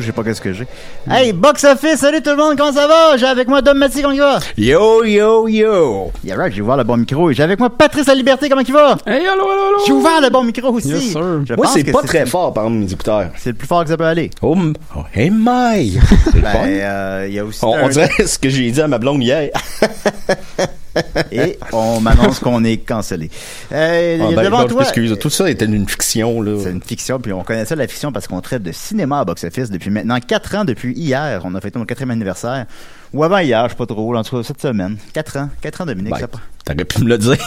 je 0.00 0.06
sais 0.06 0.12
pas 0.12 0.22
qu'est-ce 0.24 0.40
que 0.40 0.52
j'ai. 0.52 0.66
Hey, 1.10 1.32
box 1.32 1.64
office, 1.64 1.96
salut 2.00 2.22
tout 2.22 2.30
le 2.30 2.36
monde, 2.36 2.56
comment 2.56 2.72
ça 2.72 2.86
va? 2.86 3.16
J'ai 3.16 3.26
avec 3.26 3.48
moi 3.48 3.62
Dom 3.62 3.78
Mathieu, 3.78 4.02
comment 4.02 4.14
il 4.14 4.20
va? 4.20 4.38
Yo, 4.56 5.04
yo, 5.04 5.48
yo! 5.48 6.10
Yeah, 6.24 6.36
right, 6.36 6.52
j'ai 6.52 6.62
ouvert 6.62 6.76
le 6.76 6.84
bon 6.84 6.96
micro. 6.96 7.30
Et 7.30 7.34
j'ai 7.34 7.42
avec 7.42 7.58
moi 7.58 7.70
Patrice 7.70 8.06
La 8.06 8.14
Liberté, 8.14 8.48
comment 8.48 8.62
il 8.66 8.72
va? 8.72 8.96
Hey, 9.06 9.26
allô, 9.26 9.42
allô, 9.42 9.50
allô! 9.68 9.78
J'ai 9.86 9.92
ouvert 9.92 10.20
le 10.20 10.30
bon 10.30 10.44
micro 10.44 10.68
aussi. 10.72 10.88
Yes, 10.88 11.02
sir. 11.12 11.40
Je 11.46 11.54
Moi, 11.54 11.66
c'est 11.72 11.84
pas 11.84 12.02
très 12.02 12.26
fort, 12.26 12.52
par 12.52 12.64
exemple, 12.64 12.84
mes 12.84 12.92
écouteurs. 12.92 13.30
C'est 13.36 13.50
le 13.50 13.56
plus 13.56 13.66
fort 13.68 13.82
que 13.84 13.90
ça 13.90 13.96
peut 13.96 14.04
aller. 14.04 14.30
Oh, 14.42 14.56
oh, 14.96 15.00
hey, 15.14 15.30
my! 15.30 15.98
Ben, 16.34 16.54
euh, 16.66 17.24
il 17.28 17.34
y 17.34 17.38
a 17.38 17.44
aussi 17.44 17.64
on, 17.64 17.74
un- 17.74 17.82
on 17.84 17.88
dirait 17.88 18.10
ce 18.24 18.38
que 18.38 18.48
j'ai 18.48 18.70
dit 18.70 18.80
à 18.80 18.86
ma 18.88 18.98
blonde 18.98 19.22
hier. 19.22 19.50
Et 21.32 21.58
on 21.72 22.00
m'annonce 22.00 22.38
qu'on 22.38 22.64
est 22.64 22.78
cancellé. 22.78 23.30
Euh, 23.72 24.18
Ah, 24.20 24.34
ben, 24.34 24.44
devant 24.44 24.62
je 24.62 24.66
toi... 24.68 24.82
m'excuse. 24.82 25.16
Tout 25.20 25.30
ça 25.30 25.50
était 25.50 25.64
une 25.64 25.88
fiction, 25.88 26.40
là. 26.42 26.58
C'est 26.62 26.70
une 26.70 26.82
fiction, 26.82 27.18
puis 27.20 27.32
on 27.32 27.42
connaît 27.42 27.64
ça, 27.64 27.76
la 27.76 27.86
fiction, 27.86 28.12
parce 28.12 28.26
qu'on 28.26 28.40
traite 28.40 28.62
de 28.62 28.72
cinéma 28.72 29.20
à 29.20 29.24
box-office 29.24 29.70
depuis 29.70 29.90
maintenant 29.90 30.18
4 30.20 30.54
ans, 30.56 30.64
depuis 30.64 30.92
hier. 30.94 31.40
On 31.44 31.54
a 31.54 31.60
fêté 31.60 31.78
mon 31.78 31.84
quatrième 31.84 32.10
anniversaire. 32.10 32.66
Ou 33.12 33.24
avant 33.24 33.38
hier, 33.38 33.64
je 33.64 33.70
sais 33.70 33.76
pas 33.76 33.86
trop, 33.86 34.14
en 34.14 34.22
tout 34.22 34.36
cas 34.36 34.42
cette 34.42 34.60
semaine. 34.60 34.96
4 35.12 35.36
ans. 35.38 35.48
4 35.60 35.80
ans, 35.82 35.86
Dominique, 35.86 36.12
Ben, 36.12 36.18
ça 36.20 36.28
T'aurais 36.64 36.84
pu 36.84 37.02
me 37.02 37.08
le 37.08 37.18
dire. 37.18 37.38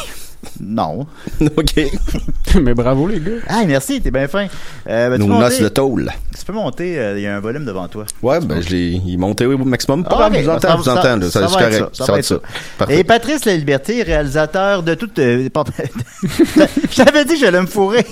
Non. 0.59 1.05
OK. 1.41 1.73
Mais 2.61 2.73
bravo, 2.73 3.07
les 3.07 3.19
gars. 3.19 3.31
Ah, 3.47 3.61
merci, 3.65 4.01
t'es 4.01 4.11
bien 4.11 4.27
fin. 4.27 4.47
Euh, 4.89 5.09
ben, 5.09 5.17
Nos 5.19 5.27
noces 5.39 5.61
de 5.61 5.69
tôle. 5.69 6.11
tu 6.37 6.43
peux 6.45 6.53
monter, 6.53 6.97
euh, 6.99 7.17
il 7.17 7.23
y 7.23 7.27
a 7.27 7.35
un 7.35 7.39
volume 7.39 7.63
devant 7.65 7.87
toi. 7.87 8.05
Ouais, 8.21 8.39
ben, 8.41 8.61
je 8.61 8.69
l'ai, 8.69 8.87
il 9.05 9.13
est 9.13 9.17
monté 9.17 9.45
au 9.45 9.57
maximum. 9.59 10.03
Pas 10.03 10.09
Ah, 10.13 10.29
grave, 10.29 10.31
ok. 10.33 10.37
je 10.39 10.43
vous 10.43 10.49
entends, 10.49 10.77
vous 10.77 10.83
ça- 10.83 10.93
entends, 10.93 11.19
c'est 11.21 11.39
correct. 11.39 11.73
ça, 11.73 11.89
ça 11.93 12.05
Ça 12.05 12.05
va 12.05 12.11
va 12.13 12.19
être 12.19 12.31
être 12.31 12.41
ça. 12.87 12.93
Et. 12.93 13.03
Patrice 13.03 13.45
La 13.45 13.55
Liberté, 13.55 14.03
réalisateur 14.03 14.83
de 14.83 14.93
toutes... 14.95 15.19
euh. 15.19 15.47
J'avais 16.91 17.25
dit 17.25 17.33
que 17.33 17.39
j'allais 17.39 17.61
me 17.61 17.67
fourrer. 17.67 18.05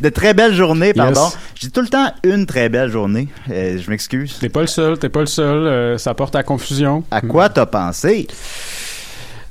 de 0.00 0.08
très 0.08 0.34
belles 0.34 0.54
journées, 0.54 0.92
pardon. 0.92 1.24
Yes. 1.24 1.38
Dis 1.60 1.70
tout 1.70 1.80
le 1.82 1.88
temps 1.88 2.12
une 2.24 2.46
très 2.46 2.68
belle 2.68 2.90
journée. 2.90 3.28
Euh, 3.50 3.78
je 3.78 3.90
m'excuse. 3.90 4.36
T'es 4.40 4.48
pas 4.48 4.62
le 4.62 4.66
seul, 4.66 4.98
t'es 4.98 5.08
pas 5.08 5.20
le 5.20 5.26
seul. 5.26 5.66
euh, 5.66 5.98
ça 5.98 6.14
porte 6.14 6.34
à 6.36 6.42
confusion. 6.42 7.04
À 7.10 7.20
quoi 7.20 7.48
t'as 7.48 7.66
pensé? 7.66 8.26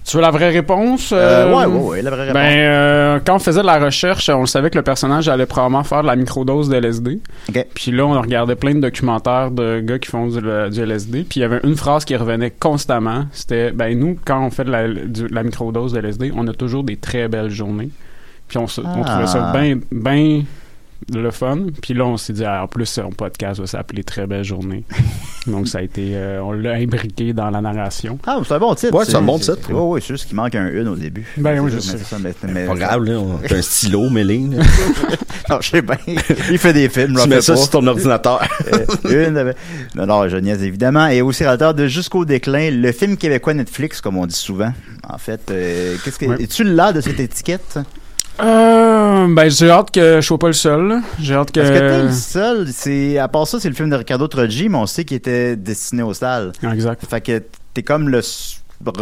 Tu 0.09 0.15
veux 0.17 0.23
la 0.23 0.31
vraie 0.31 0.49
réponse? 0.49 1.11
Euh, 1.11 1.17
Euh, 1.45 1.55
ouais, 1.55 1.65
ouais, 1.65 1.87
ouais, 1.89 2.01
la 2.01 2.09
vraie 2.09 2.21
réponse. 2.21 2.33
Ben, 2.33 2.57
euh, 2.57 3.19
quand 3.23 3.35
on 3.35 3.39
faisait 3.39 3.61
de 3.61 3.65
la 3.67 3.77
recherche, 3.77 4.27
on 4.29 4.47
savait 4.47 4.71
que 4.71 4.77
le 4.77 4.81
personnage 4.83 5.29
allait 5.29 5.45
probablement 5.45 5.83
faire 5.83 6.01
de 6.01 6.07
la 6.07 6.15
microdose 6.15 6.67
de 6.67 6.75
LSD. 6.77 7.19
Puis 7.75 7.91
là, 7.91 8.05
on 8.07 8.19
regardait 8.19 8.55
plein 8.55 8.73
de 8.73 8.79
documentaires 8.79 9.51
de 9.51 9.81
gars 9.81 9.99
qui 9.99 10.09
font 10.09 10.25
du, 10.25 10.39
du 10.41 10.81
LSD. 10.81 11.25
Puis 11.29 11.39
il 11.39 11.41
y 11.41 11.45
avait 11.45 11.59
une 11.63 11.75
phrase 11.75 12.05
qui 12.05 12.15
revenait 12.15 12.49
constamment. 12.49 13.25
C'était, 13.33 13.71
ben 13.71 13.97
nous, 13.99 14.17
quand 14.25 14.43
on 14.43 14.49
fait 14.49 14.63
de 14.63 14.71
la, 14.71 14.87
du- 14.87 15.05
de 15.05 15.27
la 15.33 15.43
microdose 15.43 15.93
de 15.93 15.99
LSD, 15.99 16.31
on 16.35 16.47
a 16.47 16.53
toujours 16.53 16.83
des 16.83 16.97
très 16.97 17.27
belles 17.27 17.51
journées. 17.51 17.89
Puis 18.47 18.57
on, 18.57 18.65
se- 18.65 18.81
on 18.81 19.03
Ah. 19.03 19.05
trouvait 19.05 19.27
ça 19.27 19.51
bien 19.55 19.77
ben 19.91 20.41
le 21.13 21.31
fun. 21.31 21.57
Puis 21.81 21.93
là, 21.93 22.05
on 22.05 22.17
s'est 22.17 22.33
dit, 22.33 22.45
ah, 22.45 22.63
en 22.63 22.67
plus, 22.67 22.85
son 22.85 23.09
podcast 23.11 23.59
va 23.59 23.67
s'appeler 23.67 24.03
Très 24.03 24.27
belle 24.27 24.43
journée. 24.43 24.83
Donc 25.47 25.67
ça 25.67 25.79
a 25.79 25.81
été, 25.81 26.11
euh, 26.13 26.41
on 26.43 26.51
l'a 26.51 26.73
imbriqué 26.73 27.33
dans 27.33 27.49
la 27.49 27.61
narration. 27.61 28.19
Ah, 28.27 28.39
c'est 28.45 28.53
un 28.53 28.59
bon 28.59 28.75
titre. 28.75 28.93
Ouais, 28.93 29.05
c'est 29.05 29.15
un 29.15 29.21
bon 29.21 29.39
titre. 29.39 29.57
Oui, 29.69 29.75
oui, 29.81 30.01
c'est 30.01 30.13
juste 30.13 30.27
qu'il 30.27 30.35
manque 30.35 30.55
un 30.55 30.67
une 30.67 30.87
au 30.87 30.95
début. 30.95 31.25
Ben 31.37 31.59
oui, 31.59 31.71
je 31.73 31.79
sais. 31.79 31.97
c'est 31.97 32.03
ça, 32.03 32.17
mais- 32.19 32.33
mais- 32.51 32.65
Pas 32.67 32.75
grave, 32.75 33.03
là. 33.05 33.19
on- 33.19 33.39
un 33.49 33.61
stylo 33.61 34.09
mêlé. 34.09 34.41
Non, 35.49 35.57
je 35.61 35.69
sais 35.71 35.81
bien. 35.81 35.95
Il 36.51 36.59
fait 36.59 36.73
des 36.73 36.87
films, 36.89 37.17
Tu 37.19 37.27
mets 37.27 37.41
ça 37.41 37.53
pas. 37.53 37.57
sur 37.59 37.69
ton 37.71 37.87
ordinateur. 37.87 38.47
Euh, 38.71 39.27
une 39.27 39.53
Non, 39.95 40.05
non, 40.05 40.29
je 40.29 40.37
niaise 40.37 40.61
évidemment. 40.61 41.07
Et 41.07 41.23
aussi 41.23 41.43
réalisateur 41.43 41.73
de 41.73 41.87
Jusqu'au 41.87 42.23
déclin, 42.23 42.69
le 42.69 42.91
film 42.91 43.17
québécois 43.17 43.55
Netflix, 43.55 43.99
comme 43.99 44.17
on 44.17 44.27
dit 44.27 44.35
souvent. 44.35 44.71
En 45.09 45.17
fait, 45.17 45.41
euh, 45.49 45.95
qu'est-ce 46.05 46.19
que. 46.19 46.25
Ouais. 46.27 46.43
Es-tu 46.43 46.63
là 46.63 46.93
de 46.93 47.01
cette 47.01 47.19
étiquette? 47.19 47.79
Euh, 48.41 49.27
ben 49.33 49.49
j'ai 49.49 49.69
hâte 49.69 49.91
que 49.91 50.21
je 50.21 50.25
sois 50.25 50.37
pas 50.39 50.47
le 50.47 50.53
seul. 50.53 50.87
là. 50.87 51.01
J'ai 51.19 51.33
hâte 51.35 51.51
que. 51.51 51.59
Parce 51.59 51.71
que 51.71 51.77
t'es 51.79 52.03
le 52.03 52.11
seul? 52.11 52.67
C'est, 52.71 53.17
à 53.17 53.27
part 53.27 53.47
ça, 53.47 53.59
c'est 53.59 53.69
le 53.69 53.75
film 53.75 53.89
de 53.89 53.95
Ricardo 53.95 54.27
Troggi, 54.27 54.69
mais 54.69 54.77
on 54.77 54.85
sait 54.85 55.03
qu'il 55.03 55.17
était 55.17 55.55
destiné 55.55 56.03
aux 56.03 56.13
salles. 56.13 56.53
Ah, 56.63 56.73
Exact. 56.73 57.05
Fait 57.09 57.21
que 57.21 57.43
t'es 57.73 57.83
comme 57.83 58.09
le. 58.09 58.21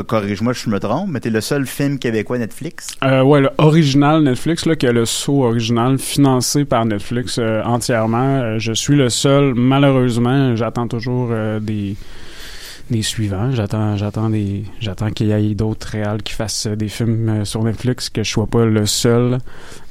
Corrige-moi 0.08 0.56
si 0.56 0.64
je 0.64 0.70
me 0.72 0.80
trompe, 0.80 1.08
mais 1.12 1.20
t'es 1.20 1.30
le 1.30 1.40
seul 1.40 1.68
film 1.68 2.00
québécois 2.00 2.40
Netflix? 2.40 2.88
Euh, 3.04 3.22
ouais, 3.22 3.42
le 3.42 3.52
original 3.60 4.24
Netflix, 4.24 4.66
là, 4.66 4.76
qui 4.76 4.88
a 4.88 4.92
le 4.92 5.06
saut 5.06 5.44
original 5.44 6.00
financé 6.00 6.66
par 6.66 6.84
Netflix 6.86 7.38
euh, 7.38 7.62
entièrement. 7.64 8.40
Euh, 8.40 8.56
je 8.58 8.74
suis 8.74 8.96
le 8.96 9.10
seul, 9.10 9.54
malheureusement. 9.54 10.56
J'attends 10.56 10.88
toujours 10.88 11.30
euh, 11.32 11.60
des 11.60 11.96
des 12.90 13.02
suivants. 13.02 13.52
J'attends, 13.52 13.96
j'attends 13.98 14.30
des, 14.30 14.64
j'attends 14.80 15.10
qu'il 15.12 15.28
y 15.28 15.32
ait 15.32 15.56
d'autres 15.56 15.88
réals 15.88 16.24
qui 16.24 16.34
fassent 16.34 16.68
euh, 16.68 16.76
des 16.76 16.88
films 16.88 17.30
euh, 17.30 17.46
sur 17.46 17.64
Netflix, 17.64 18.10
que 18.10 18.24
je 18.24 18.30
sois 18.30 18.48
pas 18.48 18.66
le 18.66 18.86
seul 18.86 19.38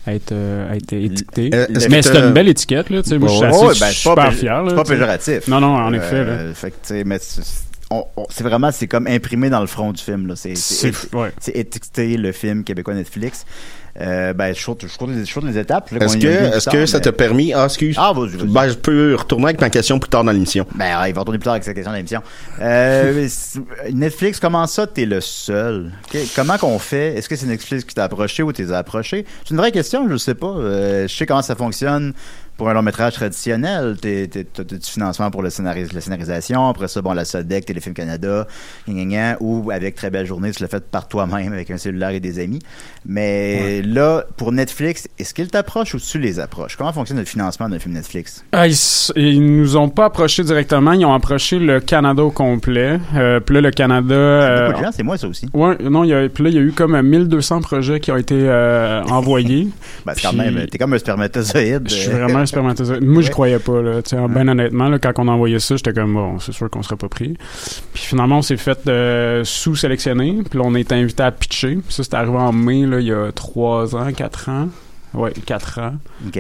à 0.06 0.14
être, 0.14 0.32
euh, 0.32 0.70
à 0.72 0.76
être 0.76 0.92
étiqueté. 0.92 1.50
Euh, 1.54 1.66
Mais 1.90 2.02
c'est 2.02 2.16
une 2.18 2.32
belle 2.32 2.48
étiquette, 2.48 2.90
là. 2.90 3.02
Tu 3.02 3.10
sais, 3.10 3.18
moi, 3.18 3.28
je 3.28 3.34
suis 3.34 3.44
assez 3.44 4.06
ben, 4.06 4.14
pas 4.14 4.30
fier. 4.30 4.62
là, 4.62 4.70
C'est 4.70 4.76
pas 4.76 4.84
péjoratif. 4.84 5.48
Non, 5.48 5.60
non, 5.60 5.74
en 5.76 5.92
effet. 5.92 6.24
là. 6.24 6.54
Fait 6.54 6.70
que, 6.70 6.76
tu 6.76 6.88
sais, 6.88 7.04
mais 7.04 7.18
c'est- 7.20 7.64
vraiment, 8.42 8.70
c'est 8.72 8.86
comme 8.88 9.06
imprimé 9.06 9.50
dans 9.50 9.60
le 9.60 9.66
front 9.66 9.92
du 9.92 10.02
film, 10.02 10.26
là. 10.26 10.34
C'est, 10.36 10.54
c'est, 10.56 10.92
C'est, 10.92 11.14
ouais. 11.14 11.32
c'est 11.38 11.56
étiqueté 11.56 12.16
le 12.16 12.32
film 12.32 12.64
québécois 12.64 12.94
Netflix. 12.94 13.44
Euh, 14.00 14.32
ben, 14.32 14.54
je 14.54 14.64
cours, 14.64 14.76
je 14.80 15.46
les, 15.46 15.58
étapes. 15.58 15.90
Est-ce 15.92 16.16
que, 16.16 16.20
plus 16.20 16.56
est-ce 16.56 16.68
que 16.68 16.86
ça 16.86 17.00
t'a 17.00 17.12
permis, 17.12 17.52
ah, 17.54 17.64
excuse. 17.64 17.96
Ah, 17.98 18.12
vas-y. 18.14 18.46
Ben, 18.46 18.68
je 18.68 18.74
peux 18.74 19.14
retourner 19.14 19.46
avec 19.46 19.60
ma 19.60 19.70
question 19.70 19.98
plus 19.98 20.10
tard 20.10 20.24
dans 20.24 20.32
l'émission. 20.32 20.66
Ben, 20.74 21.00
ouais, 21.00 21.10
il 21.10 21.14
va 21.14 21.20
retourner 21.20 21.38
plus 21.38 21.44
tard 21.44 21.54
avec 21.54 21.64
cette 21.64 21.74
question 21.74 21.92
de 21.92 21.96
l'émission. 21.96 22.22
Euh, 22.60 23.28
Netflix, 23.92 24.38
comment 24.38 24.66
ça, 24.66 24.86
t'es 24.86 25.06
le 25.06 25.20
seul? 25.20 25.92
Comment 26.34 26.58
qu'on 26.58 26.78
fait? 26.78 27.16
Est-ce 27.16 27.28
que 27.28 27.36
c'est 27.36 27.46
Netflix 27.46 27.84
qui 27.84 27.94
t'a 27.94 28.04
approché 28.04 28.42
ou 28.42 28.52
t'es 28.52 28.70
approché? 28.70 29.24
C'est 29.44 29.50
une 29.50 29.58
vraie 29.58 29.72
question, 29.72 30.08
je 30.08 30.16
sais 30.16 30.34
pas. 30.34 30.46
Euh, 30.46 31.08
je 31.08 31.14
sais 31.14 31.26
comment 31.26 31.42
ça 31.42 31.54
fonctionne 31.54 32.12
pour 32.56 32.68
un 32.70 32.74
long 32.74 32.82
métrage 32.82 33.14
traditionnel. 33.14 33.96
T'es- 34.00 34.28
T'as 34.28 34.64
du 34.64 34.78
financement 34.82 35.30
pour 35.30 35.42
le 35.42 35.48
scénaris- 35.50 35.92
la 35.94 36.00
scénarisation. 36.00 36.68
Après 36.68 36.88
ça, 36.88 37.02
bon, 37.02 37.12
la 37.12 37.24
SODEC, 37.24 37.66
Téléfilm 37.66 37.94
Canada, 37.94 38.46
gna, 38.88 39.04
gna, 39.04 39.36
ou 39.40 39.70
avec 39.70 39.94
Très 39.94 40.10
Belle 40.10 40.26
Journée, 40.26 40.50
tu 40.52 40.62
l'as 40.62 40.68
fait 40.68 40.84
par 40.84 41.08
toi-même 41.08 41.52
avec 41.52 41.70
un 41.70 41.76
cellulaire 41.78 42.10
et 42.10 42.20
des 42.20 42.38
amis. 42.38 42.60
Mais 43.04 43.82
là, 43.82 44.24
pour 44.36 44.52
Netflix, 44.52 45.06
est-ce 45.18 45.32
qu'ils 45.34 45.48
t'approchent 45.48 45.94
ou 45.94 45.98
tu 46.00 46.18
les 46.18 46.40
approches? 46.40 46.76
Comment 46.76 46.92
fonctionne 46.92 47.18
le 47.18 47.24
financement 47.24 47.68
d'un 47.68 47.78
film 47.78 47.94
Netflix? 47.94 48.44
Ah, 48.52 48.66
ils, 48.66 48.74
ils 49.16 49.40
nous 49.56 49.76
ont 49.76 49.88
pas 49.88 50.06
approché 50.06 50.42
directement, 50.42 50.92
ils 50.92 51.04
ont 51.04 51.14
approché 51.14 51.58
le 51.58 51.80
Canada 51.80 52.22
au 52.24 52.30
complet. 52.30 52.98
Euh, 53.14 53.40
puis 53.40 53.54
là, 53.54 53.60
le 53.60 53.70
Canada. 53.70 54.14
euh, 54.14 54.72
c'est 54.92 55.02
moi 55.02 55.18
ça 55.18 55.28
aussi. 55.28 55.48
Ouais, 55.54 55.76
non, 55.82 56.04
il 56.04 56.08
y 56.10 56.14
a, 56.14 56.28
puis 56.28 56.44
là, 56.44 56.50
il 56.50 56.56
y 56.56 56.58
a 56.58 56.62
eu 56.62 56.72
comme 56.72 57.00
1200 57.00 57.60
projets 57.60 58.00
qui 58.00 58.10
ont 58.10 58.16
été 58.16 58.34
euh, 58.38 59.02
envoyés. 59.04 59.68
Ben, 60.06 60.12
c'est 60.14 60.22
quand 60.22 60.32
même, 60.34 60.66
t'es 60.68 60.78
comme 60.78 60.92
un 60.94 60.98
spermatozoïde. 60.98 61.88
Je 61.88 61.94
suis 61.94 62.10
euh, 62.10 62.24
vraiment 62.24 62.45
un 62.46 62.48
spermatozoïde. 62.48 63.04
Moi, 63.04 63.22
je 63.22 63.30
croyais 63.30 63.58
pas, 63.58 63.82
là. 63.82 64.02
Tu 64.02 64.10
sais, 64.10 64.16
ben 64.28 64.48
honnêtement, 64.48 64.88
là, 64.88 64.98
quand 64.98 65.12
on 65.18 65.28
a 65.28 65.32
envoyé 65.32 65.58
ça, 65.58 65.76
j'étais 65.76 65.92
comme, 65.92 66.14
bon, 66.14 66.38
c'est 66.38 66.52
sûr 66.52 66.70
qu'on 66.70 66.82
serait 66.82 66.96
pas 66.96 67.08
pris. 67.08 67.36
Puis 67.92 68.02
finalement, 68.02 68.38
on 68.38 68.42
s'est 68.42 68.56
fait 68.56 68.78
euh, 68.88 69.44
sous-sélectionner. 69.44 70.42
Puis 70.48 70.58
là, 70.58 70.64
on 70.66 70.74
été 70.74 70.94
invité 70.94 71.22
à 71.22 71.32
pitcher. 71.32 71.78
Ça, 71.88 72.04
c'était 72.04 72.16
arrivé 72.16 72.36
en 72.36 72.52
mai, 72.52 72.86
là, 72.86 73.00
il 73.00 73.06
y 73.06 73.12
a 73.12 73.32
3 73.32 73.96
ans, 73.96 74.12
4 74.12 74.48
ans. 74.48 74.68
Ouais, 75.16 75.32
4 75.46 75.80
ans. 75.80 75.94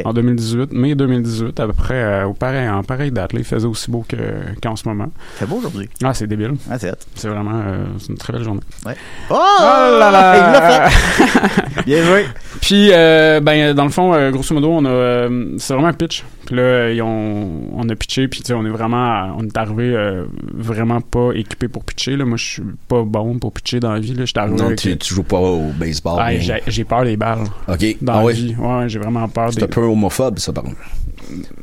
En 0.04 0.12
2018, 0.12 0.72
mai 0.72 0.94
2018, 0.94 1.58
à 1.60 1.66
peu 1.66 1.72
près, 1.72 1.94
euh, 1.94 2.26
au 2.26 2.34
pareil, 2.34 2.68
en 2.68 2.82
pareille 2.82 3.10
date. 3.10 3.32
Là, 3.32 3.40
il 3.40 3.44
faisait 3.44 3.66
aussi 3.66 3.90
beau 3.90 4.04
que, 4.06 4.16
qu'en 4.62 4.76
ce 4.76 4.86
moment. 4.86 5.08
C'est 5.38 5.48
beau 5.48 5.56
aujourd'hui. 5.56 5.88
Ah, 6.04 6.12
c'est 6.12 6.26
débile. 6.26 6.54
Ah, 6.70 6.78
c'est 6.78 7.28
vraiment 7.28 7.62
euh, 7.64 7.86
c'est 7.98 8.08
une 8.08 8.18
très 8.18 8.32
belle 8.32 8.44
journée. 8.44 8.60
Oh! 8.86 8.92
Oh 9.30 9.98
là 9.98 10.10
là! 10.10 10.36
Il 10.36 10.52
l'a 10.52 10.90
fait! 10.90 11.82
Bien 11.86 12.04
joué! 12.04 12.26
Puis, 12.60 12.90
euh, 12.92 13.40
ben, 13.40 13.74
dans 13.74 13.84
le 13.84 13.90
fond, 13.90 14.12
euh, 14.14 14.30
grosso 14.30 14.54
modo, 14.54 14.70
on 14.70 14.84
a, 14.84 14.88
euh, 14.88 15.54
c'est 15.58 15.72
vraiment 15.72 15.88
un 15.88 15.92
pitch. 15.92 16.24
Puis 16.46 16.56
là, 16.56 16.90
ils 16.92 17.02
ont, 17.02 17.70
on 17.74 17.88
a 17.88 17.94
pitché, 17.96 18.28
puis 18.28 18.40
tu 18.40 18.46
sais, 18.46 18.54
on 18.54 18.64
est 18.64 18.70
vraiment, 18.70 19.34
on 19.36 19.44
est 19.44 19.56
arrivé 19.56 19.94
euh, 19.94 20.24
vraiment 20.54 21.00
pas 21.00 21.32
équipé 21.34 21.68
pour 21.68 21.84
pitcher. 21.84 22.16
Là. 22.16 22.24
Moi, 22.24 22.36
je 22.36 22.44
suis 22.44 22.62
pas 22.88 23.02
bon 23.02 23.38
pour 23.38 23.52
pitcher 23.52 23.80
dans 23.80 23.92
la 23.92 24.00
vie. 24.00 24.14
Là. 24.14 24.24
J'étais 24.24 24.40
arrivé 24.40 24.56
Non, 24.56 24.74
tu, 24.74 24.96
tu 24.96 25.14
joues 25.14 25.24
pas 25.24 25.38
au 25.38 25.72
baseball. 25.72 26.18
Ah, 26.20 26.36
j'ai, 26.36 26.62
j'ai 26.66 26.84
peur 26.84 27.04
des 27.04 27.16
balles 27.16 27.44
OK. 27.68 27.96
dans 28.00 28.14
ah 28.14 28.24
la 28.24 28.32
vie. 28.32 28.54
Ouais, 28.58 28.65
ouais, 28.66 28.88
j'ai 28.88 28.98
vraiment 28.98 29.26
peur 29.28 29.48
C'est 29.50 29.58
des. 29.58 29.64
un 29.64 29.68
peu 29.68 29.82
homophobe, 29.82 30.38
ça, 30.38 30.52
par 30.52 30.64
contre. 30.64 30.76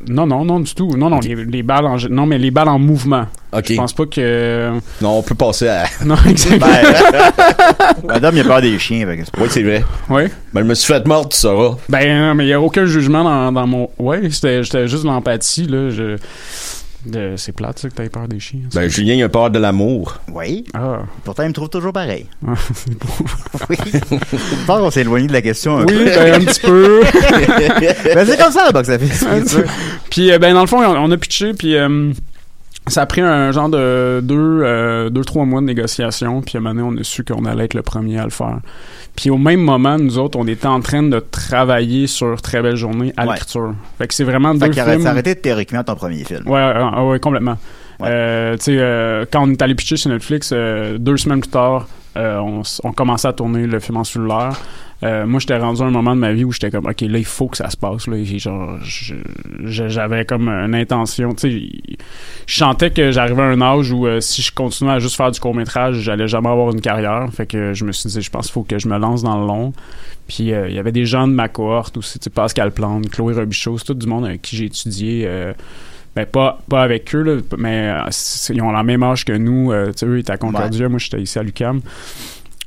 Non, 0.08 0.26
non, 0.26 0.44
non, 0.44 0.60
du 0.60 0.74
tout. 0.74 0.90
Non, 0.96 1.08
non, 1.08 1.20
les, 1.20 1.34
les 1.46 1.62
balles 1.62 1.86
en, 1.86 1.96
gé- 1.96 2.08
non, 2.10 2.26
mais 2.26 2.36
les 2.36 2.50
balles 2.50 2.68
en 2.68 2.78
mouvement. 2.78 3.26
OK. 3.56 3.64
Je 3.70 3.74
pense 3.76 3.92
pas 3.94 4.04
que. 4.04 4.72
Non, 5.00 5.18
on 5.18 5.22
peut 5.22 5.34
passer 5.34 5.68
à. 5.68 5.84
Non, 6.04 6.16
exactement. 6.28 6.66
Ben, 6.66 7.32
Madame, 8.06 8.34
il 8.36 8.40
a 8.40 8.44
peur 8.44 8.60
des 8.60 8.78
chiens. 8.78 9.06
pas- 9.06 9.40
Oui, 9.40 9.46
c'est 9.48 9.62
vrai. 9.62 9.82
Ouais. 10.10 10.30
Ben, 10.52 10.60
je 10.62 10.66
me 10.66 10.74
suis 10.74 10.92
fait 10.92 11.06
mordre, 11.06 11.30
tu 11.30 11.38
sauras. 11.38 11.76
Ben, 11.88 12.06
non, 12.26 12.34
mais 12.34 12.44
il 12.44 12.48
y 12.48 12.52
a 12.52 12.60
aucun 12.60 12.84
jugement 12.84 13.24
dans, 13.24 13.52
dans 13.52 13.66
mon. 13.66 13.88
Ouais, 13.98 14.28
c'était, 14.30 14.62
j'étais 14.62 14.86
juste 14.86 15.04
de 15.04 15.08
l'empathie 15.08 15.66
là. 15.66 15.88
Je... 15.90 16.16
C'est 17.36 17.52
plate 17.52 17.78
ça 17.78 17.88
que 17.88 17.94
t'aies 17.94 18.08
peur 18.08 18.28
des 18.28 18.40
chiens. 18.40 18.60
Ben, 18.74 18.88
Julien, 18.88 19.14
il 19.14 19.22
a 19.22 19.28
peur 19.28 19.50
de 19.50 19.58
l'amour. 19.58 20.20
Oui. 20.32 20.64
Ah. 20.74 21.00
Pourtant, 21.24 21.42
il 21.42 21.48
me 21.48 21.52
trouve 21.52 21.68
toujours 21.68 21.92
pareil. 21.92 22.26
Ah, 22.46 22.54
c'est 22.74 22.98
beau. 22.98 23.08
Oui. 23.70 23.76
Je 23.92 24.66
pense 24.66 24.80
qu'on 24.80 24.90
s'est 24.90 25.02
éloigné 25.02 25.26
de 25.26 25.32
la 25.32 25.42
question 25.42 25.76
un 25.78 25.84
Oui, 25.84 25.92
peu. 25.92 26.04
ben, 26.06 26.34
un 26.34 26.44
petit 26.44 26.60
peu. 26.60 27.02
Ben, 28.14 28.26
c'est 28.26 28.38
comme 28.38 28.52
ça, 28.52 28.66
le 28.66 28.72
box 28.72 28.88
office. 28.88 29.12
c'est 29.26 29.48
sûr. 29.48 29.64
puis, 30.10 30.30
euh, 30.32 30.38
ben, 30.38 30.54
dans 30.54 30.60
le 30.62 30.66
fond, 30.66 30.82
on, 30.82 30.96
on 31.04 31.10
a 31.10 31.16
pitché, 31.16 31.52
puis 31.54 31.76
euh, 31.76 32.12
ça 32.86 33.02
a 33.02 33.06
pris 33.06 33.20
un 33.20 33.50
genre 33.52 33.68
de 33.68 34.20
deux, 34.22 34.60
euh, 34.62 35.10
deux 35.10 35.24
trois 35.24 35.44
mois 35.44 35.60
de 35.60 35.66
négociation, 35.66 36.42
puis 36.42 36.56
à 36.56 36.58
un 36.58 36.62
moment 36.62 36.74
donné, 36.90 36.98
on 36.98 37.00
a 37.00 37.04
su 37.04 37.24
qu'on 37.24 37.44
allait 37.44 37.64
être 37.64 37.74
le 37.74 37.82
premier 37.82 38.18
à 38.18 38.24
le 38.24 38.30
faire. 38.30 38.58
Puis 39.16 39.30
au 39.30 39.38
même 39.38 39.60
moment, 39.60 39.96
nous 39.98 40.18
autres, 40.18 40.38
on 40.38 40.46
était 40.46 40.66
en 40.66 40.80
train 40.80 41.02
de 41.02 41.20
travailler 41.20 42.06
sur 42.08 42.40
Très 42.42 42.60
belle 42.62 42.76
journée 42.76 43.12
à 43.16 43.24
Ouais. 43.26 43.32
l'écriture. 43.34 43.74
Fait 43.98 44.08
que 44.08 44.14
c'est 44.14 44.24
vraiment 44.24 44.52
Fait 44.54 44.58
deux 44.68 44.68
qu'il 44.70 44.82
films. 44.82 45.02
ça 45.02 45.10
arrêtait 45.10 45.34
théoriquement 45.36 45.84
ton 45.84 45.94
premier 45.94 46.24
film. 46.24 46.42
Ouais, 46.46 46.52
ouais, 46.52 46.82
ouais, 46.82 47.08
ouais, 47.10 47.20
complètement. 47.20 47.56
Euh, 48.02 48.56
tu 48.56 48.64
sais, 48.64 48.76
euh, 48.78 49.24
quand 49.30 49.46
on 49.48 49.52
est 49.52 49.62
allé 49.62 49.74
pitcher 49.76 49.96
sur 49.96 50.10
Netflix, 50.10 50.50
euh, 50.52 50.98
deux 50.98 51.16
semaines 51.16 51.40
plus 51.40 51.50
tard, 51.50 51.86
euh, 52.16 52.38
on, 52.38 52.62
on 52.82 52.92
commençait 52.92 53.28
à 53.28 53.32
tourner 53.32 53.66
le 53.68 53.78
film 53.78 53.96
en 53.98 54.04
cellulaire. 54.04 54.60
Euh, 55.02 55.26
moi, 55.26 55.40
j'étais 55.40 55.56
rendu 55.56 55.82
à 55.82 55.84
un 55.84 55.90
moment 55.90 56.14
de 56.14 56.20
ma 56.20 56.32
vie 56.32 56.44
où 56.44 56.52
j'étais 56.52 56.70
comme, 56.70 56.86
OK, 56.86 57.00
là, 57.02 57.18
il 57.18 57.24
faut 57.24 57.48
que 57.48 57.56
ça 57.56 57.68
se 57.68 57.76
passe. 57.76 58.06
Là. 58.06 58.16
Et 58.16 58.38
genre, 58.38 58.78
j'avais 59.64 60.24
comme 60.24 60.48
une 60.48 60.74
intention. 60.74 61.34
Tu 61.34 61.50
sais, 61.50 61.96
je 62.46 62.56
sentais 62.56 62.90
que 62.90 63.10
j'arrivais 63.10 63.42
à 63.42 63.46
un 63.46 63.60
âge 63.60 63.92
où 63.92 64.06
euh, 64.06 64.20
si 64.20 64.40
je 64.40 64.52
continuais 64.52 64.92
à 64.92 64.98
juste 64.98 65.16
faire 65.16 65.30
du 65.30 65.40
court-métrage, 65.40 65.96
j'allais 65.96 66.28
jamais 66.28 66.48
avoir 66.48 66.70
une 66.70 66.80
carrière. 66.80 67.28
Fait 67.32 67.46
que 67.46 67.74
je 67.74 67.84
me 67.84 67.92
suis 67.92 68.08
dit, 68.08 68.22
je 68.22 68.30
pense 68.30 68.46
qu'il 68.46 68.52
faut 68.52 68.62
que 68.62 68.78
je 68.78 68.88
me 68.88 68.98
lance 68.98 69.22
dans 69.22 69.40
le 69.40 69.46
long. 69.46 69.72
Puis 70.26 70.52
euh, 70.52 70.68
il 70.68 70.74
y 70.74 70.78
avait 70.78 70.92
des 70.92 71.04
gens 71.04 71.28
de 71.28 71.34
ma 71.34 71.48
cohorte 71.48 71.98
aussi, 71.98 72.18
tu 72.18 72.24
sais, 72.24 72.30
Pascal 72.30 72.70
Plante, 72.70 73.10
Chloé 73.10 73.34
Robichaud, 73.34 73.76
c'est 73.76 73.84
tout 73.84 73.94
du 73.94 74.06
monde 74.06 74.24
avec 74.24 74.40
qui 74.40 74.56
j'ai 74.56 74.66
étudié. 74.66 75.28
ben 76.16 76.26
pas, 76.26 76.60
pas 76.68 76.82
avec 76.82 77.14
eux, 77.14 77.22
là, 77.22 77.40
mais 77.58 77.90
euh, 77.90 78.10
ils 78.50 78.62
ont 78.62 78.70
la 78.70 78.82
même 78.84 79.02
âge 79.02 79.24
que 79.24 79.32
nous. 79.32 79.72
euh, 79.72 79.86
tu 79.86 79.98
sais, 79.98 80.06
eux, 80.06 80.16
ils 80.16 80.20
étaient 80.20 80.32
à 80.32 80.36
Concordia, 80.36 80.88
moi 80.88 80.98
j'étais 80.98 81.20
ici 81.20 81.38
à 81.38 81.42
l'UQAM. 81.42 81.80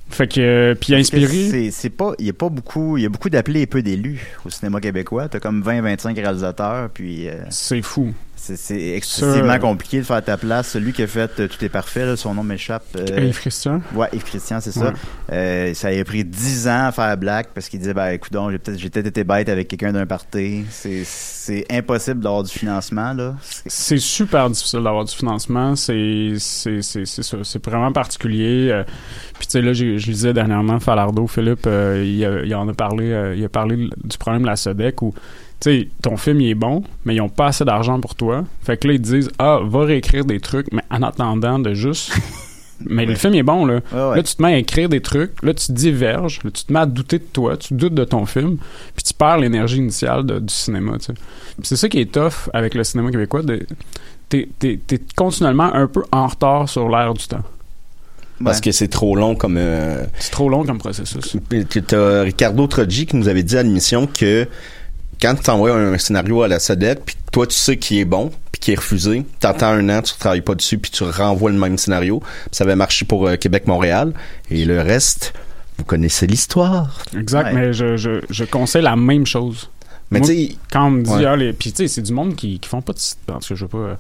Fait 0.10 0.28
que, 0.28 0.40
euh, 0.40 0.76
puis 0.76 0.96
inspiré. 0.96 1.50
c'est- 1.50 1.72
C'est 1.72 1.90
pas, 1.90 2.14
il 2.20 2.26
y 2.26 2.30
a 2.30 2.34
pas 2.34 2.50
beaucoup, 2.50 2.98
il 2.98 3.04
y 3.04 3.06
a 3.06 3.10
beaucoup 3.10 3.30
d'appelés 3.30 3.62
et 3.62 3.68
peu 3.68 3.82
d'élus 3.82 4.20
au 4.46 4.50
cinéma 4.50 4.80
québécois. 4.80 5.28
T'as 5.28 5.40
comme 5.40 5.62
20-25 5.62 6.16
réalisateurs, 6.16 6.90
puis 6.90 7.28
euh, 7.28 7.34
C'est 7.50 7.82
fou. 7.82 8.14
C'est 8.56 8.90
excessivement 8.96 9.52
Ça- 9.54 9.60
compliqué 9.60 9.98
de 10.00 10.04
faire 10.04 10.24
ta 10.24 10.38
place. 10.38 10.70
Celui 10.70 10.94
qui 10.94 11.04
a 11.04 11.08
fait 11.08 11.40
euh, 11.40 11.48
Tout 11.48 11.64
est 11.66 11.70
parfait, 11.70 12.06
là, 12.06 12.16
son 12.16 12.34
nom 12.34 12.44
m'échappe. 12.44 12.86
euh, 12.96 13.20
Yves 13.26 13.40
Christian. 13.40 13.82
Ouais, 13.94 14.08
Yves 14.14 14.24
Christian, 14.24 14.60
c'est 14.62 14.72
ça. 14.72 14.88
Ouais. 14.88 14.94
Euh, 15.32 15.74
ça 15.74 15.90
a 15.90 16.04
pris 16.04 16.24
10 16.24 16.68
ans 16.68 16.86
à 16.88 16.92
faire 16.92 17.18
Black 17.18 17.50
parce 17.54 17.68
qu'il 17.70 17.80
disait, 17.80 17.94
ben, 17.94 18.10
écoute, 18.12 18.32
j'ai 18.52 18.58
peut-être 18.60 18.78
j'ai 18.80 18.90
peut-être 18.90 19.08
été 19.08 19.24
bête 19.24 19.50
avec 19.50 19.68
quelqu'un 19.68 19.92
d'un 19.92 20.06
party. 20.06 20.64
C'est- 20.70 21.66
impossible 21.72 22.20
d'avoir 22.22 22.44
du 22.44 22.52
financement, 22.52 23.14
là. 23.14 23.36
C'est- 23.42 23.98
super 23.98 24.50
difficile 24.50 24.84
d'avoir 24.84 25.06
du 25.06 25.14
financement. 25.16 25.76
C'est 25.76 26.34
c'est 26.38 26.82
c'est 26.82 27.06
c'est 27.06 27.24
ça. 27.24 27.38
C'est 27.44 27.64
vraiment 27.66 27.92
particulier. 27.92 28.84
Puis 29.40 29.48
tu 29.48 29.52
sais 29.54 29.62
là, 29.62 29.74
je 29.74 29.86
lisais 29.86 30.34
dernièrement 30.34 30.80
Falardeau, 30.80 31.26
Philippe, 31.28 31.66
il, 31.66 32.26
a- 32.26 32.44
il 32.44 32.54
en 32.56 32.68
a 32.68 32.74
parlé. 32.74 33.34
il 33.38 33.44
a 33.44 33.50
parlé 33.50 33.76
du 34.04 34.18
problème 34.18 34.42
de 34.44 34.48
la 34.48 34.56
Sodec 34.56 35.02
où 35.02 35.14
sais 35.62 35.88
ton 36.02 36.18
film 36.18 36.42
il 36.42 36.50
est 36.50 36.56
bon, 36.56 36.84
mais 37.06 37.16
ils 37.16 37.22
ont 37.22 37.30
pas 37.30 37.48
assez 37.48 37.66
d'argent 37.66 38.00
pour 38.00 38.16
toi. 38.16 38.44
Fait 38.64 38.78
que 38.78 38.88
là 38.88 38.94
ils 38.94 39.02
te 39.02 39.08
disent 39.08 39.30
ah 39.40 39.60
va 39.64 39.84
réécrire 39.86 40.26
des 40.26 40.40
trucs, 40.40 40.72
mais 40.72 40.84
en 40.92 41.02
attendant 41.04 41.60
de 41.60 41.74
juste. 41.74 42.12
Mais 42.86 43.08
le 43.08 43.16
film 43.16 43.34
est 43.34 43.42
bon 43.42 43.66
là. 43.66 43.80
Ouais, 43.92 44.10
ouais. 44.10 44.16
Là, 44.18 44.22
tu 44.22 44.36
te 44.36 44.42
mets 44.44 44.54
à 44.54 44.58
écrire 44.60 44.88
des 44.88 45.02
trucs, 45.02 45.32
là, 45.42 45.52
tu 45.56 45.72
diverges, 45.72 46.42
là, 46.44 46.52
tu 46.52 46.64
te 46.64 46.72
mets 46.72 46.78
à 46.82 46.86
douter 46.86 47.18
de 47.18 47.24
toi, 47.24 47.58
tu 47.58 47.74
doutes 47.74 47.96
de 47.96 48.04
ton 48.04 48.28
film, 48.28 48.58
puis 48.96 49.04
tu 49.04 49.16
perds 49.16 49.40
l'énergie 49.40 49.78
initiale 49.78 50.24
de- 50.28 50.38
du 50.38 50.54
cinéma, 50.54 51.00
tu 51.00 51.06
sais. 51.06 51.14
C'est 51.64 51.76
ça 51.76 51.90
qui 51.90 52.00
est 52.00 52.12
tough 52.12 52.52
avec 52.54 52.76
le 52.76 52.84
cinéma 52.84 53.10
québécois, 53.10 53.42
de, 53.42 53.66
t'es, 54.30 54.48
t'es- 54.60 54.80
t'es 54.86 55.00
continuellement 55.16 55.74
un 55.74 55.88
peu 55.88 56.04
en 56.12 56.28
retard 56.28 56.70
sur 56.70 56.88
l'ère 56.88 57.16
du 57.16 57.26
temps. 57.26 57.42
Parce 58.44 58.58
Ouais. 58.58 58.66
que 58.66 58.72
c'est 58.72 58.90
trop 58.90 59.16
long 59.16 59.34
comme... 59.34 59.56
euh, 59.58 60.06
C'est 60.20 60.30
trop 60.30 60.48
long 60.48 60.64
comme 60.64 60.78
processus. 60.78 61.36
Tu 61.72 61.82
T'as 61.82 62.22
Ricardo 62.22 62.68
Troggi 62.68 63.08
qui 63.08 63.16
nous 63.16 63.28
avait 63.28 63.42
dit 63.42 63.58
à 63.58 63.64
l'émission 63.64 64.06
que 64.06 64.48
quand 65.22 65.36
tu 65.36 65.44
t'envoies 65.44 65.74
un 65.74 65.98
scénario 65.98 66.42
à 66.44 66.48
la 66.48 66.60
Sodette, 66.60 67.04
puis 67.06 67.16
toi 67.32 67.48
tu 67.48 67.56
sais 67.56 67.78
qui 67.78 68.00
est 68.00 68.06
bon, 68.06 68.32
puis 68.52 68.60
qui 68.60 68.72
est 68.72 68.76
refusé, 68.76 69.26
t'attends 69.40 69.68
un 69.72 69.90
an, 69.90 70.02
tu 70.02 70.14
travailles 70.20 70.42
pas 70.42 70.56
dessus, 70.56 70.78
puis 70.78 70.92
tu 70.92 71.04
renvoies 71.04 71.52
le 71.52 71.58
même 71.58 71.78
scénario. 71.78 72.22
Ça 72.52 72.64
avait 72.64 72.76
marché 72.76 73.06
pour 73.06 73.28
euh, 73.28 73.36
Québec-Montréal. 73.36 74.14
Et 74.52 74.66
le 74.66 74.82
reste, 74.82 75.34
vous 75.78 75.84
connaissez 75.86 76.28
l'histoire. 76.28 77.04
Exact, 77.18 77.46
Ouais. 77.48 77.54
mais 77.54 77.74
je, 77.74 77.98
je, 77.98 78.22
je 78.30 78.44
conseille 78.46 78.84
la 78.84 78.96
même 78.96 79.26
chose. 79.26 79.70
Mais 80.10 80.22
tu 80.22 80.28
sais, 80.28 80.56
Quand 80.72 80.88
on 80.88 80.92
me 80.92 81.04
dit, 81.04 81.10
Ouais. 81.12 81.26
ah, 81.26 81.36
les... 81.36 81.52
puis 81.54 81.72
tu 81.72 81.78
sais, 81.78 81.88
c'est 81.88 82.02
du 82.02 82.14
monde 82.14 82.36
qui, 82.36 82.60
qui 82.60 82.70
font 82.70 82.82
pas 82.82 82.94
de. 82.94 82.98
Tout 83.00 83.34
cas, 83.34 83.40
je 83.42 83.54
veux 83.56 83.68
pas. 83.68 83.78
euh, 83.78 83.96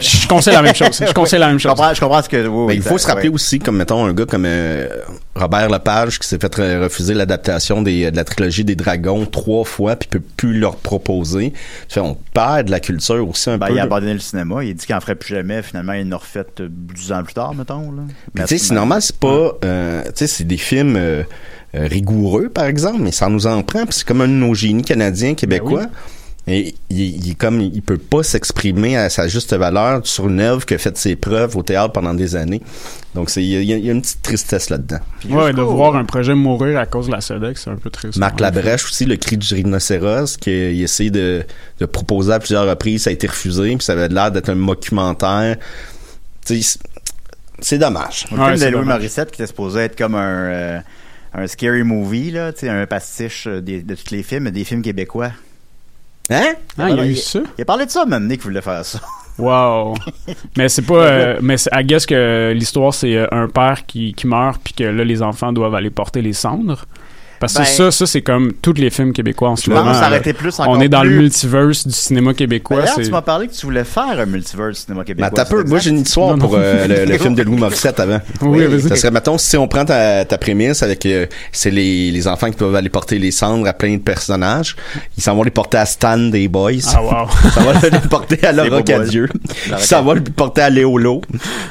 Je 0.00 0.26
conseille 0.26 0.54
la 0.54 0.62
même 0.62 0.74
chose. 0.74 1.00
Je 1.06 1.12
conseille 1.14 1.38
la 1.38 1.46
même 1.48 1.58
Je 1.58 1.62
chose. 1.62 1.70
comprends, 1.70 1.94
je 1.94 2.00
comprends 2.00 2.22
ce 2.22 2.28
que. 2.28 2.36
oui, 2.36 2.42
ben, 2.48 2.64
oui, 2.66 2.74
il 2.76 2.82
faut 2.82 2.98
se 2.98 3.06
rappeler 3.06 3.28
ouais. 3.28 3.34
aussi, 3.34 3.60
comme 3.60 3.76
mettons 3.76 4.04
un 4.04 4.12
gars 4.12 4.26
comme 4.26 4.44
euh, 4.44 4.88
Robert 5.36 5.70
Lepage 5.70 6.18
qui 6.18 6.26
s'est 6.26 6.38
fait 6.40 6.52
re- 6.56 6.82
refuser 6.82 7.14
l'adaptation 7.14 7.80
de 7.82 8.14
la 8.14 8.24
trilogie 8.24 8.64
des 8.64 8.74
Dragons 8.74 9.26
trois 9.26 9.64
fois, 9.64 9.94
puis 9.96 10.08
peut 10.08 10.20
plus 10.36 10.58
leur 10.58 10.76
proposer. 10.76 11.52
On 11.96 12.16
perd 12.34 12.66
de 12.66 12.70
la 12.72 12.80
culture 12.80 13.28
aussi 13.28 13.48
un 13.50 13.58
Ben, 13.58 13.68
peu. 13.68 13.74
il 13.74 13.78
a 13.78 13.84
abandonné 13.84 14.12
le 14.14 14.18
cinéma. 14.18 14.64
Il 14.64 14.70
a 14.70 14.74
dit 14.74 14.86
qu'il 14.86 14.94
en 14.94 15.00
ferait 15.00 15.14
plus 15.14 15.34
jamais. 15.34 15.62
Finalement, 15.62 15.92
il 15.92 16.06
en 16.08 16.12
a 16.12 16.16
refait 16.16 16.44
euh, 16.60 16.68
12 16.68 17.12
ans 17.12 17.22
plus 17.22 17.34
tard, 17.34 17.54
mettons. 17.54 17.94
Tu 18.36 18.46
sais, 18.46 18.58
c'est 18.58 18.74
normal, 18.74 19.00
c'est 19.02 19.16
pas, 19.16 19.52
euh, 19.64 20.02
tu 20.06 20.10
sais, 20.16 20.26
c'est 20.26 20.44
des 20.44 20.56
films 20.58 20.96
euh, 20.96 21.22
rigoureux, 21.74 22.48
par 22.48 22.64
exemple, 22.64 22.98
mais 23.00 23.12
ça 23.12 23.28
nous 23.28 23.46
en 23.46 23.62
prend. 23.62 23.84
C'est 23.90 24.04
comme 24.06 24.20
un 24.22 24.28
de 24.28 24.32
nos 24.32 24.54
génies 24.54 24.82
canadiens, 24.82 25.34
québécois. 25.34 25.86
Et 26.52 26.74
il, 26.90 26.98
il 27.26 27.30
est 27.30 27.34
comme, 27.34 27.60
il 27.60 27.80
peut 27.80 27.96
pas 27.98 28.22
s'exprimer 28.24 28.96
à 28.96 29.08
sa 29.08 29.28
juste 29.28 29.54
valeur 29.54 30.00
sur 30.04 30.26
une 30.28 30.40
œuvre 30.40 30.66
qui 30.66 30.74
a 30.74 30.78
fait 30.78 30.96
ses 30.96 31.14
preuves 31.14 31.56
au 31.56 31.62
théâtre 31.62 31.92
pendant 31.92 32.12
des 32.12 32.34
années. 32.34 32.60
Donc, 33.14 33.30
c'est, 33.30 33.42
il 33.42 33.50
y, 33.50 33.72
a- 33.72 33.76
il 33.76 33.84
y 33.84 33.88
a 33.88 33.92
une 33.92 34.02
petite 34.02 34.22
tristesse 34.22 34.68
là-dedans. 34.70 34.98
Ouais, 35.28 35.52
de 35.52 35.62
voir 35.62 35.94
un 35.96 36.04
projet 36.04 36.34
mourir 36.34 36.78
à 36.78 36.86
cause 36.86 37.06
de 37.06 37.12
la 37.12 37.20
SEDEC, 37.20 37.56
c'est 37.58 37.70
un 37.70 37.76
peu 37.76 37.90
triste. 37.90 38.18
Marc. 38.18 38.40
Labrèche 38.40 38.84
aussi, 38.86 39.04
le 39.04 39.16
cri 39.16 39.36
du 39.36 39.54
rhinocéros, 39.54 40.36
qui 40.38 40.50
a 40.50 40.70
il 40.70 40.80
a 40.80 40.84
essayé 40.84 41.10
de, 41.10 41.44
de 41.78 41.86
proposer 41.86 42.32
à 42.32 42.38
plusieurs 42.38 42.66
reprises, 42.68 43.04
ça 43.04 43.10
a 43.10 43.12
été 43.12 43.26
refusé, 43.28 43.76
puis 43.76 43.84
ça 43.84 43.92
avait 43.92 44.08
l'air 44.08 44.32
d'être 44.32 44.48
un 44.48 44.56
documentaire. 44.56 45.56
C'est- 46.44 47.78
dommage. 47.78 48.26
Le 48.32 48.38
Ouais, 48.38 48.44
film 48.56 48.58
de 48.60 48.64
Louis 48.64 48.80
dommage. 48.80 48.86
Morissette 48.98 49.30
qui 49.30 49.42
était 49.42 49.46
supposé 49.48 49.80
être 49.80 49.96
comme 49.96 50.14
un, 50.14 50.44
euh, 50.50 50.80
un 51.34 51.46
scary 51.46 51.82
movie, 51.82 52.30
là, 52.30 52.52
un 52.62 52.86
pastiche 52.86 53.46
euh, 53.46 53.60
de 53.60 53.94
tous 53.94 54.10
les 54.12 54.22
films, 54.22 54.50
des 54.50 54.64
films 54.64 54.82
québécois. 54.82 55.30
Hein? 56.28 56.54
Ah, 56.78 56.90
il 56.90 56.96
y 56.96 57.00
a 57.00 57.06
eu 57.06 57.16
ça? 57.16 57.40
il 57.58 57.62
a 57.62 57.64
parlé 57.64 57.86
de 57.86 57.90
ça, 57.90 58.04
même, 58.04 58.26
Nick 58.26 58.42
voulait 58.42 58.60
faire 58.62 58.84
ça. 58.84 59.00
Wow. 59.38 59.94
mais 60.56 60.68
c'est 60.68 60.82
pas. 60.82 60.94
euh, 60.94 61.38
mais 61.40 61.56
c'est- 61.56 61.70
I 61.72 61.82
guess 61.84 62.04
que 62.06 62.52
l'histoire, 62.54 62.92
c'est 62.92 63.16
euh, 63.16 63.26
un 63.32 63.48
père 63.48 63.86
qui, 63.86 64.12
qui 64.12 64.26
meurt, 64.26 64.60
puis 64.62 64.74
que 64.74 64.84
là, 64.84 65.02
les 65.02 65.22
enfants 65.22 65.52
doivent 65.52 65.74
aller 65.74 65.90
porter 65.90 66.20
les 66.22 66.32
cendres. 66.34 66.84
Parce 67.40 67.54
que 67.54 67.58
Ben- 67.60 67.64
ça, 67.64 67.90
ça 67.90 68.06
c'est 68.06 68.20
comme 68.22 68.52
tous 68.60 68.74
les 68.74 68.90
films 68.90 69.12
québécois 69.14 69.48
en 69.48 69.56
ce 69.56 69.70
moment. 69.70 69.92
s'arrêter 69.94 70.32
plus 70.34 70.54
On 70.60 70.78
est 70.80 70.88
dans 70.90 71.00
plus. 71.00 71.10
le 71.10 71.16
multiverse 71.22 71.86
du 71.86 71.92
cinéma 71.94 72.34
québécois. 72.34 72.76
D'ailleurs, 72.82 72.94
c'est- 72.96 73.02
tu 73.04 73.10
m'as 73.10 73.22
parlé 73.22 73.48
que 73.48 73.54
tu 73.54 73.64
voulais 73.66 73.82
faire 73.84 74.20
un 74.20 74.26
multiverse 74.26 74.80
cinéma 74.84 75.00
Mais 75.00 75.04
québécois. 75.14 75.40
un 75.40 75.44
peu, 75.46 75.64
moi 75.64 75.78
j'ai 75.78 75.90
une 75.90 76.00
histoire 76.00 76.28
Non, 76.30 76.36
non. 76.36 76.40
pour 76.48 76.56
euh, 76.58 76.86
le, 76.86 77.04
le 77.10 77.18
film 77.22 77.34
de 77.34 77.42
Louis 77.42 77.56
Morissette 77.56 77.98
avant. 77.98 78.20
Oui, 78.42 78.58
Oui, 78.60 78.66
vas-y. 78.66 78.88
Ça 78.90 78.96
serait, 78.96 79.10
mettons, 79.10 79.38
si 79.38 79.56
on 79.56 79.66
prend 79.68 79.84
ta, 79.86 80.24
ta 80.26 80.36
prémisse 80.38 80.82
avec, 80.82 81.06
euh, 81.06 81.24
c'est 81.50 81.70
les, 81.70 82.10
les 82.10 82.28
enfants 82.28 82.50
qui 82.50 82.56
doivent 82.58 82.74
aller 82.76 82.90
porter 82.90 83.18
les 83.18 83.30
cendres 83.30 83.66
à 83.66 83.72
plein 83.72 83.94
de 83.94 84.02
personnages. 84.02 84.76
Ils 85.16 85.22
s'en 85.22 85.34
vont 85.34 85.42
les 85.42 85.50
porter 85.50 85.78
à 85.78 85.86
Stan 85.86 86.18
des 86.18 86.46
Boys. 86.48 86.72
Ah, 86.94 87.02
wow. 87.02 87.28
Ça 87.54 87.60
va 87.62 87.72
le 87.88 88.08
porter 88.08 88.46
à 88.46 88.52
Laura. 88.52 88.82
Cadieux. 88.82 89.28
Ça 89.78 90.02
va 90.02 90.12
le 90.14 90.20
porter 90.22 90.60
à 90.60 90.68
Léolo. 90.70 91.22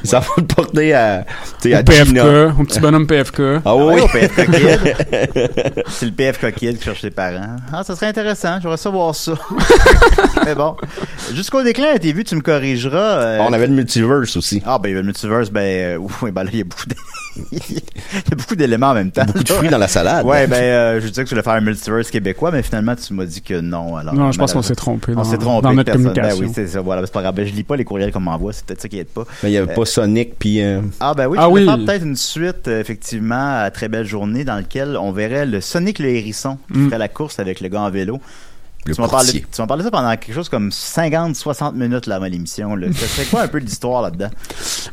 Ça 0.03 0.19
va 0.19 0.27
le 0.37 0.45
porter 0.45 0.93
à, 0.95 1.25
tu 1.61 1.69
sais, 1.69 1.75
Au 1.75 1.77
à 1.77 1.83
PFK, 1.83 2.59
au 2.59 2.63
petit 2.63 2.79
bonhomme 2.79 3.05
PFK. 3.05 3.39
Ah 3.39 3.61
Ah 3.65 3.75
oui. 3.75 4.01
au 4.01 4.07
PFK. 4.07 4.49
c'est 5.87 6.05
le 6.05 6.11
PFK 6.11 6.53
Kid 6.53 6.77
qui 6.77 6.83
cherche 6.85 7.01
ses 7.01 7.11
parents. 7.11 7.55
Ah, 7.71 7.83
ça 7.83 7.95
serait 7.95 8.07
intéressant. 8.07 8.59
J'aimerais 8.61 8.77
savoir 8.77 9.15
ça. 9.15 9.33
Mais 10.45 10.55
bon. 10.55 10.75
Jusqu'au 11.33 11.63
déclin 11.63 11.89
a 11.91 11.95
été 11.95 12.11
vu, 12.13 12.23
tu 12.23 12.35
me 12.35 12.41
corrigeras. 12.41 12.97
euh, 13.19 13.37
On 13.41 13.53
avait 13.53 13.67
le 13.67 13.73
multiverse 13.73 14.35
aussi. 14.37 14.61
Ah, 14.65 14.79
ben, 14.79 14.93
le 14.93 15.03
multiverse, 15.03 15.49
ben, 15.49 15.61
euh, 15.61 16.07
oui, 16.21 16.31
ben 16.31 16.43
là, 16.43 16.49
il 16.53 16.59
y 16.59 16.61
a 16.61 16.65
beaucoup 16.65 16.87
de- 16.87 16.95
il 17.51 17.75
y 17.75 17.79
a 18.31 18.35
beaucoup 18.35 18.55
d'éléments 18.55 18.89
en 18.89 18.93
même 18.93 19.11
temps. 19.11 19.25
Beaucoup 19.25 19.43
de 19.43 19.49
fruits 19.49 19.69
dans 19.69 19.77
la 19.77 19.87
salade. 19.87 20.25
Ouais, 20.25 20.47
ben, 20.47 20.55
euh, 20.61 21.01
je 21.01 21.07
disais 21.07 21.23
que 21.23 21.29
tu 21.29 21.33
voulais 21.35 21.43
faire 21.43 21.53
un 21.53 21.61
multiverse 21.61 22.09
québécois, 22.11 22.51
mais 22.51 22.61
finalement, 22.63 22.95
tu 22.95 23.13
m'as 23.13 23.25
dit 23.25 23.41
que 23.41 23.59
non. 23.59 23.95
Alors, 23.97 24.13
Non, 24.13 24.31
je 24.31 24.37
pense 24.39 24.53
qu'on 24.53 24.61
s'est 24.61 24.75
trompé 24.75 25.13
On 25.15 25.23
s'est 25.23 25.37
trompé. 25.37 25.63
dans 25.63 25.73
notre 25.73 25.85
personne. 25.85 26.03
communication. 26.13 26.39
Ben 26.41 26.45
oui, 26.47 26.51
c'est 26.53 26.67
ça. 26.67 26.81
Voilà, 26.81 27.01
c'est 27.05 27.13
pas 27.13 27.21
grave. 27.21 27.35
Ben, 27.35 27.45
je 27.45 27.53
lis 27.53 27.63
pas 27.63 27.75
les 27.75 27.83
courriels 27.85 28.11
qu'on 28.11 28.19
m'envoie. 28.19 28.53
C'est 28.53 28.65
peut-être 28.65 28.81
ça 28.81 28.87
qui 28.87 28.99
aide 28.99 29.07
pas. 29.07 29.25
Mais 29.43 29.49
il 29.49 29.53
y 29.53 29.57
avait 29.57 29.73
pas 29.73 29.85
Sonic 29.85 30.37
puis 30.39 30.61
euh, 30.61 30.81
Ah 30.99 31.13
ben 31.13 31.27
oui, 31.27 31.37
Ah 31.39 31.43
je 31.45 31.49
voulais 31.49 31.61
oui. 31.63 31.67
faire 31.67 31.77
peut-être 31.85 32.05
une 32.05 32.15
suite, 32.15 32.67
euh, 32.67 32.79
effectivement, 32.79 33.59
à 33.63 33.69
Très 33.71 33.87
Belle 33.89 34.05
Journée, 34.05 34.43
dans 34.43 34.57
lequel 34.57 34.97
on 34.99 35.11
verrait 35.11 35.45
le 35.45 35.61
Sonic 35.61 35.99
le 35.99 36.09
hérisson 36.09 36.57
qui 36.71 36.79
Mm. 36.79 36.85
ferait 36.87 36.97
la 36.99 37.07
course 37.07 37.39
avec 37.39 37.59
le 37.61 37.67
gars 37.69 37.81
en 37.81 37.89
vélo. 37.89 38.19
Le 38.89 38.95
Tu 38.95 39.01
m'as 39.01 39.07
parlé, 39.67 39.83
de 39.83 39.83
ça 39.83 39.91
pendant 39.91 40.09
quelque 40.17 40.33
chose 40.33 40.49
comme 40.49 40.69
50-60 40.69 41.75
minutes 41.75 42.07
là, 42.07 42.15
avant 42.15 42.25
l'émission. 42.25 42.75
serait 42.93 43.25
quoi 43.25 43.41
un 43.43 43.47
peu 43.47 43.57
l'histoire 43.59 44.01
là-dedans? 44.01 44.29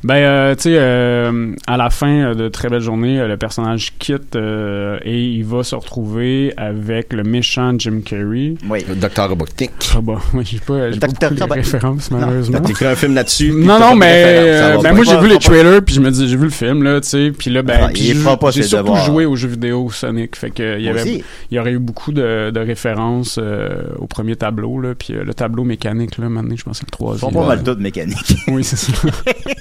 Ben, 0.04 0.14
euh, 0.16 0.54
tu 0.54 0.62
sais, 0.64 0.76
euh, 0.78 1.52
à 1.66 1.76
la 1.76 1.90
fin 1.90 2.34
de 2.34 2.48
Très 2.48 2.68
Belle 2.68 2.80
Journée, 2.82 3.18
euh, 3.18 3.26
le 3.26 3.36
personnage 3.36 3.94
quitte 3.98 4.36
euh, 4.36 4.98
et 5.04 5.20
il 5.20 5.44
va 5.44 5.62
se 5.64 5.74
retrouver 5.74 6.52
avec 6.56 7.12
le 7.12 7.24
méchant 7.24 7.72
Jim 7.78 8.00
Carrey. 8.04 8.54
Oui. 8.68 8.84
Le 8.88 8.94
Docteur 8.94 9.28
Robotnik. 9.30 9.70
Ah 9.94 10.00
bah, 10.00 10.18
oui, 10.34 10.44
j'ai 10.44 10.58
pas, 10.60 10.90
j'ai 10.92 10.98
pas 11.00 11.06
beaucoup 11.08 11.34
de 11.34 11.40
Robotnik. 11.42 11.64
références, 11.64 12.10
Non, 12.10 12.18
malheureusement. 12.18 12.60
T'as 12.62 12.70
écrit 12.70 12.86
un 12.86 12.94
film 12.94 13.14
là-dessus. 13.14 13.52
Non, 13.52 13.80
non, 13.80 13.94
mais 13.96 14.22
euh, 14.26 14.78
ben 14.82 14.92
moi 14.94 15.04
j'ai 15.04 15.18
vu 15.18 15.28
les 15.28 15.38
trailers 15.38 15.82
puis 15.82 15.94
je 15.94 16.00
me 16.00 16.10
dis 16.10 16.28
j'ai 16.28 16.36
vu 16.36 16.44
le 16.44 16.50
film 16.50 16.82
là, 16.82 17.00
tu 17.00 17.08
sais, 17.08 17.32
puis 17.36 17.50
là 17.50 17.62
ben 17.62 17.88
Ah, 17.88 17.90
j'ai 17.94 18.62
surtout 18.62 18.84
devoirs. 18.84 19.04
joué 19.06 19.24
aux 19.26 19.34
jeux 19.36 19.48
vidéo 19.48 19.90
Sonic, 19.90 20.36
fait 20.36 20.50
que 20.50 20.78
il 20.78 20.84
y 20.84 20.90
Moi 20.90 21.00
avait 21.00 21.10
aussi. 21.10 21.24
il 21.50 21.56
y 21.56 21.60
aurait 21.60 21.72
eu 21.72 21.78
beaucoup 21.78 22.12
de, 22.12 22.50
de 22.50 22.60
références 22.60 23.38
euh, 23.42 23.82
au 23.98 24.06
premier 24.06 24.36
tableau 24.36 24.80
là, 24.80 24.94
puis 24.94 25.14
euh, 25.14 25.24
le 25.24 25.34
tableau 25.34 25.64
mécanique 25.64 26.18
là, 26.18 26.28
maintenant 26.28 26.56
je 26.56 26.62
pense 26.64 26.80
que 26.80 26.86
c'est 26.90 26.98
le 27.00 27.06
Ils 27.14 27.18
font 27.18 27.28
troisième. 27.30 27.42
pas 27.42 27.46
mal 27.56 27.62
toutes 27.64 27.80
mécaniques. 27.80 28.36
Oui, 28.48 28.64
c'est 28.64 28.76
ça. 28.76 28.92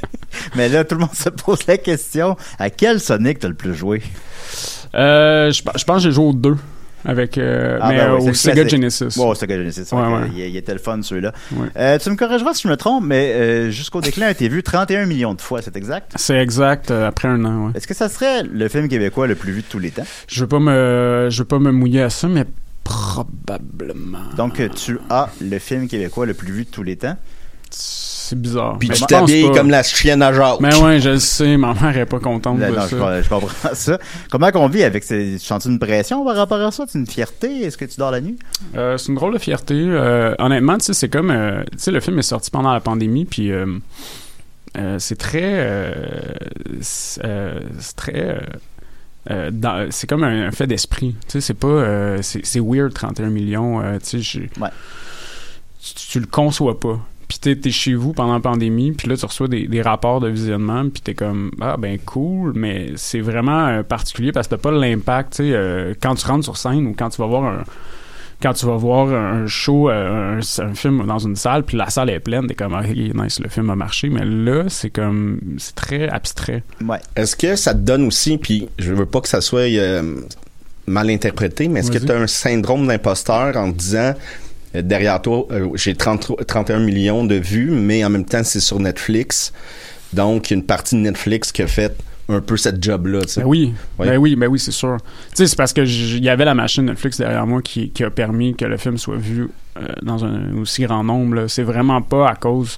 Mais 0.56 0.70
là, 0.70 0.84
tout 0.84 0.96
le 0.96 1.02
monde 1.02 1.14
se 1.14 1.30
pose 1.30 1.66
la 1.68 1.78
question 1.78 2.36
à 2.60 2.70
quel 2.70 3.00
Sonic 3.00 3.40
t'as 3.40 3.48
le 3.48 3.54
plus 3.54 3.74
joué? 3.74 4.02
Euh, 4.96 5.52
je, 5.52 5.62
je 5.76 5.84
pense 5.84 5.98
que 5.98 6.04
j'ai 6.04 6.12
joué 6.12 6.26
aux 6.26 6.34
deux 6.34 6.56
avec 7.08 7.38
euh, 7.38 7.78
Ah, 7.82 7.92
mais 7.92 7.98
ben 7.98 8.14
oui, 8.16 8.28
euh, 8.28 8.32
au 8.32 8.34
Sega. 8.34 8.68
Genesis. 8.68 9.16
Wow, 9.18 9.36
Sega 9.36 9.58
Genesis. 9.58 9.94
Ouais, 9.94 10.02
ok, 10.02 10.22
ouais. 10.24 10.30
Il, 10.34 10.40
il 10.40 10.58
était 10.58 10.74
le 10.74 10.80
fun, 10.80 11.00
celui-là. 11.04 11.34
Ouais. 11.52 11.68
Euh, 11.78 12.00
tu 12.00 12.10
me 12.10 12.16
corrigeras 12.16 12.54
si 12.56 12.64
je 12.64 12.68
me 12.68 12.76
trompe, 12.78 13.04
mais 13.06 13.32
euh, 13.36 13.70
Jusqu'au 13.70 14.02
déclin 14.02 14.26
a 14.28 14.32
été 14.32 14.48
vu 14.50 14.64
31 14.64 15.06
millions 15.06 15.36
de 15.36 15.42
fois, 15.42 15.62
c'est 15.62 15.76
exact? 15.78 16.14
C'est 16.16 16.38
exact 16.40 16.90
euh, 16.90 17.08
après 17.08 17.28
un 17.28 17.44
an. 17.46 17.72
Est-ce 17.76 17.86
que 17.88 17.94
ça 17.94 18.10
serait 18.10 18.42
le 18.44 18.68
film 18.70 18.88
québécois 18.88 19.28
le 19.28 19.36
plus 19.36 19.52
vu 19.52 19.62
de 19.62 19.68
tous 19.68 19.78
les 19.80 19.92
temps? 19.92 20.06
Je 20.28 20.42
veux 20.42 20.48
pas 20.48 20.60
me 20.60 21.28
je 21.30 21.38
veux 21.40 21.46
pas 21.48 21.60
me 21.60 21.72
mouiller 21.72 22.02
à 22.02 22.10
ça 22.10 22.28
mais 22.28 22.46
probablement. 22.86 24.20
Donc, 24.38 24.62
tu 24.76 25.00
as 25.10 25.30
le 25.42 25.60
film 25.60 25.90
québécois 25.90 26.26
le 26.26 26.34
plus 26.34 26.54
vu 26.54 26.64
de 26.64 26.70
tous 26.70 26.84
les 26.84 26.96
temps 26.96 27.18
c'est 27.78 28.40
bizarre. 28.40 28.78
Puis 28.80 28.88
Mais 28.90 28.96
tu 28.96 29.06
t'habilles 29.06 29.52
comme 29.52 29.70
la 29.70 29.84
chienne 29.84 30.22
à 30.22 30.32
Jacques. 30.32 30.60
Mais 30.62 30.74
ouais, 30.76 31.00
je 31.00 31.10
le 31.10 31.20
sais, 31.20 31.58
ma 31.58 31.74
mère 31.74 31.98
est 31.98 32.06
pas 32.06 32.20
contente 32.20 32.58
Là, 32.60 32.70
de 32.72 32.76
non, 32.76 32.82
ça. 32.82 32.88
je, 32.88 32.96
comprends- 32.96 33.22
je 33.22 33.30
comprends 33.30 33.70
ça. 33.74 34.00
Comment 34.32 34.52
qu'on 34.52 34.68
vit 34.68 34.84
avec 34.84 35.04
ces... 35.04 35.36
Tu 35.40 35.46
sens 35.46 35.66
une 35.66 35.78
pression 35.78 36.24
par 36.24 36.36
rapport 36.36 36.60
à 36.62 36.72
ça? 36.72 36.86
C'est 36.88 36.98
une 36.98 37.06
fierté? 37.06 37.64
Est-ce 37.64 37.78
que 37.78 37.86
tu 37.86 37.98
dors 37.98 38.12
la 38.12 38.22
nuit? 38.22 38.38
Euh, 38.76 38.98
c'est 38.98 39.10
une 39.10 39.16
drôle 39.16 39.34
de 39.34 39.40
fierté. 39.40 39.76
Euh, 39.76 40.34
honnêtement, 40.40 40.78
tu 40.78 40.86
sais, 40.86 40.94
c'est 40.94 41.10
comme, 41.10 41.30
euh, 41.32 41.64
tu 41.74 41.78
sais, 41.80 41.92
le 41.92 42.00
film 42.00 42.18
est 42.18 42.24
sorti 42.24 42.50
pendant 42.50 42.72
la 42.74 42.80
pandémie, 42.80 43.26
puis 43.26 43.52
euh, 43.52 43.66
euh, 44.78 44.98
c'est 45.00 45.18
très, 45.18 45.42
euh, 45.44 45.92
c'est 46.82 47.22
euh, 47.26 47.60
c'est 47.80 47.96
très, 47.96 48.40
euh, 49.32 49.88
c'est 49.92 50.08
comme 50.08 50.24
un, 50.24 50.48
un 50.48 50.52
fait 50.52 50.68
d'esprit. 50.68 51.16
Tu 51.28 51.34
sais, 51.34 51.42
c'est 51.42 51.54
pas, 51.54 51.68
euh, 51.68 52.20
c'est 52.22 52.60
weird 52.60 52.94
31 52.94 53.30
millions. 53.30 53.82
euh, 53.82 53.98
tu 54.04 54.22
sais, 54.24 54.50
Ouais. 54.62 54.70
tu, 55.84 55.94
tu 55.96 56.20
le 56.20 56.28
conçois 56.28 56.80
pas. 56.80 57.00
Puis 57.28 57.40
t'es, 57.40 57.56
t'es 57.56 57.72
chez 57.72 57.96
vous 57.96 58.14
pendant 58.14 58.34
la 58.34 58.40
pandémie, 58.40 58.92
puis 58.92 59.08
là 59.10 59.18
tu 59.18 59.26
reçois 59.26 59.48
des, 59.48 59.68
des 59.68 59.82
rapports 59.82 60.20
de 60.20 60.28
visionnement, 60.30 60.88
puis 60.90 61.02
t'es 61.02 61.16
comme 61.16 61.50
ah 61.60 61.76
ben 61.76 61.98
cool, 61.98 62.54
mais 62.56 62.92
c'est 62.98 63.20
vraiment 63.20 63.66
euh, 63.66 63.82
particulier 63.84 64.32
parce 64.32 64.48
que 64.48 64.56
t'as 64.56 64.62
pas 64.62 64.72
l'impact, 64.72 65.38
tu 65.38 65.52
sais, 65.52 65.98
quand 66.00 66.14
tu 66.14 66.28
rentres 66.28 66.44
sur 66.44 66.58
scène 66.58 66.86
ou 66.86 66.94
quand 66.96 67.10
tu 67.10 67.20
vas 67.22 67.28
voir 67.28 67.44
un 67.46 67.64
quand 68.42 68.54
tu 68.54 68.66
vas 68.66 68.76
voir 68.76 69.08
un 69.10 69.48
show, 69.48 69.90
euh, 69.90 70.40
un, 70.40 70.64
un 70.64 70.74
film 70.76 71.06
dans 71.06 71.20
une 71.20 71.36
salle, 71.36 71.64
puis 71.64 71.78
la 71.78 71.90
salle 71.90 72.10
est 72.10 72.20
pleine, 72.20 72.48
t'es 72.48 72.56
comme 72.56 72.74
ah 72.74 72.84
nice, 72.84 73.40
le 73.40 73.50
film 73.50 73.70
a 73.70 73.76
marché, 73.76 74.10
mais 74.10 74.26
là 74.26 74.66
c'est 74.68 74.90
comme 74.90 75.40
c'est 75.58 75.76
très 75.76 76.08
abstrait. 76.10 76.64
Ouais. 76.86 77.00
Est-ce 77.16 77.36
que 77.36 77.56
ça 77.56 77.74
te 77.74 77.80
donne 77.80 78.08
aussi, 78.08 78.38
puis 78.38 78.68
je 78.78 78.94
veux 78.94 79.06
pas 79.06 79.22
que 79.22 79.30
ça 79.30 79.42
soit 79.42 79.62
euh, 79.62 80.22
mal 80.88 81.10
interprété, 81.10 81.68
mais 81.68 81.80
est-ce 81.80 81.92
que 81.92 81.98
tu 81.98 82.12
as 82.12 82.18
un 82.18 82.28
syndrome 82.28 82.88
d'imposteur 82.88 83.56
en 83.58 83.72
te 83.72 83.78
disant 83.78 84.14
euh, 84.76 84.82
derrière 84.82 85.22
toi, 85.22 85.48
euh, 85.52 85.70
j'ai 85.76 85.96
30 85.96 86.46
31 86.46 86.80
millions 86.80 87.24
de 87.26 87.36
vues, 87.36 87.72
mais 87.72 88.04
en 88.04 88.10
même 88.10 88.26
temps 88.26 88.44
c'est 88.44 88.60
sur 88.60 88.80
Netflix, 88.80 89.54
donc 90.14 90.50
il 90.50 90.54
y 90.54 90.56
a 90.56 90.60
une 90.60 90.66
partie 90.66 90.96
de 90.96 91.02
Netflix 91.02 91.52
qui 91.52 91.62
a 91.62 91.68
fait 91.68 91.96
un 92.28 92.42
peu 92.42 92.58
cette 92.58 92.84
job-là. 92.84 93.22
tu 93.22 93.28
sais. 93.30 93.42
Ben 93.42 93.48
oui, 93.48 93.74
Ouais. 94.00 94.08
ben 94.08 94.18
oui, 94.18 94.36
ben 94.36 94.48
oui, 94.48 94.58
c'est 94.60 94.72
sûr. 94.72 94.98
Tu 95.30 95.36
sais, 95.36 95.48
c'est 95.48 95.56
parce 95.56 95.74
que 95.74 95.82
il 95.82 96.24
y 96.24 96.30
avait 96.30 96.46
la 96.46 96.56
machine 96.56 96.86
Netflix 96.86 97.18
derrière 97.20 97.46
moi 97.46 97.62
qui, 97.62 97.90
qui 97.92 98.04
a 98.04 98.10
permis 98.10 98.56
que 98.56 98.66
le 98.66 98.78
film 98.78 98.98
soit 98.98 99.18
vu 99.18 99.48
euh, 99.78 99.82
dans 100.02 100.26
un 100.26 100.56
aussi 100.58 100.84
grand 100.84 101.04
nombre. 101.04 101.36
là. 101.36 101.48
C'est 101.48 101.64
vraiment 101.64 102.02
pas 102.02 102.30
à 102.30 102.36
cause. 102.36 102.78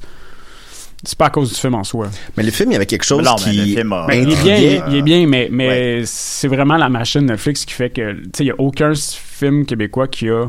C'est 1.04 1.18
pas 1.18 1.28
à 1.28 1.30
cause 1.30 1.50
du 1.50 1.56
film 1.56 1.76
en 1.76 1.84
soi. 1.84 2.08
Mais 2.36 2.44
le 2.44 2.50
film, 2.52 2.72
il 2.72 2.74
y 2.74 2.76
avait 2.76 2.88
quelque 2.88 3.06
chose 3.06 3.24
Non, 3.24 3.36
mais 3.46 3.52
qui... 3.52 3.58
le 3.58 3.64
film 3.78 3.94
a- 3.94 4.08
Ben, 4.08 4.24
il 4.28 4.34
est 4.34 4.44
bien, 4.44 4.56
il 4.58 4.64
est, 4.66 4.82
il 4.90 4.96
est 4.96 5.02
bien, 5.04 5.28
mais, 5.28 5.48
mais 5.52 5.68
Ouais. 5.68 6.02
c'est 6.06 6.48
vraiment 6.48 6.76
la 6.76 6.90
machine 6.90 7.22
Netflix 7.26 7.66
qui 7.66 7.74
fait 7.74 7.92
que, 7.92 8.14
tu 8.14 8.24
sais, 8.36 8.44
il 8.44 8.48
y 8.48 8.52
a 8.52 8.56
aucun 8.60 8.94
film 8.96 9.66
québécois 9.66 10.08
qui 10.08 10.28
a 10.30 10.48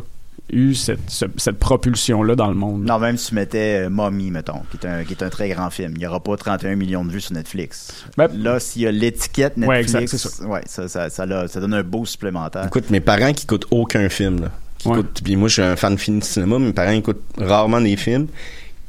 eu 0.50 0.74
cette, 0.74 1.10
ce- 1.10 1.26
cette 1.36 1.58
propulsion-là 1.58 2.34
dans 2.34 2.48
le 2.48 2.54
monde. 2.54 2.84
Non, 2.84 2.98
même 2.98 3.16
si 3.16 3.28
tu 3.28 3.34
mettais 3.34 3.84
euh, 3.86 3.90
Mommy, 3.90 4.30
mettons, 4.30 4.62
qui 4.70 4.78
est, 4.86 4.88
un, 4.88 5.04
qui 5.04 5.12
est 5.12 5.22
un 5.22 5.28
très 5.28 5.48
grand 5.50 5.70
film, 5.70 5.92
il 5.94 5.98
n'y 5.98 6.06
aura 6.06 6.20
pas 6.20 6.36
31 6.36 6.74
millions 6.76 7.04
de 7.04 7.10
vues 7.10 7.20
sur 7.20 7.34
Netflix. 7.34 8.04
Ben- 8.16 8.28
Là, 8.34 8.58
s'il 8.60 8.82
y 8.82 8.86
a 8.86 8.92
l'étiquette 8.92 9.54
Ouais, 9.56 9.82
Netflix, 9.82 9.94
exact, 9.94 10.08
c'est 10.08 10.28
ça. 10.42 10.46
ouais, 10.46 10.60
ça, 10.66 10.88
ça, 10.88 11.10
ça, 11.10 11.26
donne 11.60 11.74
un 11.74 11.82
beau 11.82 12.04
supplémentaire. 12.06 12.64
Écoute, 12.66 12.90
mes 12.90 13.00
parents 13.00 13.32
qui 13.32 13.44
écoutent 13.44 13.66
aucun 13.70 14.08
film, 14.08 14.40
là, 14.40 14.50
qui 14.78 14.88
Ouais. 14.88 14.94
écoutent- 15.00 15.20
puis 15.22 15.36
moi 15.36 15.48
je 15.48 15.54
suis 15.54 15.62
un 15.62 15.76
fan 15.76 15.94
de 15.96 16.00
film 16.00 16.20
de 16.20 16.24
cinéma, 16.24 16.58
mes 16.58 16.72
parents 16.72 16.92
écoutent 16.92 17.22
rarement 17.38 17.80
des 17.80 17.96
films. 17.96 18.28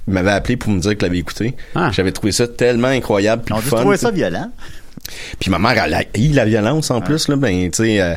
Ils 0.07 0.13
m'avaient 0.13 0.31
appelé 0.31 0.57
pour 0.57 0.71
me 0.71 0.79
dire 0.79 0.91
qu'ils 0.91 1.01
l'avaient 1.03 1.19
écouté. 1.19 1.55
Ah. 1.75 1.91
J'avais 1.91 2.11
trouvé 2.11 2.31
ça 2.31 2.47
tellement 2.47 2.87
incroyable 2.87 3.43
On 3.51 3.59
dit 3.59 3.65
fun. 3.67 3.91
sais. 3.91 3.97
ça 3.97 4.11
violent. 4.11 4.51
Puis 5.39 5.49
ma 5.49 5.57
mère, 5.59 5.83
elle 5.83 5.93
a 5.93 6.03
eu 6.17 6.29
la 6.33 6.45
violence 6.45 6.91
en 6.91 7.01
plus, 7.01 7.27
là, 7.29 7.35
ben, 7.35 7.69
tu 7.71 7.83
sais, 7.83 8.01
euh, 8.01 8.13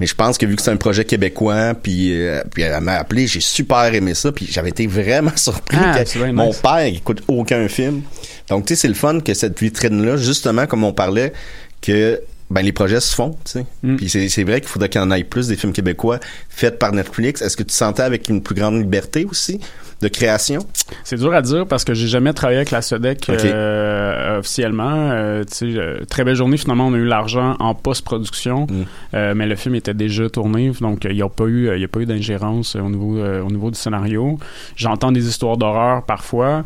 mais 0.00 0.06
je 0.06 0.14
pense 0.14 0.38
que 0.38 0.46
vu 0.46 0.56
que 0.56 0.62
c'est 0.62 0.70
un 0.70 0.76
projet 0.76 1.04
québécois, 1.04 1.74
puis, 1.80 2.12
euh, 2.20 2.42
puis 2.52 2.62
elle 2.62 2.80
m'a 2.80 2.94
appelé, 2.94 3.26
j'ai 3.26 3.40
super 3.40 3.94
aimé 3.94 4.14
ça, 4.14 4.32
puis 4.32 4.48
j'avais 4.50 4.70
été 4.70 4.86
vraiment 4.86 5.30
surpris 5.36 5.76
Ah, 5.80 6.02
que 6.04 6.30
mon 6.32 6.46
nice. 6.48 6.56
père 6.58 6.78
écoute 6.78 7.22
aucun 7.28 7.68
film. 7.68 8.02
Donc, 8.48 8.66
tu 8.66 8.74
sais, 8.74 8.82
c'est 8.82 8.88
le 8.88 8.94
fun 8.94 9.20
que 9.20 9.34
cette 9.34 9.60
vitrine-là, 9.60 10.16
justement, 10.16 10.66
comme 10.66 10.84
on 10.84 10.92
parlait, 10.92 11.32
que 11.80 12.20
ben 12.52 12.62
les 12.62 12.72
projets 12.72 13.00
se 13.00 13.14
font, 13.14 13.30
tu 13.44 13.52
sais. 13.52 13.66
Mm. 13.82 13.96
Puis 13.96 14.08
c'est, 14.08 14.44
vrai 14.44 14.60
qu'il 14.60 14.68
faudrait 14.68 14.88
qu'il 14.88 15.00
y 15.00 15.04
en 15.04 15.10
ait 15.10 15.24
plus 15.24 15.48
des 15.48 15.56
films 15.56 15.72
québécois 15.72 16.20
faits 16.48 16.78
par 16.78 16.92
Netflix. 16.92 17.40
Est-ce 17.40 17.56
que 17.56 17.62
tu 17.62 17.74
sentais 17.74 18.02
avec 18.02 18.28
une 18.28 18.42
plus 18.42 18.54
grande 18.54 18.76
liberté 18.76 19.24
aussi 19.24 19.58
de 20.02 20.08
création? 20.08 20.60
C'est 21.02 21.16
dur 21.16 21.32
à 21.32 21.40
dire 21.40 21.66
parce 21.66 21.84
que 21.84 21.94
j'ai 21.94 22.08
jamais 22.08 22.32
travaillé 22.34 22.58
avec 22.58 22.70
la 22.70 22.82
Sodec 22.82 23.28
euh, 23.30 24.38
officiellement. 24.38 25.10
Euh, 25.12 25.44
tu 25.44 25.72
sais, 25.72 25.78
euh, 25.78 26.04
très 26.08 26.24
belle 26.24 26.36
journée. 26.36 26.58
Finalement, 26.58 26.88
on 26.88 26.94
a 26.94 26.98
eu 26.98 27.06
l'argent 27.06 27.56
en 27.58 27.74
post-production, 27.74 28.66
Mm. 28.68 28.82
euh, 29.14 29.34
mais 29.34 29.46
le 29.46 29.56
film 29.56 29.74
était 29.74 29.94
déjà 29.94 30.28
tourné, 30.28 30.70
donc 30.80 31.04
il 31.04 31.14
n'y 31.14 31.22
a 31.22 31.28
pas 31.28 31.44
eu, 31.44 31.74
il 31.76 31.82
a 31.82 31.88
pas 31.88 32.00
eu 32.00 32.06
d'ingérence 32.06 32.76
au 32.76 32.90
niveau, 32.90 33.18
au 33.18 33.50
niveau 33.50 33.70
du 33.70 33.78
scénario. 33.78 34.38
J'entends 34.76 35.10
des 35.10 35.26
histoires 35.26 35.56
d'horreur 35.56 36.04
parfois. 36.04 36.64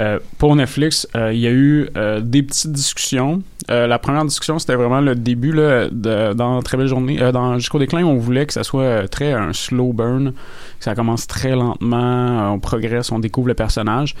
Euh, 0.00 0.18
pour 0.38 0.56
Netflix, 0.56 1.06
euh, 1.14 1.32
il 1.32 1.40
y 1.40 1.46
a 1.46 1.50
eu 1.50 1.88
euh, 1.96 2.20
des 2.20 2.42
petites 2.42 2.72
discussions. 2.72 3.42
Euh, 3.70 3.86
la 3.86 3.98
première 3.98 4.24
discussion, 4.24 4.58
c'était 4.58 4.74
vraiment 4.74 5.00
le 5.00 5.14
début 5.14 5.52
là, 5.52 5.88
de, 5.90 6.32
dans 6.32 6.60
Très 6.62 6.76
belle 6.76 6.88
journée. 6.88 7.16
Dans 7.32 7.58
Jusqu'au 7.58 7.78
déclin, 7.78 8.04
on 8.04 8.16
voulait 8.16 8.46
que 8.46 8.52
ça 8.52 8.64
soit 8.64 9.06
très 9.08 9.32
un 9.32 9.52
slow 9.52 9.92
burn, 9.92 10.32
que 10.32 10.84
ça 10.84 10.94
commence 10.94 11.26
très 11.26 11.54
lentement, 11.54 12.52
on 12.52 12.58
progresse, 12.58 13.12
on 13.12 13.20
découvre 13.20 13.48
le 13.48 13.54
personnage. 13.54 14.16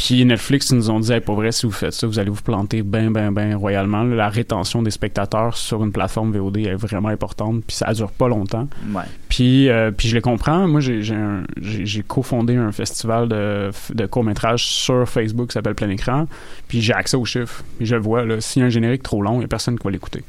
Puis 0.00 0.24
Netflix 0.24 0.70
ils 0.70 0.76
nous 0.76 0.88
ont 0.88 0.98
dit, 0.98 1.12
hey, 1.12 1.20
pour 1.20 1.34
vrai, 1.34 1.52
si 1.52 1.66
vous 1.66 1.72
faites 1.72 1.92
ça, 1.92 2.06
vous 2.06 2.18
allez 2.18 2.30
vous 2.30 2.40
planter 2.40 2.82
bien, 2.82 3.10
bien, 3.10 3.30
bien 3.30 3.54
royalement. 3.54 4.02
La 4.02 4.30
rétention 4.30 4.82
des 4.82 4.90
spectateurs 4.90 5.58
sur 5.58 5.84
une 5.84 5.92
plateforme 5.92 6.32
VOD 6.32 6.56
est 6.56 6.74
vraiment 6.74 7.10
importante, 7.10 7.62
puis 7.66 7.76
ça 7.76 7.92
dure 7.92 8.10
pas 8.10 8.26
longtemps. 8.26 8.66
Ouais. 8.94 9.02
Puis, 9.28 9.68
euh, 9.68 9.90
puis 9.90 10.08
je 10.08 10.14
les 10.14 10.22
comprends. 10.22 10.66
Moi, 10.66 10.80
j'ai, 10.80 12.02
cofondé 12.08 12.56
un 12.56 12.72
festival 12.72 13.28
de, 13.28 13.70
de 13.92 14.06
court-métrage 14.06 14.64
sur 14.64 15.06
Facebook 15.06 15.48
qui 15.48 15.52
s'appelle 15.52 15.74
Plein 15.74 15.90
Écran. 15.90 16.26
Puis 16.66 16.80
j'ai 16.80 16.94
accès 16.94 17.18
aux 17.18 17.26
chiffres. 17.26 17.62
Puis 17.76 17.84
je 17.84 17.94
le 17.94 18.00
vois, 18.00 18.24
là. 18.24 18.40
S'il 18.40 18.60
y 18.60 18.62
a 18.62 18.66
un 18.66 18.70
générique 18.70 19.02
trop 19.02 19.20
long, 19.20 19.34
il 19.34 19.38
n'y 19.40 19.44
a 19.44 19.48
personne 19.48 19.78
qui 19.78 19.84
va 19.84 19.90
l'écouter. 19.90 20.24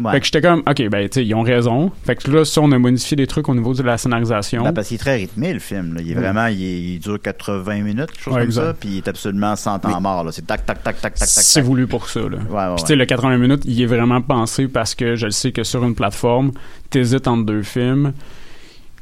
Ouais. 0.00 0.12
Fait 0.12 0.20
que 0.20 0.26
j'étais 0.26 0.40
comme, 0.40 0.60
OK, 0.60 0.88
ben, 0.88 1.08
tu 1.08 1.20
sais, 1.20 1.26
ils 1.26 1.34
ont 1.34 1.42
raison. 1.42 1.90
Fait 2.04 2.16
que 2.16 2.30
là, 2.30 2.44
ça, 2.44 2.60
on 2.62 2.72
a 2.72 2.78
modifié 2.78 3.16
des 3.16 3.26
trucs 3.26 3.48
au 3.48 3.54
niveau 3.54 3.74
de 3.74 3.82
la 3.82 3.98
scénarisation. 3.98 4.62
Ben, 4.64 4.72
parce 4.72 4.88
qu'il 4.88 4.94
est 4.94 4.98
très 4.98 5.16
rythmé, 5.16 5.52
le 5.52 5.58
film. 5.58 5.94
là. 5.94 6.00
Il 6.02 6.10
est 6.12 6.14
vraiment, 6.14 6.46
il, 6.46 6.62
est- 6.62 6.80
il 6.94 6.98
dure 6.98 7.20
80 7.20 7.82
minutes, 7.82 8.10
quelque 8.12 8.20
chose 8.22 8.34
Ouais, 8.34 8.40
comme 8.40 8.48
exact. 8.48 8.62
ça, 8.64 8.74
puis 8.74 8.88
il 8.90 8.96
est 8.98 9.08
absolument 9.08 9.54
sans 9.56 9.78
temps 9.78 10.00
mort. 10.00 10.26
C'est 10.32 10.46
tac, 10.46 10.64
tac, 10.64 10.82
tac, 10.82 11.00
tac, 11.00 11.14
tac, 11.14 11.14
tac, 11.18 11.28
C'est 11.28 11.60
voulu 11.60 11.86
pour 11.86 12.08
ça, 12.08 12.20
là. 12.20 12.38
Puis, 12.76 12.84
tu 12.84 12.88
sais, 12.88 12.96
le 12.96 13.04
80 13.04 13.38
minutes, 13.38 13.62
il 13.66 13.80
est 13.82 13.86
vraiment 13.86 14.20
pensé 14.22 14.68
parce 14.68 14.94
que 14.94 15.14
je 15.16 15.26
le 15.26 15.32
sais 15.32 15.52
que 15.52 15.62
sur 15.64 15.84
une 15.84 15.94
plateforme, 15.94 16.52
t'hésites 16.90 17.28
entre 17.28 17.44
deux 17.44 17.62
films, 17.62 18.12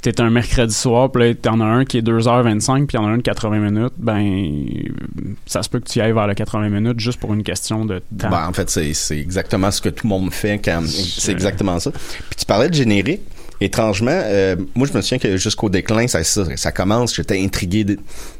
t'es 0.00 0.20
un 0.20 0.30
mercredi 0.30 0.74
soir, 0.74 1.10
puis 1.10 1.22
là, 1.22 1.34
t'en 1.34 1.60
as 1.60 1.64
un 1.64 1.84
qui 1.84 1.98
est 1.98 2.02
2h25, 2.02 2.86
puis 2.86 2.96
y'en 2.96 3.06
a 3.06 3.10
un 3.10 3.18
de 3.18 3.22
80 3.22 3.58
minutes, 3.58 3.92
ben, 3.98 4.54
ça 5.46 5.62
se 5.62 5.68
peut 5.68 5.80
que 5.80 5.88
tu 5.88 5.98
y 5.98 6.02
ailles 6.02 6.12
vers 6.12 6.26
le 6.26 6.34
80 6.34 6.68
minutes 6.68 7.00
juste 7.00 7.20
pour 7.20 7.34
une 7.34 7.42
question 7.42 7.84
de 7.84 7.98
temps. 8.18 8.30
Ben, 8.30 8.46
en 8.48 8.52
fait, 8.52 8.70
c'est, 8.70 9.18
exactement 9.18 9.70
ce 9.70 9.80
que 9.80 9.88
tout 9.88 10.06
le 10.06 10.10
monde 10.10 10.32
fait 10.32 10.58
quand 10.58 10.82
c'est 10.86 11.32
exactement 11.32 11.78
ça. 11.78 11.90
Puis 11.90 12.36
tu 12.38 12.46
parlais 12.46 12.68
de 12.68 12.74
générique. 12.74 13.22
Étrangement, 13.62 14.10
euh, 14.10 14.56
moi 14.74 14.88
je 14.90 14.96
me 14.96 15.02
souviens 15.02 15.18
que 15.18 15.36
jusqu'au 15.36 15.68
déclin, 15.68 16.08
ça, 16.08 16.24
ça, 16.24 16.56
ça 16.56 16.72
commence, 16.72 17.14
j'étais 17.14 17.38
intrigué. 17.38 17.84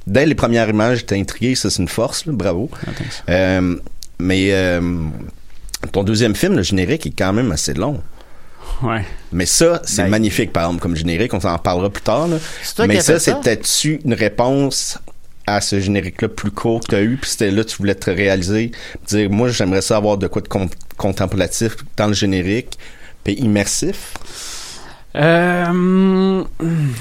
dès 0.06 0.24
les 0.24 0.34
premières 0.34 0.70
images, 0.70 1.00
j'étais 1.00 1.20
intrigué, 1.20 1.54
ça 1.54 1.68
c'est 1.68 1.82
une 1.82 1.88
force, 1.88 2.24
là, 2.24 2.32
bravo. 2.32 2.70
Euh, 3.28 3.76
mais 4.18 4.48
euh, 4.52 4.80
ton 5.92 6.04
deuxième 6.04 6.34
film, 6.34 6.56
le 6.56 6.62
générique, 6.62 7.06
est 7.06 7.14
quand 7.16 7.34
même 7.34 7.52
assez 7.52 7.74
long. 7.74 8.00
Ouais. 8.82 9.04
Mais 9.32 9.46
ça, 9.46 9.80
c'est 9.84 10.02
Ben, 10.04 10.08
magnifique, 10.08 10.52
par 10.52 10.64
exemple, 10.64 10.80
comme 10.82 10.96
générique, 10.96 11.34
on 11.34 11.40
s'en 11.40 11.56
parlera 11.58 11.90
plus 11.90 12.02
tard. 12.02 12.28
là. 12.28 12.36
Mais 12.86 13.00
ça, 13.00 13.18
ça? 13.18 13.34
peut-être 13.34 13.68
une 13.84 14.14
réponse 14.14 14.98
à 15.46 15.60
ce 15.60 15.80
générique-là 15.80 16.28
plus 16.28 16.50
court 16.50 16.80
que 16.80 16.86
tu 16.86 16.94
as 16.94 17.02
eu, 17.02 17.16
puis 17.16 17.30
c'était 17.30 17.50
là 17.50 17.64
tu 17.64 17.76
voulais 17.78 17.94
te 17.94 18.10
réaliser, 18.10 18.70
dire 19.08 19.28
moi 19.30 19.48
j'aimerais 19.48 19.82
ça 19.82 19.96
avoir 19.96 20.16
de 20.16 20.28
quoi 20.28 20.42
de 20.42 20.48
contemplatif 20.96 21.76
dans 21.96 22.06
le 22.06 22.12
générique, 22.12 22.78
puis 23.24 23.34
immersif? 23.34 24.14
Euh, 25.16 26.44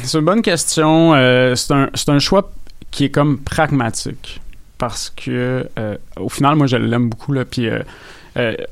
c'est 0.03 0.17
une 0.17 0.25
bonne 0.25 0.41
question. 0.41 1.13
Euh, 1.13 1.53
c'est 1.55 1.73
un, 1.73 1.89
un 2.07 2.19
choix 2.19 2.51
qui 2.89 3.05
est 3.05 3.09
comme 3.11 3.37
pragmatique 3.37 4.41
parce 4.79 5.11
que 5.15 5.69
euh, 5.77 5.97
au 6.17 6.29
final 6.29 6.55
moi 6.55 6.65
je 6.65 6.77
l'aime 6.77 7.09
beaucoup 7.09 7.33
là 7.33 7.45
puis 7.45 7.69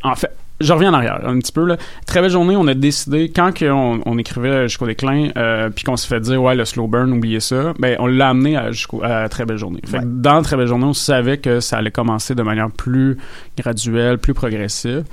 en 0.04 0.16
fait 0.16 0.32
je 0.60 0.74
reviens 0.74 0.92
en 0.92 0.94
arrière 0.96 1.20
un 1.24 1.38
petit 1.40 1.52
peu 1.52 1.66
là. 1.66 1.78
Très 2.06 2.22
belle 2.22 2.32
journée, 2.32 2.56
on 2.56 2.68
a 2.68 2.74
décidé 2.74 3.30
quand 3.30 3.52
on, 3.62 4.02
on 4.06 4.18
écrivait 4.18 4.68
jusqu'au 4.68 4.88
déclin, 4.88 5.30
euh, 5.38 5.70
puis 5.70 5.84
qu'on 5.84 5.98
s'est 5.98 6.08
fait 6.08 6.20
dire 6.20 6.42
ouais 6.42 6.56
le 6.56 6.66
slow 6.66 6.88
burn, 6.88 7.12
oubliez 7.12 7.40
ça, 7.40 7.74
ben 7.80 7.96
on 8.00 8.08
l'a 8.08 8.30
amené 8.30 8.58
à, 8.58 8.72
jusqu'au 8.72 9.04
à 9.04 9.30
très 9.30 9.46
belle 9.46 9.58
journée. 9.58 9.82
Fait 9.86 10.00
que 10.00 10.06
dans 10.06 10.42
très 10.42 10.58
belle 10.58 10.68
journée, 10.68 10.86
on 10.86 10.94
savait 10.94 11.38
que 11.38 11.60
ça 11.60 11.78
allait 11.78 11.92
commencer 11.92 12.34
de 12.34 12.42
manière 12.42 12.72
plus 12.72 13.18
graduelle, 13.58 14.18
plus 14.18 14.34
progressive. 14.34 15.04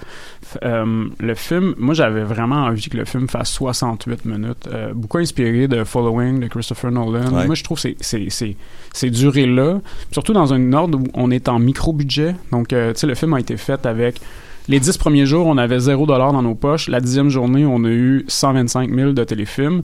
Euh, 0.63 1.07
le 1.19 1.35
film, 1.35 1.75
moi 1.79 1.95
j'avais 1.95 2.23
vraiment 2.23 2.65
envie 2.65 2.89
que 2.89 2.97
le 2.97 3.05
film 3.05 3.29
fasse 3.29 3.51
68 3.51 4.25
minutes, 4.25 4.69
euh, 4.73 4.93
beaucoup 4.95 5.19
inspiré 5.19 5.69
de 5.69 5.85
Following 5.85 6.41
de 6.41 6.47
Christopher 6.47 6.91
Nolan. 6.91 7.31
Moi 7.31 7.55
je 7.55 7.65
trouve 7.65 7.79
c'est 7.79 7.97
c'est 8.01 8.27
c'est 8.31 8.57
c'est 8.93 9.11
duré 9.11 9.47
là, 9.47 9.81
surtout 10.11 10.33
dans 10.33 10.55
un 10.55 10.73
ordre 10.73 10.99
où 10.99 11.05
on 11.15 11.31
est 11.31 11.49
en 11.49 11.59
micro 11.59 11.93
budget. 11.93 12.35
Donc 12.51 12.69
tu 12.69 12.77
sais 12.95 13.07
le 13.07 13.15
film 13.15 13.35
a 13.35 13.41
été 13.41 13.57
fait 13.57 13.85
avec 13.85 14.21
les 14.69 14.81
dix 14.81 14.97
premiers 14.97 15.27
jours, 15.27 15.47
on 15.47 15.59
avait 15.59 15.79
0 15.79 16.07
dollar 16.07 16.33
dans 16.33 16.43
nos 16.43 16.55
poches. 16.55 16.89
La 16.89 17.01
dixième 17.01 17.29
journée, 17.29 17.67
on 17.67 17.85
a 17.85 17.89
eu 17.89 18.25
125 18.29 18.95
000 18.95 19.13
de 19.13 19.25
téléfilms. 19.25 19.83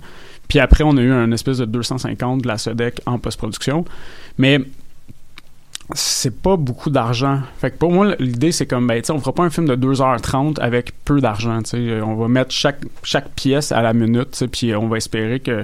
Puis 0.49 0.59
après, 0.59 0.85
on 0.85 0.97
a 0.97 1.03
eu 1.03 1.13
un 1.13 1.31
espèce 1.33 1.59
de 1.59 1.65
250 1.65 2.43
de 2.43 2.49
la 2.49 2.59
SEDEC 2.59 3.01
en 3.07 3.19
post-production. 3.19 3.85
Mais 4.39 4.61
c'est 5.95 6.43
pas 6.43 6.57
beaucoup 6.57 6.91
d'argent. 6.91 7.41
Fait 7.59 7.71
que 7.71 7.77
pour 7.77 7.93
moi, 7.93 8.15
l'idée, 8.19 8.53
c'est 8.53 8.67
comme, 8.67 8.87
ben, 8.87 9.03
tu 9.03 9.13
on 9.13 9.19
fera 9.19 9.33
pas 9.33 9.43
un 9.43 9.51
film 9.51 9.67
de 9.67 9.77
2h30 9.77 10.59
avec 10.61 10.93
peu 11.05 11.21
d'argent, 11.21 11.61
On 11.75 12.15
va 12.15 12.29
mettre 12.29 12.53
chaque 12.53 13.29
pièce 13.37 13.73
à 13.73 13.83
la 13.83 13.93
minute, 13.93 14.45
puis 14.51 14.75
on 14.75 14.89
va 14.89 14.97
espérer 14.97 15.41
que 15.41 15.63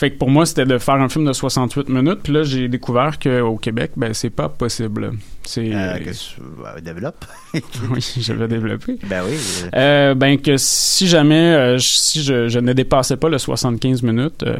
fait 0.00 0.12
que 0.12 0.16
pour 0.16 0.30
moi, 0.30 0.46
c'était 0.46 0.64
de 0.64 0.78
faire 0.78 0.94
un 0.94 1.10
film 1.10 1.26
de 1.26 1.34
68 1.34 1.90
minutes. 1.90 2.20
Puis 2.22 2.32
là, 2.32 2.42
j'ai 2.42 2.68
découvert 2.68 3.18
qu'au 3.18 3.56
Québec, 3.56 3.90
ben, 3.98 4.14
c'est 4.14 4.30
pas 4.30 4.48
possible. 4.48 5.12
C'est. 5.44 5.74
Euh, 5.74 5.98
que 5.98 6.08
tu 6.08 6.82
développes. 6.82 7.22
oui, 7.90 8.14
je 8.18 8.32
vais 8.32 8.48
développer. 8.48 8.96
Ben 9.04 9.22
oui. 9.28 9.36
Euh, 9.74 10.14
ben 10.14 10.40
que 10.40 10.56
si 10.56 11.06
jamais, 11.06 11.54
euh, 11.54 11.76
si 11.76 12.22
je, 12.22 12.48
je, 12.48 12.58
ne 12.58 12.72
dépassais 12.72 13.18
pas 13.18 13.28
le 13.28 13.36
75 13.36 14.02
minutes 14.02 14.42
euh, 14.42 14.56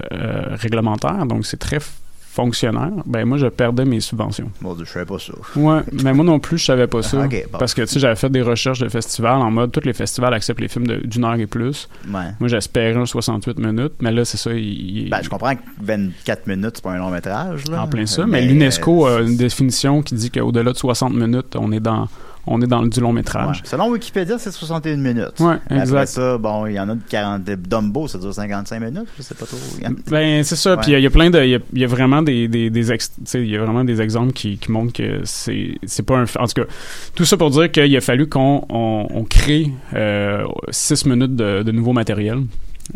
réglementaire, 0.56 1.24
donc 1.24 1.46
c'est 1.46 1.56
très 1.56 1.78
fonctionnaire, 2.40 2.90
ben 3.04 3.26
moi 3.26 3.36
je 3.36 3.46
perdais 3.46 3.84
mes 3.84 4.00
subventions. 4.00 4.50
Bon, 4.62 4.74
je 4.78 4.84
savais 4.84 5.04
pas 5.04 5.18
ça. 5.18 5.34
Ouais, 5.56 5.80
mais 6.02 6.14
moi 6.14 6.24
non 6.24 6.38
plus 6.38 6.56
je 6.56 6.64
savais 6.64 6.86
pas 6.86 7.02
ça. 7.10 7.28
Parce 7.58 7.74
que 7.74 7.82
tu 7.82 7.88
sais, 7.88 8.00
j'avais 8.00 8.16
fait 8.16 8.30
des 8.30 8.40
recherches 8.40 8.78
de 8.78 8.88
festivals 8.88 9.40
en 9.42 9.50
mode 9.50 9.72
tous 9.72 9.84
les 9.84 9.92
festivals 9.92 10.32
acceptent 10.32 10.60
les 10.60 10.68
films 10.68 10.86
d'une 10.86 11.24
heure 11.24 11.34
et 11.34 11.46
plus. 11.46 11.88
Ouais. 12.08 12.32
Moi 12.38 12.48
j'espérais 12.48 12.96
un 12.96 13.04
68 13.04 13.58
minutes, 13.58 13.94
mais 14.00 14.10
là 14.10 14.24
c'est 14.24 14.38
ça. 14.38 14.52
Il, 14.52 15.10
ben, 15.10 15.20
je 15.22 15.28
comprends 15.28 15.54
que 15.54 15.60
24 15.82 16.46
minutes 16.46 16.72
c'est 16.76 16.84
pas 16.84 16.92
un 16.92 16.98
long 16.98 17.10
métrage. 17.10 17.64
Là. 17.68 17.82
En 17.82 17.88
plein 17.88 18.06
ça, 18.06 18.26
mais, 18.26 18.40
l'UNESCO 18.42 19.06
a 19.06 19.20
une 19.20 19.36
définition 19.36 20.02
qui 20.02 20.14
dit 20.14 20.30
qu'au-delà 20.30 20.72
de 20.72 20.76
60 20.76 21.12
minutes, 21.12 21.56
on 21.56 21.72
est 21.72 21.80
dans 21.80 22.08
on 22.50 22.60
est 22.60 22.66
dans 22.66 22.82
du 22.82 23.00
long 23.00 23.12
métrage. 23.12 23.62
Selon 23.64 23.88
Wikipédia, 23.90 24.38
c'est 24.38 24.50
61 24.50 24.96
minutes. 24.96 25.38
Ouais, 25.38 25.54
exact. 25.70 25.92
Après 25.92 26.06
ça, 26.06 26.36
bon, 26.36 26.66
il 26.66 26.74
y 26.74 26.80
en 26.80 26.88
a 26.88 26.94
de 26.94 27.02
40. 27.08 27.42
Dumbo, 27.42 28.08
ça 28.08 28.18
dure 28.18 28.34
55 28.34 28.80
minutes, 28.80 29.08
je 29.16 29.22
sais 29.22 29.34
pas 29.34 29.46
trop. 29.46 29.56
Ben, 30.10 30.42
c'est 30.42 30.56
ça. 30.56 30.76
Puis 30.76 30.92
il 30.92 31.00
y, 31.00 31.06
a 31.06 31.10
plein 31.10 31.30
de. 31.30 31.40
Il 31.42 31.78
y, 31.78 31.84
a, 31.84 31.86
vraiment 31.86 32.22
des, 32.22 32.48
des, 32.48 32.70
des 32.70 32.90
y 32.90 33.56
a 33.56 33.64
vraiment 33.64 33.84
des 33.84 34.00
exemples 34.00 34.32
qui, 34.32 34.58
qui 34.58 34.72
montrent 34.72 34.92
que 34.92 35.20
c'est, 35.24 35.78
c'est 35.86 36.04
pas 36.04 36.18
un. 36.18 36.24
En 36.38 36.46
tout 36.46 36.62
cas, 36.62 36.68
tout 37.14 37.24
ça 37.24 37.36
pour 37.36 37.50
dire 37.50 37.70
qu'il 37.70 37.96
a 37.96 38.00
fallu 38.00 38.28
qu'on 38.28 38.66
on, 38.68 39.24
crée 39.24 39.70
6 39.92 39.94
euh, 39.94 40.46
minutes 41.06 41.36
de, 41.36 41.62
de 41.62 41.72
nouveau 41.72 41.92
matériel. 41.92 42.42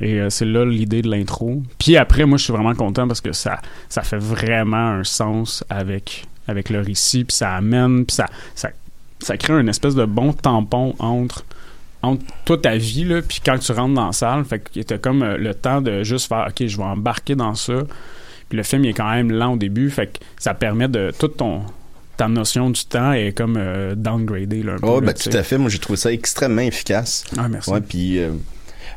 Et 0.00 0.20
euh, 0.20 0.30
c'est 0.30 0.44
là 0.44 0.64
l'idée 0.64 1.02
de 1.02 1.10
l'intro. 1.10 1.62
Puis 1.78 1.96
après, 1.96 2.24
moi, 2.24 2.38
je 2.38 2.44
suis 2.44 2.52
vraiment 2.52 2.74
content 2.74 3.06
parce 3.06 3.20
que 3.20 3.32
ça, 3.32 3.60
ça 3.88 4.02
fait 4.02 4.18
vraiment 4.18 4.88
un 4.88 5.04
sens 5.04 5.64
avec, 5.70 6.26
avec 6.48 6.70
le 6.70 6.80
récit. 6.80 7.24
Puis 7.24 7.36
ça 7.36 7.54
amène, 7.54 8.04
puis 8.04 8.14
ça, 8.14 8.26
ça 8.54 8.70
ça 9.20 9.36
crée 9.36 9.58
une 9.58 9.68
espèce 9.68 9.94
de 9.94 10.04
bon 10.04 10.32
tampon 10.32 10.94
entre 10.98 11.44
entre 12.02 12.22
toute 12.44 12.62
ta 12.62 12.76
vie 12.76 13.04
là 13.04 13.22
puis 13.22 13.40
quand 13.44 13.58
tu 13.58 13.72
rentres 13.72 13.94
dans 13.94 14.06
la 14.06 14.12
salle. 14.12 14.44
Fait 14.44 14.58
que 14.58 14.80
t'as 14.80 14.98
comme 14.98 15.22
euh, 15.22 15.36
le 15.36 15.54
temps 15.54 15.80
de 15.80 16.02
juste 16.02 16.28
faire 16.28 16.46
ok 16.48 16.66
je 16.66 16.76
vais 16.76 16.84
embarquer 16.84 17.34
dans 17.34 17.54
ça. 17.54 17.80
Puis 18.48 18.58
le 18.58 18.62
film 18.62 18.84
il 18.84 18.90
est 18.90 18.94
quand 18.94 19.10
même 19.10 19.32
lent 19.32 19.54
au 19.54 19.56
début. 19.56 19.90
Fait 19.90 20.06
que 20.08 20.18
ça 20.38 20.54
permet 20.54 20.88
de 20.88 21.12
toute 21.18 21.38
ton 21.38 21.62
ta 22.16 22.28
notion 22.28 22.70
du 22.70 22.84
temps 22.84 23.12
est 23.12 23.32
comme 23.32 23.56
euh, 23.58 23.96
downgradée 23.96 24.62
là, 24.62 24.74
un 24.74 24.78
oh, 24.82 25.00
ben, 25.00 25.12
tout 25.12 25.30
à 25.32 25.42
fait. 25.42 25.58
Moi 25.58 25.68
j'ai 25.70 25.78
trouvé 25.78 25.96
ça 25.96 26.12
extrêmement 26.12 26.62
efficace. 26.62 27.24
Ah 27.36 27.48
merci. 27.48 27.70
Ouais 27.70 27.80
puis 27.80 28.18
euh, 28.18 28.30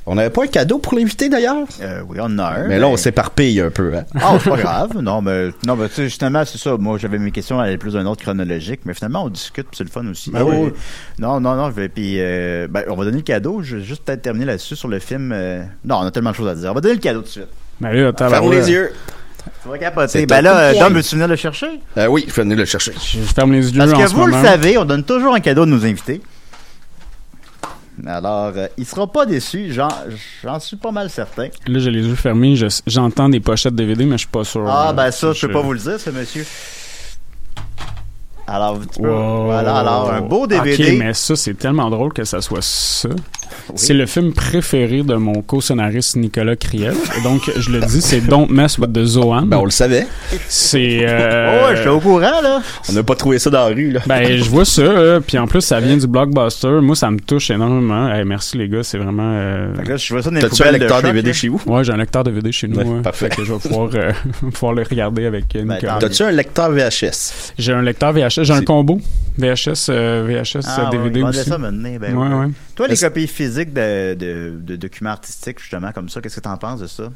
on 0.09 0.15
n'avait 0.15 0.29
pas 0.29 0.45
un 0.45 0.47
cadeau 0.47 0.79
pour 0.79 0.97
l'invité 0.97 1.27
d'ailleurs? 1.27 1.67
Euh, 1.81 2.01
oui, 2.07 2.17
on 2.21 2.25
en 2.25 2.39
a 2.39 2.45
un. 2.45 2.67
Mais 2.69 2.79
là, 2.79 2.87
on 2.87 2.95
s'éparpille 2.95 3.59
un 3.59 3.69
peu. 3.69 3.93
Hein? 3.93 4.05
Ah, 4.15 4.37
c'est 4.41 4.49
pas 4.49 4.55
grave. 4.55 4.97
Non, 5.01 5.21
mais, 5.21 5.49
non, 5.67 5.75
mais 5.75 5.89
tu 5.89 5.95
sais, 5.95 6.03
justement, 6.05 6.45
c'est 6.45 6.57
ça. 6.57 6.77
Moi, 6.77 6.97
j'avais 6.97 7.19
mes 7.19 7.31
questions, 7.31 7.61
elles 7.61 7.77
plus 7.77 7.93
d'un 7.93 8.05
autre 8.05 8.21
chronologique, 8.21 8.81
mais 8.85 8.93
finalement, 8.93 9.25
on 9.25 9.29
discute, 9.29 9.67
c'est 9.73 9.83
le 9.83 9.89
fun 9.89 10.07
aussi. 10.07 10.31
Ben 10.31 10.43
oui. 10.43 10.71
Non, 11.19 11.41
non, 11.41 11.55
non, 11.55 11.71
puis, 11.93 12.15
euh, 12.19 12.67
ben, 12.69 12.83
on 12.87 12.95
va 12.95 13.03
donner 13.03 13.17
le 13.17 13.23
cadeau. 13.23 13.61
Je 13.61 13.77
vais 13.77 13.83
juste 13.83 14.03
peut-être 14.05 14.21
terminer 14.21 14.45
là-dessus 14.45 14.77
sur 14.77 14.87
le 14.87 14.99
film. 14.99 15.33
Euh, 15.33 15.63
non, 15.83 15.97
on 15.97 16.05
a 16.05 16.11
tellement 16.11 16.31
de 16.31 16.35
choses 16.35 16.49
à 16.49 16.55
dire. 16.55 16.71
On 16.71 16.73
va 16.73 16.81
donner 16.81 16.95
le 16.95 17.01
cadeau 17.01 17.19
tout 17.19 17.25
de 17.25 17.31
suite. 17.31 17.49
Ben 17.81 17.91
là, 17.91 18.13
Ferme 18.17 18.51
les 18.51 18.71
yeux. 18.71 18.93
Tu 19.61 19.69
vas 19.69 19.77
capoter. 19.77 20.25
Ben 20.25 20.41
là, 20.41 20.73
Dom, 20.73 20.93
veux-tu 20.93 21.15
venir 21.15 21.27
le 21.27 21.35
chercher? 21.35 21.81
Euh, 21.97 22.07
oui, 22.07 22.23
je 22.27 22.33
vais 22.33 22.43
venir 22.43 22.57
le 22.57 22.65
chercher. 22.65 22.93
Je 22.93 23.19
ferme 23.19 23.51
les 23.51 23.69
yeux 23.69 23.77
Parce 23.77 23.91
que 23.91 24.15
vous 24.15 24.25
le 24.25 24.33
savez, 24.33 24.77
on 24.77 24.85
donne 24.85 25.03
toujours 25.03 25.35
un 25.35 25.41
cadeau 25.41 25.65
de 25.65 25.71
nos 25.71 25.85
invités. 25.85 26.21
Alors, 28.05 28.53
euh, 28.55 28.67
il 28.77 28.85
sera 28.85 29.07
pas 29.07 29.25
déçu, 29.25 29.73
j'en 29.73 30.59
suis 30.59 30.77
pas 30.77 30.91
mal 30.91 31.09
certain. 31.09 31.49
Là, 31.65 31.79
j'ai 31.79 31.91
les 31.91 32.05
yeux 32.05 32.15
fermés, 32.15 32.55
j'entends 32.85 33.29
des 33.29 33.39
pochettes 33.39 33.75
DVD, 33.75 34.05
mais 34.05 34.13
je 34.13 34.19
suis 34.19 34.27
pas 34.27 34.43
sûr. 34.43 34.67
Ah, 34.67 34.93
ben 34.93 35.09
ça, 35.11 35.33
je 35.33 35.47
peux 35.47 35.53
pas 35.53 35.61
vous 35.61 35.73
le 35.73 35.79
dire, 35.79 35.99
ce 35.99 36.09
monsieur. 36.11 36.45
Alors, 38.45 38.79
tu 38.79 39.01
peux, 39.01 39.09
voilà, 39.09 39.77
alors, 39.77 40.11
un 40.11 40.21
beau 40.21 40.47
DVD. 40.47 40.91
Ok, 40.91 40.97
mais 40.99 41.13
ça, 41.13 41.35
c'est 41.35 41.55
tellement 41.55 41.89
drôle 41.89 42.13
que 42.13 42.23
ça 42.23 42.41
soit 42.41 42.61
ça. 42.63 43.09
C'est 43.75 43.93
le 43.93 44.05
film 44.05 44.33
préféré 44.33 45.03
de 45.03 45.15
mon 45.15 45.41
co-scénariste 45.41 46.15
Nicolas 46.15 46.55
Kriel. 46.55 46.95
donc, 47.23 47.49
je 47.57 47.71
le 47.71 47.79
dis, 47.81 48.01
c'est 48.01 48.21
Don't 48.21 48.47
Mess 48.49 48.77
with 48.77 48.93
the 48.93 49.03
Zoan. 49.03 49.47
Ben, 49.47 49.57
on 49.57 49.65
le 49.65 49.71
savait. 49.71 50.07
C'est. 50.47 50.99
Euh... 51.01 51.45
Oh, 51.67 51.71
je 51.75 51.81
suis 51.81 51.89
au 51.89 51.99
courant, 51.99 52.41
là. 52.41 52.61
On 52.89 52.93
n'a 52.93 53.03
pas 53.03 53.15
trouvé 53.15 53.39
ça 53.39 53.49
dans 53.49 53.67
la 53.67 53.75
rue, 53.75 53.91
là. 53.91 54.01
Ben, 54.05 54.37
je 54.37 54.49
vois 54.49 54.65
ça, 54.65 55.19
puis 55.25 55.37
en 55.37 55.47
plus, 55.47 55.61
ça 55.61 55.79
vient 55.79 55.97
du 55.97 56.07
blockbuster. 56.07 56.79
Moi, 56.81 56.95
ça 56.95 57.09
me 57.09 57.19
touche 57.19 57.49
énormément. 57.49 58.09
merci, 58.25 58.57
les 58.57 58.67
gars, 58.67 58.83
c'est 58.83 58.97
vraiment. 58.97 59.31
Euh... 59.33 59.73
là, 59.83 59.97
je 59.97 60.13
vois 60.13 60.21
ça 60.21 60.29
T'as-tu 60.31 60.63
un 60.63 60.71
lecteur 60.71 61.01
DVD 61.01 61.33
chez 61.33 61.47
vous? 61.47 61.61
Ouais, 61.65 61.83
j'ai 61.83 61.91
un 61.91 61.97
lecteur 61.97 62.23
DVD 62.23 62.51
chez 62.51 62.67
nous. 62.67 62.77
Ouais, 62.77 63.01
Parfait. 63.01 63.29
que 63.29 63.43
je 63.43 63.53
vais 63.53 63.59
pouvoir, 63.59 63.89
euh, 63.95 64.11
pouvoir 64.53 64.73
le 64.73 64.83
regarder 64.83 65.25
avec 65.25 65.45
ben, 65.53 65.73
Nicolas. 65.75 65.97
T'as-tu 65.99 66.23
un 66.23 66.31
lecteur 66.31 66.71
VHS? 66.71 67.53
J'ai 67.57 67.73
un 67.73 67.81
lecteur 67.81 68.13
VHS. 68.13 68.43
J'ai 68.43 68.53
un 68.53 68.63
combo 68.63 68.99
VHS, 69.37 69.89
VHS 69.89 70.65
ah, 70.65 70.89
DVD 70.91 71.21
ouais, 71.21 71.29
aussi. 71.29 71.43
ça 71.43 71.57
ben, 71.57 71.99
ouais, 71.99 72.33
ouais. 72.35 72.47
Toi, 72.77 72.87
les 72.87 72.95
copies 72.95 73.25
physiques 73.25 73.73
de, 73.73 74.13
de, 74.13 74.53
de, 74.55 74.75
documents 74.75 75.09
artistiques, 75.09 75.59
justement, 75.59 75.91
comme 75.91 76.09
ça, 76.09 76.21
qu'est-ce 76.21 76.35
que 76.35 76.41
tu 76.41 76.47
en 76.47 76.57
penses 76.57 76.79
de 76.79 76.85
ça? 76.85 77.11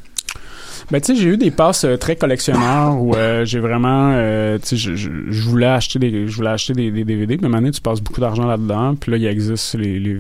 Ben, 0.90 1.00
tu 1.00 1.14
sais, 1.14 1.22
j'ai 1.22 1.30
eu 1.30 1.38
des 1.38 1.52
passes 1.52 1.84
euh, 1.84 1.98
très 1.98 2.16
collectionneurs 2.16 3.00
où 3.00 3.14
euh, 3.14 3.46
j'ai 3.46 3.60
vraiment, 3.60 4.12
euh, 4.16 4.58
tu 4.58 4.70
sais, 4.70 4.76
je, 4.78 4.96
je, 4.96 5.42
voulais 5.44 5.68
acheter 5.68 6.00
des, 6.00 6.28
je 6.28 6.36
voulais 6.36 6.50
acheter 6.50 6.74
des, 6.74 6.90
des 6.90 7.04
DVD. 7.04 7.38
Mais 7.40 7.48
maintenant, 7.48 7.70
tu 7.70 7.80
passes 7.80 8.02
beaucoup 8.02 8.22
d'argent 8.22 8.48
là-dedans. 8.48 8.96
Puis 8.96 9.12
là, 9.12 9.18
il 9.18 9.26
existe 9.28 9.76
les, 9.76 10.00
les, 10.00 10.18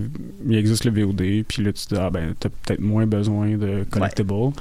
il 0.47 0.55
existe 0.55 0.85
le 0.85 0.91
VOD. 0.91 1.43
Puis 1.47 1.63
là, 1.63 1.73
tu 1.73 1.87
te 1.87 1.95
dis, 1.95 1.99
ah 1.99 2.11
ben, 2.11 2.35
t'as 2.39 2.49
peut-être 2.49 2.79
moins 2.79 3.07
besoin 3.07 3.57
de 3.57 3.83
collectibles. 3.89 4.53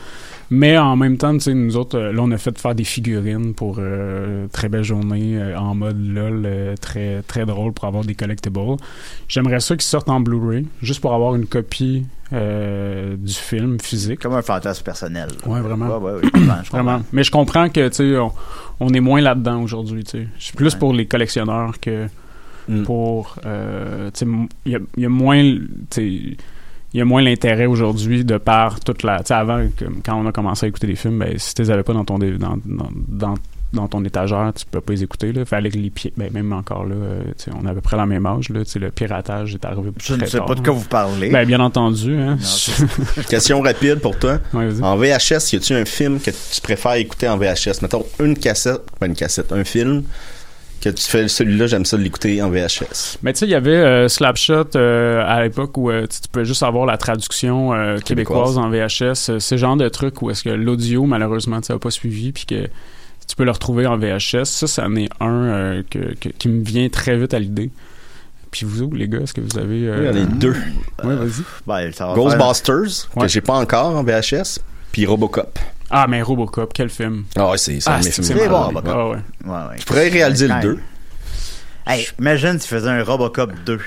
Mais 0.52 0.76
en 0.76 0.96
même 0.96 1.16
temps, 1.16 1.32
tu 1.34 1.40
sais, 1.40 1.54
nous 1.54 1.76
autres, 1.76 1.96
là, 1.96 2.20
on 2.20 2.30
a 2.32 2.36
fait 2.36 2.58
faire 2.58 2.74
des 2.74 2.82
figurines 2.82 3.54
pour 3.54 3.76
euh, 3.78 4.48
très 4.48 4.68
belle 4.68 4.82
journée 4.82 5.38
euh, 5.38 5.56
en 5.56 5.76
mode 5.76 6.04
LOL, 6.04 6.42
euh, 6.44 6.74
très, 6.76 7.22
très 7.22 7.46
drôle 7.46 7.72
pour 7.72 7.84
avoir 7.84 8.04
des 8.04 8.16
collectibles. 8.16 8.76
J'aimerais 9.28 9.60
ça 9.60 9.76
qu'ils 9.76 9.82
sortent 9.82 10.08
en 10.08 10.18
Blu-ray, 10.18 10.66
juste 10.82 11.00
pour 11.00 11.14
avoir 11.14 11.36
une 11.36 11.46
copie 11.46 12.04
du 12.32 13.32
film 13.32 13.78
physique. 13.80 14.20
Comme 14.20 14.34
un 14.34 14.42
fantasme 14.42 14.84
personnel. 14.84 15.28
Ouais, 15.46 15.60
vraiment. 15.60 15.98
Ouais, 15.98 16.12
ouais, 16.14 16.20
je 16.64 16.70
vraiment. 16.70 17.02
Mais 17.12 17.24
je 17.24 17.30
comprends 17.30 17.68
que, 17.68 17.88
tu 17.88 17.94
sais, 17.94 18.16
on, 18.80 18.88
est 18.92 19.00
moins 19.00 19.20
là-dedans 19.20 19.62
aujourd'hui, 19.62 20.04
tu 20.04 20.10
sais. 20.10 20.28
C'est 20.38 20.54
plus 20.54 20.74
pour 20.74 20.92
les 20.92 21.06
collectionneurs 21.06 21.80
que 21.80 22.06
mm. 22.68 22.84
pour, 22.84 23.36
tu 23.42 23.48
sais, 24.14 24.26
il 24.64 24.72
y 24.72 24.76
a, 24.76 24.78
y 24.96 25.04
a 25.04 25.08
moins, 25.08 25.42
tu 25.42 26.36
sais 26.36 26.36
il 26.92 26.98
y 26.98 27.00
a 27.00 27.04
moins 27.04 27.22
l'intérêt 27.22 27.66
aujourd'hui 27.66 28.24
de 28.24 28.36
par 28.36 28.80
toute 28.80 29.02
la. 29.02 29.18
Tu 29.18 29.26
sais, 29.26 29.34
avant, 29.34 29.64
quand 30.04 30.20
on 30.20 30.26
a 30.26 30.32
commencé 30.32 30.66
à 30.66 30.68
écouter 30.68 30.88
des 30.88 30.96
films, 30.96 31.18
ben, 31.18 31.38
si 31.38 31.54
tu 31.54 31.62
les 31.62 31.70
avais 31.70 31.84
pas 31.84 31.92
dans 31.92 32.04
ton, 32.04 32.18
dans, 32.18 32.58
dans, 32.66 33.34
dans 33.72 33.86
ton 33.86 34.04
étagère, 34.04 34.52
tu 34.56 34.66
peux 34.66 34.80
pas 34.80 34.92
les 34.92 35.04
écouter. 35.04 35.32
Là. 35.32 35.44
Fallait 35.44 35.70
que 35.70 35.78
les 35.78 35.90
pieds, 35.90 36.12
ben, 36.16 36.32
même 36.32 36.52
encore 36.52 36.84
là, 36.84 36.96
euh, 36.96 37.22
tu 37.38 37.44
sais, 37.44 37.50
on 37.54 37.64
a 37.66 37.70
à 37.70 37.74
peu 37.74 37.80
près 37.80 37.96
la 37.96 38.06
même 38.06 38.26
âge. 38.26 38.48
Là, 38.48 38.64
tu 38.64 38.72
sais, 38.72 38.78
le 38.80 38.90
piratage 38.90 39.54
est 39.54 39.64
arrivé 39.64 39.90
Je 40.02 40.14
ne 40.14 40.24
sais 40.26 40.38
tard, 40.38 40.46
pas 40.46 40.54
de 40.54 40.60
hein. 40.60 40.62
quoi 40.64 40.74
vous 40.74 40.88
parlez. 40.88 41.30
Ben, 41.30 41.46
bien 41.46 41.60
entendu. 41.60 42.16
Hein. 42.16 42.36
Non, 42.36 43.22
Question 43.28 43.60
rapide 43.60 44.00
pour 44.00 44.18
toi. 44.18 44.38
Ouais. 44.52 44.82
En 44.82 44.96
VHS, 44.96 45.52
y 45.52 45.56
a-tu 45.56 45.74
un 45.74 45.84
film 45.84 46.18
que 46.18 46.30
tu 46.30 46.60
préfères 46.60 46.94
écouter 46.94 47.28
en 47.28 47.36
VHS? 47.36 47.82
Mettons 47.82 48.04
une 48.18 48.36
cassette, 48.36 48.82
pas 48.98 49.06
une 49.06 49.14
cassette, 49.14 49.52
un 49.52 49.64
film 49.64 50.02
que 50.80 50.88
tu 50.88 51.04
fais 51.04 51.28
celui-là, 51.28 51.66
j'aime 51.66 51.84
ça 51.84 51.96
l'écouter 51.96 52.42
en 52.42 52.50
VHS. 52.50 53.18
Mais 53.22 53.32
tu 53.32 53.40
sais, 53.40 53.46
il 53.46 53.50
y 53.50 53.54
avait 53.54 53.70
euh, 53.76 54.08
Slapshot 54.08 54.76
euh, 54.76 55.22
à 55.26 55.42
l'époque 55.42 55.76
où 55.76 55.90
euh, 55.90 56.06
tu 56.06 56.20
tu 56.20 56.28
pouvais 56.28 56.44
juste 56.44 56.62
avoir 56.62 56.86
la 56.86 56.96
traduction 56.96 57.72
euh, 57.74 57.98
québécoise 57.98 58.54
Québécoise. 58.54 58.58
en 58.58 58.70
VHS. 58.70 59.30
euh, 59.34 59.38
Ce 59.40 59.56
genre 59.56 59.76
de 59.76 59.88
truc 59.88 60.22
où 60.22 60.30
est-ce 60.30 60.42
que 60.44 60.50
l'audio, 60.50 61.04
malheureusement, 61.04 61.60
ça 61.62 61.74
n'a 61.74 61.78
pas 61.78 61.90
suivi, 61.90 62.32
puis 62.32 62.44
que 62.46 62.64
tu 63.28 63.36
peux 63.36 63.44
le 63.44 63.50
retrouver 63.52 63.86
en 63.86 63.96
VHS. 63.98 64.44
Ça, 64.44 64.66
c'en 64.66 64.94
est 64.96 65.08
un 65.20 65.30
euh, 65.30 65.82
que, 65.88 66.14
que- 66.14 66.28
qui 66.30 66.48
me 66.48 66.64
vient 66.64 66.88
très 66.88 67.16
vite 67.16 67.32
à 67.34 67.38
l'idée. 67.38 67.70
Puis 68.50 68.66
vous, 68.66 68.90
les 68.92 69.06
gars, 69.06 69.18
est-ce 69.20 69.32
que 69.32 69.40
vous 69.40 69.58
avez... 69.58 69.86
euh, 69.86 70.10
Oui, 70.12 70.16
il 70.16 70.20
y 70.20 70.24
en 70.24 70.24
a 70.24 70.26
deux. 70.26 70.56
Ouais, 71.04 71.14
vas-y. 71.14 71.42
Ben, 71.66 72.14
Ghostbusters, 72.14 73.08
Ouais. 73.14 73.22
que 73.22 73.28
j'ai 73.28 73.40
pas 73.40 73.54
encore 73.54 73.94
en 73.96 74.02
VHS, 74.02 74.58
puis 74.90 75.06
Robocop. 75.06 75.56
Ah, 75.90 76.06
mais 76.08 76.22
Robocop, 76.22 76.72
quel 76.72 76.88
film? 76.90 77.24
Ah 77.36 77.50
ouais, 77.50 77.58
c'est 77.58 77.80
c'est 77.80 77.90
un 77.90 77.94
Ah, 77.94 77.98
de 78.00 78.04
mes 78.04 78.10
c'est 78.10 78.22
films. 78.22 78.38
c'est 78.38 78.48
bon. 78.48 78.60
Robocop. 78.62 78.92
Ah 78.94 79.08
ouais. 79.08 79.16
Ouais, 79.44 79.52
ouais. 79.70 79.76
Tu 79.78 79.84
pourrais 79.86 80.08
réaliser 80.08 80.46
le 80.48 80.54
Ouais. 80.54 80.60
2. 80.62 80.78
Hey, 81.86 82.06
imagine 82.18 82.58
si 82.58 82.68
tu 82.68 82.74
faisais 82.74 82.88
un 82.88 83.02
Robocop 83.02 83.50
2. 83.66 83.78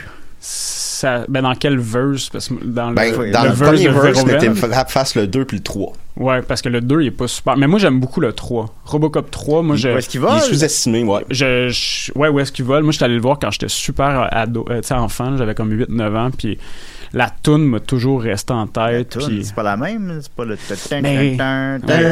Ça, 0.45 1.23
ben 1.29 1.41
dans 1.43 1.55
quel 1.55 1.79
verse? 1.79 2.29
Parce 2.29 2.49
que 2.49 2.55
dans 2.65 2.89
le, 2.89 2.95
Ben, 2.95 3.13
oui, 3.17 3.31
dans 3.31 3.43
le, 3.43 3.49
verse 3.51 3.59
premier 3.71 3.85
de 3.87 3.89
verse, 3.93 4.25
mais 4.25 4.37
Verhoeven, 4.39 4.85
fasse 4.89 5.15
le 5.15 5.27
2 5.27 5.45
puis 5.45 5.57
le 5.57 5.63
3. 5.63 5.93
Ouais, 6.17 6.41
parce 6.41 6.61
que 6.61 6.67
le 6.69 6.81
2, 6.81 7.01
il 7.01 7.07
est 7.07 7.11
pas 7.11 7.27
super. 7.29 7.55
Mais 7.55 7.67
moi, 7.67 7.79
j'aime 7.79 7.99
beaucoup 8.01 8.19
le 8.19 8.33
3. 8.33 8.73
Robocop 8.85 9.31
3, 9.31 9.63
moi, 9.63 9.75
je... 9.77 9.87
Où 9.89 9.97
est-ce 9.97 10.09
qu'il 10.09 10.19
Il 10.19 10.25
va? 10.27 10.37
est 10.37 10.41
sous-estimé, 10.41 11.03
ouais. 11.03 11.25
je, 11.29 11.69
je- 11.69 12.11
ouais 12.17 12.27
où 12.27 12.39
est-ce 12.41 12.51
qu'ils 12.51 12.65
volent 12.65 12.83
moi 12.83 12.91
j'étais 12.91 13.05
allé 13.05 13.15
le 13.15 13.21
voir 13.21 13.39
quand 13.39 13.51
j'étais 13.51 13.69
super 13.69 14.27
ado 14.31 14.65
euh, 14.69 14.81
tu 14.81 14.87
sais 14.89 14.93
enfant 14.95 15.35
j'avais 15.37 15.55
comme 15.55 15.71
8 15.71 15.89
9 15.89 16.15
ans 16.15 16.29
puis 16.37 16.57
la 17.13 17.29
toune 17.29 17.65
m'a 17.65 17.79
toujours 17.79 18.21
resté 18.23 18.53
en 18.53 18.65
tête 18.67 19.17
puis 19.27 19.45
C'est 19.45 19.53
pas 19.55 19.63
la 19.63 19.77
même, 19.77 20.19
c'est 20.21 20.31
pas 20.31 20.45
le. 20.45 20.55
Mais- 21.03 21.31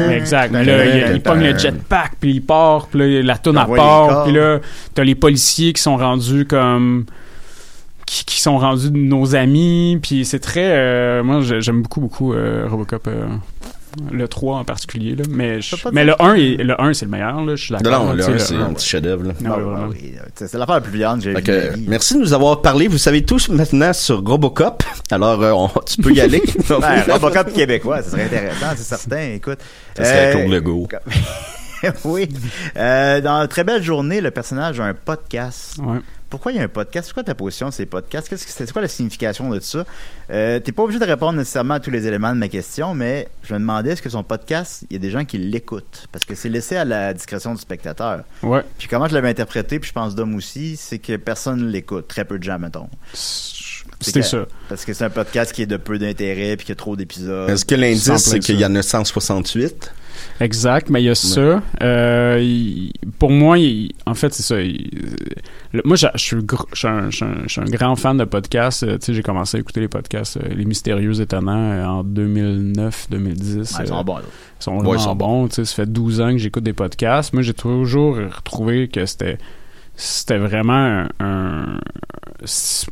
Ouais, 0.08 0.16
exact. 0.16 0.52
là, 0.52 0.84
il, 0.86 1.16
il 1.16 1.20
pogne 1.20 1.40
le 1.42 1.58
jetpack, 1.58 2.12
puis 2.20 2.30
il 2.34 2.40
part, 2.42 2.86
puis 2.86 3.00
là, 3.00 3.22
la 3.22 3.36
toune 3.38 3.58
à 3.58 3.64
Envoie 3.64 3.76
les 3.76 3.82
part, 3.82 4.24
puis 4.24 4.32
là, 4.32 4.58
t'as 4.94 5.04
les 5.04 5.14
policiers 5.14 5.72
qui 5.72 5.82
sont 5.82 5.96
rendus 5.96 6.44
comme... 6.46 7.04
qui, 8.06 8.24
qui 8.24 8.40
sont 8.40 8.58
rendus 8.58 8.90
nos 8.92 9.34
amis, 9.34 9.98
puis 10.02 10.24
c'est 10.24 10.38
très... 10.40 10.70
euh, 10.72 11.22
moi, 11.24 11.40
j'ai- 11.40 11.60
j'aime 11.60 11.82
beaucoup, 11.82 12.00
beaucoup 12.00 12.32
euh, 12.34 12.66
Robocop, 12.68 13.06
euh, 13.08 13.26
le 14.10 14.28
3 14.28 14.56
en 14.58 14.64
particulier, 14.64 15.14
là, 15.14 15.24
mais, 15.28 15.60
je- 15.60 15.76
mais 15.92 16.04
le 16.04 16.20
1, 16.20 16.34
est, 16.34 16.56
le 16.62 16.80
1 16.80 16.94
c'est 16.94 17.04
le 17.04 17.10
meilleur, 17.10 17.42
là, 17.44 17.56
je 17.56 17.64
suis 17.64 17.74
Non, 17.74 17.80
d'accord. 17.80 18.04
non, 18.06 18.12
le 18.12 18.18
tu 18.18 18.24
sais, 18.24 18.32
1, 18.34 18.38
c'est 18.38 18.54
un, 18.54 18.60
un 18.66 18.72
petit 18.72 18.88
chef-d'œuvre. 18.88 19.24
là. 19.24 19.32
Ah 19.38 19.44
Ah 19.46 19.50
ouais, 19.50 19.62
ouais, 19.64 19.70
vraiment. 19.70 19.88
oui, 19.90 20.14
c'est 20.34 20.54
l'affaire 20.54 20.74
la 20.76 20.80
plus 20.80 20.90
brillante 20.90 21.22
que 21.22 21.30
j'ai 21.30 21.70
merci 21.88 22.14
de 22.14 22.20
nous 22.20 22.32
avoir 22.32 22.62
parlé. 22.62 22.88
Vous 22.88 22.98
savez 22.98 23.24
tous 23.24 23.48
maintenant 23.48 23.92
sur 23.92 24.22
Robocop. 24.24 24.82
Alors, 25.10 25.42
euh, 25.42 25.52
on- 25.52 25.68
tu 25.86 26.00
peux 26.00 26.12
y 26.12 26.20
aller. 26.20 26.42
Ben, 26.68 27.02
Robocop 27.10 27.52
québécois, 27.52 28.02
ça 28.02 28.10
serait 28.10 28.24
intéressant, 28.24 28.66
c'est 28.76 28.96
certain. 28.96 29.32
Écoute. 29.34 29.58
Ça 29.96 30.04
serait 30.04 30.28
Euh, 30.28 30.32
Claude 30.40 30.50
Legault. 30.52 30.88
oui. 32.04 32.28
Euh, 32.76 33.20
dans 33.20 33.46
Très 33.48 33.64
belle 33.64 33.82
journée, 33.82 34.20
le 34.20 34.30
personnage 34.30 34.78
a 34.80 34.84
un 34.84 34.94
podcast. 34.94 35.76
Ouais. 35.82 35.98
Pourquoi 36.32 36.50
il 36.52 36.56
y 36.56 36.60
a 36.60 36.62
un 36.62 36.68
podcast? 36.68 37.08
C'est 37.08 37.12
quoi 37.12 37.24
ta 37.24 37.34
position 37.34 37.68
de 37.68 37.74
ces 37.74 37.84
podcasts? 37.84 38.26
Qu'est-ce 38.26 38.46
que 38.46 38.50
c'est? 38.50 38.64
C'est 38.64 38.72
quoi 38.72 38.80
la 38.80 38.88
signification 38.88 39.50
de 39.50 39.60
ça? 39.60 39.84
Euh, 40.30 40.60
T'es 40.60 40.72
pas 40.72 40.82
obligé 40.82 40.98
de 40.98 41.04
répondre 41.04 41.34
nécessairement 41.36 41.74
à 41.74 41.80
tous 41.80 41.90
les 41.90 42.06
éléments 42.06 42.32
de 42.32 42.38
ma 42.38 42.48
question, 42.48 42.94
mais 42.94 43.28
je 43.42 43.52
me 43.52 43.58
demandais 43.58 43.90
est-ce 43.90 44.00
que 44.00 44.08
son 44.08 44.22
podcast, 44.24 44.86
il 44.88 44.94
y 44.94 44.96
a 44.96 44.98
des 44.98 45.10
gens 45.10 45.26
qui 45.26 45.36
l'écoutent? 45.36 46.06
Parce 46.10 46.24
que 46.24 46.34
c'est 46.34 46.48
laissé 46.48 46.76
à 46.76 46.86
la 46.86 47.12
discrétion 47.12 47.52
du 47.52 47.60
spectateur. 47.60 48.24
Ouais. 48.42 48.62
Puis 48.78 48.88
comment 48.88 49.08
je 49.08 49.12
l'avais 49.12 49.28
interprété, 49.28 49.78
puis 49.78 49.88
je 49.88 49.92
pense 49.92 50.14
d'homme 50.14 50.34
aussi, 50.34 50.78
c'est 50.78 50.98
que 50.98 51.16
personne 51.16 51.68
l'écoute, 51.68 52.08
très 52.08 52.24
peu 52.24 52.38
de 52.38 52.44
gens, 52.44 52.58
mettons. 52.58 52.88
C'était 53.12 54.22
ça. 54.22 54.46
Parce 54.70 54.86
que 54.86 54.94
c'est 54.94 55.04
un 55.04 55.10
podcast 55.10 55.52
qui 55.52 55.60
est 55.60 55.66
de 55.66 55.76
peu 55.76 55.98
d'intérêt, 55.98 56.56
puis 56.56 56.64
qui 56.64 56.72
a 56.72 56.76
trop 56.76 56.96
d'épisodes. 56.96 57.50
Est-ce 57.50 57.66
que 57.66 57.74
l'indice, 57.74 58.16
c'est 58.16 58.38
qu'il 58.38 58.58
y 58.58 58.64
en 58.64 58.74
a 58.74 58.80
168? 58.80 59.92
Exact, 60.40 60.90
mais 60.90 61.02
il 61.02 61.06
y 61.06 61.10
a 61.10 61.14
ça. 61.14 61.62
Euh, 61.82 62.38
il- 62.42 62.92
pour 63.18 63.30
moi, 63.30 63.58
il- 63.58 63.92
en 64.06 64.14
fait, 64.14 64.32
c'est 64.34 64.42
ça. 64.42 64.60
il- 64.60 64.90
le- 65.72 65.82
moi, 65.84 65.96
je 65.96 66.06
suis 66.16 66.36
un, 66.86 67.64
grand 67.66 67.96
fan 67.96 68.16
de 68.18 68.24
podcasts. 68.24 68.82
Euh, 68.82 68.98
tu 68.98 69.06
sais, 69.06 69.14
j'ai 69.14 69.22
commencé 69.22 69.56
à 69.56 69.60
écouter 69.60 69.80
les 69.80 69.88
podcasts, 69.88 70.36
euh, 70.36 70.48
les 70.54 70.64
mystérieux 70.64 71.20
étonnants, 71.20 71.98
en 71.98 72.04
2009-2010. 72.04 73.76
Ouais, 73.78 73.84
ils 73.84 73.88
sont 73.88 74.04
bons. 74.04 74.18
Ils 74.18 74.62
sont 74.64 74.78
vraiment 74.78 74.98
sont 74.98 75.14
bons. 75.16 75.48
Tu 75.48 75.54
sais, 75.56 75.64
ça 75.64 75.74
fait 75.74 75.92
12 75.92 76.20
ans 76.20 76.32
que 76.32 76.38
j'écoute 76.38 76.64
des 76.64 76.72
podcasts. 76.72 77.32
Moi, 77.32 77.42
j'ai 77.42 77.54
toujours 77.54 78.16
retrouvé 78.16 78.88
que 78.88 79.04
c'était 79.06 79.38
c'était 79.94 80.38
vraiment 80.38 80.72
un, 80.72 81.08
un- 81.20 81.78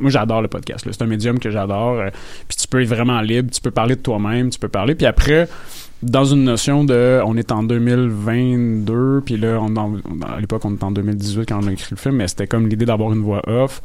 moi 0.01 0.11
j'adore 0.11 0.43
le 0.43 0.49
podcast 0.49 0.87
c'est 0.89 1.03
un 1.03 1.07
médium 1.07 1.39
que 1.39 1.51
j'adore 1.51 2.03
puis 2.47 2.59
tu 2.59 2.69
peux 2.69 2.83
être 2.83 2.89
vraiment 2.89 3.23
libre 3.23 3.51
tu 3.51 3.61
peux 3.63 3.71
parler 3.71 3.97
de 3.97 4.03
toi-même 4.03 4.51
tu 4.51 4.59
peux 4.59 4.69
parler 4.69 4.95
puis 4.95 5.07
après 5.07 5.49
dans 6.03 6.25
une 6.25 6.45
notion 6.45 6.85
de 6.85 7.21
on 7.27 7.37
est 7.37 7.53
en 7.53 7.63
2022 8.35 9.23
puis 9.25 9.37
là 9.37 9.59
on, 9.61 9.75
à 9.77 10.41
l'époque 10.41 10.63
on 10.65 10.75
était 10.75 10.85
en 10.85 10.91
2018 10.93 11.47
quand 11.49 11.61
on 11.63 11.67
a 11.67 11.73
écrit 11.73 11.89
le 11.91 11.97
film 11.97 12.17
mais 12.17 12.29
c'était 12.29 12.47
comme 12.47 12.69
l'idée 12.69 12.87
d'avoir 12.87 13.13
une 13.13 13.23
voix 13.23 13.43
off 13.49 13.83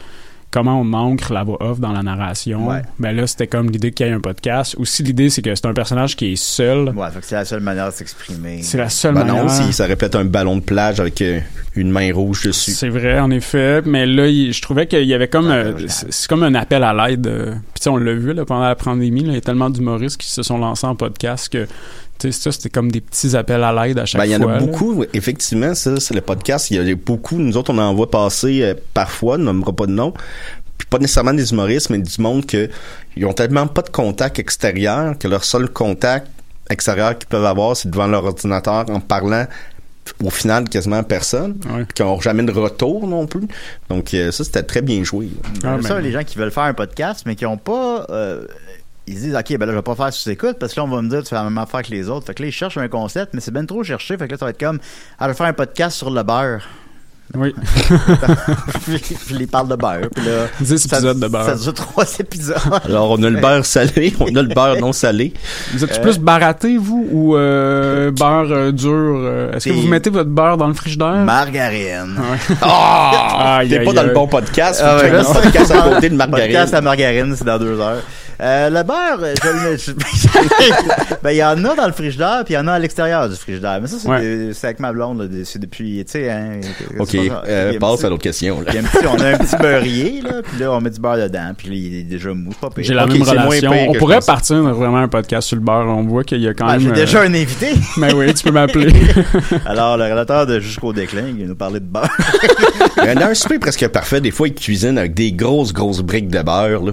comment 0.51 0.79
on 0.79 0.93
ancre 0.93 1.33
la 1.33 1.43
voix 1.43 1.57
off 1.61 1.81
dans 1.81 1.91
la 1.91 2.01
narration? 2.01 2.69
Ouais. 2.69 2.81
ben 2.99 3.13
là 3.13 3.27
c'était 3.27 3.47
comme 3.47 3.69
l'idée 3.69 3.91
qu'il 3.91 4.05
y 4.05 4.09
ait 4.09 4.13
un 4.13 4.21
podcast 4.21 4.75
aussi 4.79 5.03
l'idée 5.03 5.29
c'est 5.29 5.41
que 5.41 5.53
c'est 5.53 5.65
un 5.65 5.73
personnage 5.73 6.15
qui 6.15 6.31
est 6.31 6.35
seul 6.37 6.89
Ouais, 6.95 7.09
fait 7.11 7.19
que 7.19 7.25
c'est 7.25 7.35
la 7.35 7.43
seule 7.43 7.59
manière 7.59 7.87
de 7.87 7.93
s'exprimer. 7.93 8.61
c'est 8.61 8.77
la 8.77 8.87
seule 8.89 9.13
Ben 9.15 9.25
manière 9.25 9.43
non, 9.43 9.49
si 9.49 9.73
ça 9.73 9.85
répète 9.85 10.15
un 10.15 10.23
ballon 10.23 10.55
de 10.55 10.61
plage 10.61 11.01
avec 11.01 11.21
euh, 11.21 11.39
une 11.75 11.91
main 11.91 12.13
rouge 12.13 12.43
dessus. 12.43 12.71
C'est 12.71 12.87
vrai, 12.87 13.19
en 13.19 13.29
effet. 13.31 13.81
Mais 13.85 14.05
là, 14.05 14.27
il- 14.27 14.53
je 14.53 14.61
trouvais 14.61 14.87
qu'il 14.87 15.03
y 15.03 15.13
avait 15.13 15.27
comme. 15.27 15.47
Euh, 15.49 15.73
c'est 15.89 16.29
comme 16.29 16.43
un 16.43 16.55
appel 16.55 16.83
à 16.85 16.93
l'aide. 16.93 17.27
euh. 17.27 17.51
Puis, 17.51 17.79
tu 17.79 17.81
sais, 17.83 17.89
on 17.89 17.97
l'a 17.97 18.13
vu 18.13 18.31
là, 18.33 18.45
pendant 18.45 18.61
la 18.63 18.75
pandémie. 18.75 19.23
là, 19.23 19.31
Il 19.31 19.35
y 19.35 19.37
a 19.37 19.41
tellement 19.41 19.69
d'humoristes 19.69 20.15
qui 20.15 20.31
se 20.31 20.41
sont 20.41 20.57
lancés 20.57 20.87
en 20.87 20.95
podcast 20.95 21.51
que. 21.51 21.67
Tu 22.19 22.31
sais, 22.31 22.41
ça, 22.41 22.51
c'était 22.51 22.69
comme 22.69 22.91
des 22.91 23.01
petits 23.01 23.35
appels 23.35 23.63
à 23.63 23.73
l'aide 23.87 23.99
à 23.99 24.05
chaque 24.05 24.19
Ben, 24.21 24.25
il 24.25 24.31
y 24.31 24.35
en 24.35 24.39
fois. 24.41 24.53
a 24.53 24.59
là. 24.59 24.65
beaucoup, 24.65 25.03
effectivement, 25.13 25.75
ça, 25.75 25.99
c'est 25.99 26.13
le 26.13 26.21
podcast. 26.21 26.71
Il 26.71 26.81
y 26.87 26.91
a 26.91 26.95
beaucoup, 26.95 27.35
nous 27.37 27.57
autres, 27.57 27.73
on 27.73 27.77
en 27.77 27.93
voit 27.93 28.09
passer 28.09 28.61
euh, 28.63 28.73
parfois, 28.93 29.35
on 29.35 29.39
nommera 29.39 29.73
pas 29.73 29.85
de 29.85 29.91
nom. 29.91 30.13
Puis 30.77 30.87
pas 30.89 30.97
nécessairement 30.97 31.33
des 31.33 31.51
humoristes, 31.51 31.89
mais 31.89 31.99
du 31.99 32.21
monde 32.21 32.45
que 32.45 32.69
ils 33.17 33.25
ont 33.25 33.33
tellement 33.33 33.67
pas 33.67 33.81
de 33.81 33.89
contact 33.89 34.39
extérieur 34.39 35.17
que 35.17 35.27
leur 35.27 35.43
seul 35.43 35.69
contact 35.69 36.27
extérieur 36.69 37.17
qu'ils 37.17 37.27
peuvent 37.27 37.45
avoir, 37.45 37.75
c'est 37.77 37.89
devant 37.89 38.07
leur 38.07 38.25
ordinateur 38.25 38.85
en 38.89 38.99
parlant 38.99 39.45
au 40.23 40.29
final 40.29 40.69
quasiment 40.69 40.97
à 40.97 41.03
personne, 41.03 41.57
Ouais. 41.69 41.83
puis 41.85 41.95
qui 41.95 42.03
n'ont 42.03 42.19
jamais 42.21 42.43
de 42.43 42.51
retour 42.51 43.07
non 43.07 43.25
plus. 43.25 43.47
Donc 43.89 44.13
euh, 44.13 44.31
ça, 44.31 44.43
c'était 44.43 44.63
très 44.63 44.81
bien 44.81 45.03
joué. 45.03 45.29
Ah, 45.63 45.77
ça, 45.81 45.95
mais- 45.95 46.01
les 46.03 46.11
gens 46.11 46.23
qui 46.23 46.37
veulent 46.37 46.51
faire 46.51 46.63
un 46.63 46.73
podcast, 46.73 47.23
mais 47.25 47.35
qui 47.35 47.45
ont 47.45 47.57
pas. 47.57 48.05
euh, 48.09 48.45
ils 49.07 49.15
se 49.17 49.19
disent, 49.23 49.35
OK, 49.35 49.57
ben 49.57 49.65
là, 49.65 49.71
je 49.71 49.77
vais 49.77 49.81
pas 49.83 49.95
faire 49.95 50.13
sous-écoute 50.13 50.57
parce 50.59 50.73
que 50.73 50.79
là, 50.79 50.85
on 50.85 50.89
va 50.89 51.01
me 51.01 51.09
dire, 51.09 51.21
tu 51.23 51.29
fais 51.29 51.35
la 51.35 51.43
même 51.43 51.57
affaire 51.57 51.81
que 51.83 51.91
les 51.91 52.09
autres. 52.09 52.25
Fait 52.25 52.33
que 52.33 52.41
là, 52.43 52.49
ils 52.49 52.51
cherchent 52.51 52.77
un 52.77 52.87
concept, 52.87 53.33
mais 53.33 53.39
c'est 53.41 53.51
bien 53.51 53.65
trop 53.65 53.83
cherché. 53.83 54.17
Fait 54.17 54.25
que 54.27 54.31
là, 54.33 54.37
ça 54.37 54.45
va 54.45 54.51
être 54.51 54.59
comme, 54.59 54.79
ah, 55.19 55.25
je 55.25 55.27
vais 55.29 55.33
faire 55.35 55.45
un 55.47 55.53
podcast 55.53 55.97
sur 55.97 56.09
le 56.09 56.23
beurre. 56.23 56.61
Oui. 57.35 57.55
je 59.29 59.35
les 59.35 59.47
parle 59.47 59.67
de 59.67 59.75
beurre. 59.75 60.09
Puis 60.15 60.23
là, 60.25 60.45
10 60.61 60.77
ça- 60.87 60.97
épisodes 60.97 61.19
de 61.19 61.27
beurre. 61.27 61.45
Ça 61.45 61.55
dure 61.55 61.73
trois 61.73 62.05
épisodes. 62.19 62.55
Alors, 62.85 63.11
on 63.11 63.23
a 63.23 63.29
le 63.29 63.39
beurre 63.39 63.65
salé, 63.65 64.13
on 64.19 64.27
a 64.35 64.41
le 64.43 64.53
beurre 64.53 64.77
non 64.79 64.93
salé. 64.93 65.33
Vous 65.73 65.83
êtes 65.83 65.97
Euh, 65.97 66.01
plus 66.01 66.19
baraté, 66.19 66.77
vous, 66.77 67.07
ou 67.11 67.35
euh, 67.35 68.11
beurre 68.11 68.51
euh, 68.51 68.71
dur? 68.71 68.89
euh, 68.91 69.51
Est-ce 69.53 69.65
que 69.65 69.73
T'es- 69.73 69.81
vous 69.81 69.87
mettez 69.87 70.09
votre 70.11 70.29
beurre 70.29 70.57
dans 70.57 70.67
le 70.67 70.73
frigidaire? 70.75 71.15
Margarine. 71.25 72.15
Ah! 72.61 73.57
Aïe, 73.57 73.69
T'es 73.69 73.79
aïe, 73.79 73.85
pas 73.85 73.93
dans 73.93 74.03
le 74.03 74.13
bon 74.13 74.27
podcast, 74.27 74.81
Ah 74.83 74.97
ouais, 74.97 75.09
là, 75.11 75.23
podcast 75.23 75.71
à 75.71 75.81
côté 75.81 76.09
de 76.09 76.15
margarine. 76.17 76.45
Podcast 76.53 76.73
à 76.75 76.81
margarine, 76.81 77.35
c'est 77.35 77.45
dans 77.45 77.57
deux 77.59 77.79
heures. 77.79 78.03
Euh, 78.41 78.69
le 78.69 78.83
beurre, 78.83 79.19
euh, 79.21 79.77
je 79.77 79.91
ben, 81.23 81.31
il 81.31 81.37
y 81.37 81.43
en 81.43 81.63
a 81.63 81.75
dans 81.75 81.85
le 81.87 81.93
frigidaire, 81.93 82.41
puis 82.43 82.53
il 82.53 82.57
y 82.57 82.59
en 82.59 82.67
a 82.67 82.73
à 82.73 82.79
l'extérieur 82.79 83.29
du 83.29 83.35
frigidaire. 83.35 83.79
Mais 83.81 83.87
ça, 83.87 83.95
c'est 83.99 84.09
Ouais. 84.09 84.51
avec 84.63 84.79
ma 84.79 84.91
blonde, 84.91 85.21
là, 85.21 85.27
c'est 85.45 85.59
depuis, 85.59 86.03
tu 86.05 86.11
sais, 86.11 86.29
hein. 86.29 86.59
OK, 86.99 87.13
il 87.13 87.31
euh, 87.47 87.79
passe 87.79 87.97
petit- 87.97 88.05
à 88.05 88.09
l'autre 88.09 88.23
question. 88.23 88.61
Là. 88.61 88.71
il 88.73 88.81
petit- 88.83 89.07
on 89.07 89.19
a 89.19 89.27
un 89.29 89.37
petit 89.37 89.55
beurrier, 89.55 90.21
là, 90.21 90.41
puis 90.43 90.59
là, 90.59 90.71
on 90.73 90.81
met 90.81 90.89
du 90.89 90.99
beurre 90.99 91.17
dedans, 91.17 91.51
puis 91.57 91.69
là, 91.69 91.75
il 91.75 91.95
est 91.99 92.03
déjà 92.03 92.33
mou, 92.33 92.51
pas. 92.59 92.69
J'ai 92.77 92.93
la 92.93 93.05
Ok, 93.05 93.13
même 93.13 93.23
relation. 93.23 93.71
On 93.89 93.93
pourrait 93.93 94.19
partir 94.25 94.57
vraiment 94.63 94.97
un 94.97 95.07
podcast 95.07 95.47
sur 95.47 95.55
le 95.57 95.63
beurre. 95.63 95.85
On 95.87 96.03
voit 96.03 96.23
qu'il 96.23 96.41
y 96.41 96.47
a 96.47 96.53
quand 96.53 96.67
Ah, 96.67 96.73
même. 96.73 96.81
J'ai 96.81 96.89
euh, 96.89 96.93
déjà 97.05 97.21
un 97.21 97.33
invité. 97.33 97.67
Mais 97.97 98.13
oui, 98.15 98.33
tu 98.33 98.43
peux 98.43 98.51
m'appeler. 98.51 98.91
Alors, 99.65 99.97
le 99.97 100.03
relateur 100.05 100.45
de 100.45 100.59
Jusqu'au 100.59 100.93
déclin, 100.93 101.23
il 101.37 101.47
nous 101.47 101.55
parler 101.55 101.79
de 101.79 101.85
beurre. 101.85 102.09
Il 103.03 103.09
y 103.09 103.11
en 103.11 103.21
a 103.21 103.27
un 103.27 103.33
souper 103.33 103.59
presque 103.59 103.87
parfait. 103.89 104.19
Des 104.21 104.31
fois, 104.31 104.47
ils 104.47 104.53
cuisinent 104.55 104.97
avec 104.97 105.13
des 105.13 105.31
grosses, 105.31 105.73
grosses 105.73 106.01
briques 106.01 106.29
de 106.29 106.41
beurre. 106.41 106.83
là. 106.83 106.91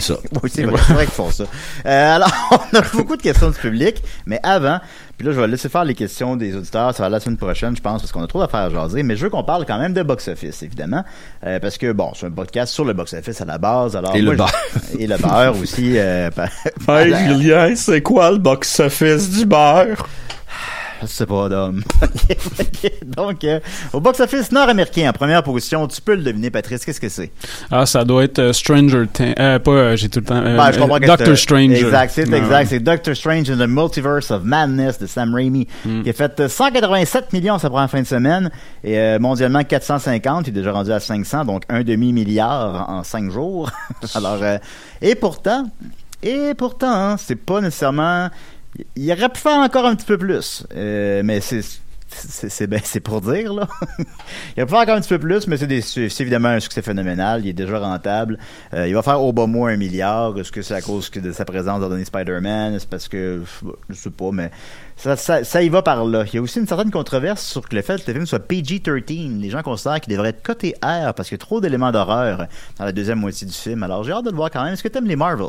ça. 0.00 0.14
Oui, 0.42 0.50
c'est 0.52 0.64
vrai, 0.64 1.04
qu'ils 1.04 1.14
font 1.14 1.30
ça. 1.30 1.44
Euh, 1.86 2.16
alors, 2.16 2.30
on 2.72 2.76
a 2.76 2.82
beaucoup 2.92 3.16
de 3.16 3.22
questions 3.22 3.48
du 3.50 3.58
public, 3.58 4.02
mais 4.26 4.40
avant, 4.42 4.80
puis 5.16 5.26
là, 5.26 5.32
je 5.32 5.40
vais 5.40 5.46
laisser 5.46 5.68
faire 5.68 5.84
les 5.84 5.94
questions 5.94 6.34
des 6.36 6.56
auditeurs. 6.56 6.92
Ça 6.94 7.04
va 7.04 7.08
la 7.08 7.20
semaine 7.20 7.36
prochaine, 7.36 7.76
je 7.76 7.80
pense, 7.80 8.02
parce 8.02 8.10
qu'on 8.10 8.22
a 8.22 8.26
trop 8.26 8.40
d'affaires 8.40 8.60
à 8.60 8.70
jaser. 8.70 9.04
Mais 9.04 9.14
je 9.16 9.22
veux 9.24 9.30
qu'on 9.30 9.44
parle 9.44 9.64
quand 9.64 9.78
même 9.78 9.92
de 9.92 10.02
box-office, 10.02 10.62
évidemment. 10.64 11.04
Euh, 11.46 11.60
parce 11.60 11.78
que, 11.78 11.92
bon, 11.92 12.10
c'est 12.18 12.26
un 12.26 12.30
podcast 12.32 12.72
sur 12.72 12.84
le 12.84 12.92
box-office 12.94 13.40
à 13.40 13.44
la 13.44 13.58
base. 13.58 13.94
Alors, 13.94 14.14
Et 14.16 14.22
moi, 14.22 14.32
le 14.32 14.36
beurre. 14.38 14.52
Et 14.98 15.06
le 15.06 15.16
beurre 15.16 15.56
aussi. 15.60 15.96
euh, 15.96 16.30
par- 16.32 16.48
Hey, 16.98 17.14
Julien, 17.28 17.74
c'est 17.76 18.02
quoi 18.02 18.32
le 18.32 18.38
box-office 18.38 19.30
du 19.30 19.46
beurre? 19.46 20.04
Je 21.02 21.06
sais 21.06 21.26
pas, 21.26 21.48
Dom. 21.48 21.82
Ok, 22.02 22.36
ok. 22.60 22.92
Donc, 23.16 23.44
euh, 23.44 23.60
au 23.92 24.00
box-office 24.00 24.52
nord-américain, 24.52 25.10
en 25.10 25.12
première 25.12 25.42
position, 25.42 25.86
tu 25.88 26.00
peux 26.00 26.14
le 26.14 26.22
deviner, 26.22 26.50
Patrice, 26.50 26.84
qu'est-ce 26.84 27.00
que 27.00 27.08
c'est? 27.08 27.30
Ah, 27.70 27.84
ça 27.86 28.04
doit 28.04 28.24
être 28.24 28.38
euh, 28.38 28.52
Stranger 28.52 29.04
Things. 29.12 29.34
Euh, 29.38 29.58
pas, 29.58 29.70
euh, 29.70 29.96
j'ai 29.96 30.08
tout 30.08 30.20
le 30.20 30.24
temps. 30.26 30.40
Ben, 30.40 30.72
je 30.72 30.78
comprends 30.78 30.98
que 30.98 31.06
Doctor 31.06 31.36
Strange. 31.36 31.72
Exact, 31.72 32.12
c'est 32.14 32.28
Ouais, 32.28 32.38
exact. 32.38 32.68
C'est 32.70 32.80
Doctor 32.80 33.14
Strange 33.16 33.50
in 33.50 33.56
the 33.56 33.68
Multiverse 33.68 34.30
of 34.30 34.42
Madness 34.44 34.98
de 34.98 35.06
Sam 35.06 35.34
Raimi, 35.34 35.66
Mm. 35.84 36.02
qui 36.02 36.10
a 36.10 36.12
fait 36.12 36.40
euh, 36.40 36.48
187 36.48 37.32
millions 37.32 37.58
sa 37.58 37.68
première 37.70 37.90
fin 37.90 38.00
de 38.00 38.06
semaine 38.06 38.50
et 38.82 39.18
mondialement 39.18 39.62
450. 39.64 40.46
Il 40.46 40.50
est 40.50 40.52
déjà 40.52 40.72
rendu 40.72 40.92
à 40.92 41.00
500, 41.00 41.44
donc 41.44 41.62
un 41.68 41.82
demi-milliard 41.82 42.88
en 42.88 43.02
cinq 43.04 43.30
jours. 43.30 43.70
Alors, 44.14 44.38
et 45.02 45.14
pourtant, 45.14 45.66
et 46.22 46.54
pourtant, 46.56 46.92
hein, 46.92 47.16
c'est 47.18 47.36
pas 47.36 47.60
nécessairement. 47.60 48.28
Il 48.96 49.12
aurait 49.12 49.28
pu 49.28 49.40
faire 49.40 49.58
encore 49.58 49.86
un 49.86 49.94
petit 49.94 50.06
peu 50.06 50.18
plus, 50.18 50.66
Euh, 50.74 51.22
mais 51.24 51.40
c'est. 51.40 51.62
C'est 52.08 52.66
ben, 52.68 52.80
pour 53.02 53.20
dire, 53.22 53.52
là. 53.54 53.66
il 54.56 54.62
va 54.62 54.66
faire 54.68 54.78
encore 54.78 54.94
un 54.96 55.00
petit 55.00 55.08
peu 55.08 55.18
plus, 55.18 55.46
mais 55.48 55.56
c'est 55.56 56.20
évidemment 56.20 56.50
un 56.50 56.60
succès 56.60 56.80
phénoménal. 56.82 57.40
Il 57.44 57.48
est 57.48 57.52
déjà 57.54 57.78
rentable. 57.78 58.38
Euh, 58.72 58.86
il 58.86 58.94
va 58.94 59.02
faire 59.02 59.20
au 59.20 59.32
bas 59.32 59.46
mot 59.46 59.66
un 59.66 59.76
milliard. 59.76 60.38
Est-ce 60.38 60.52
que 60.52 60.62
c'est 60.62 60.74
à 60.74 60.80
cause 60.82 61.10
de 61.10 61.32
sa 61.32 61.44
présence 61.44 61.80
dans 61.80 61.88
Donny 61.88 62.04
Spider-Man? 62.04 62.76
C'est 62.78 62.88
parce 62.88 63.08
que, 63.08 63.42
je 63.88 63.94
sais 63.94 64.10
pas, 64.10 64.30
mais 64.32 64.50
ça, 64.96 65.16
ça, 65.16 65.42
ça 65.42 65.62
y 65.62 65.68
va 65.68 65.82
par 65.82 66.04
là. 66.04 66.24
Il 66.32 66.36
y 66.36 66.38
a 66.38 66.42
aussi 66.42 66.60
une 66.60 66.68
certaine 66.68 66.90
controverse 66.92 67.42
sur 67.44 67.62
le 67.72 67.82
fait 67.82 67.96
que 68.04 68.06
le 68.10 68.14
film 68.14 68.26
soit 68.26 68.38
PG-13. 68.38 69.40
Les 69.40 69.50
gens 69.50 69.62
considèrent 69.62 70.00
qu'il 70.00 70.12
devrait 70.12 70.28
être 70.28 70.42
coté 70.42 70.74
R 70.82 71.12
parce 71.14 71.28
qu'il 71.28 71.36
y 71.36 71.40
a 71.40 71.44
trop 71.44 71.60
d'éléments 71.60 71.90
d'horreur 71.90 72.46
dans 72.78 72.84
la 72.84 72.92
deuxième 72.92 73.18
moitié 73.18 73.46
du 73.46 73.52
film. 73.54 73.82
Alors, 73.82 74.04
j'ai 74.04 74.12
hâte 74.12 74.24
de 74.26 74.30
le 74.30 74.36
voir 74.36 74.50
quand 74.50 74.62
même. 74.62 74.74
Est-ce 74.74 74.82
que 74.82 74.88
tu 74.88 74.98
aimes 74.98 75.06
les 75.08 75.16
Marvel? 75.16 75.46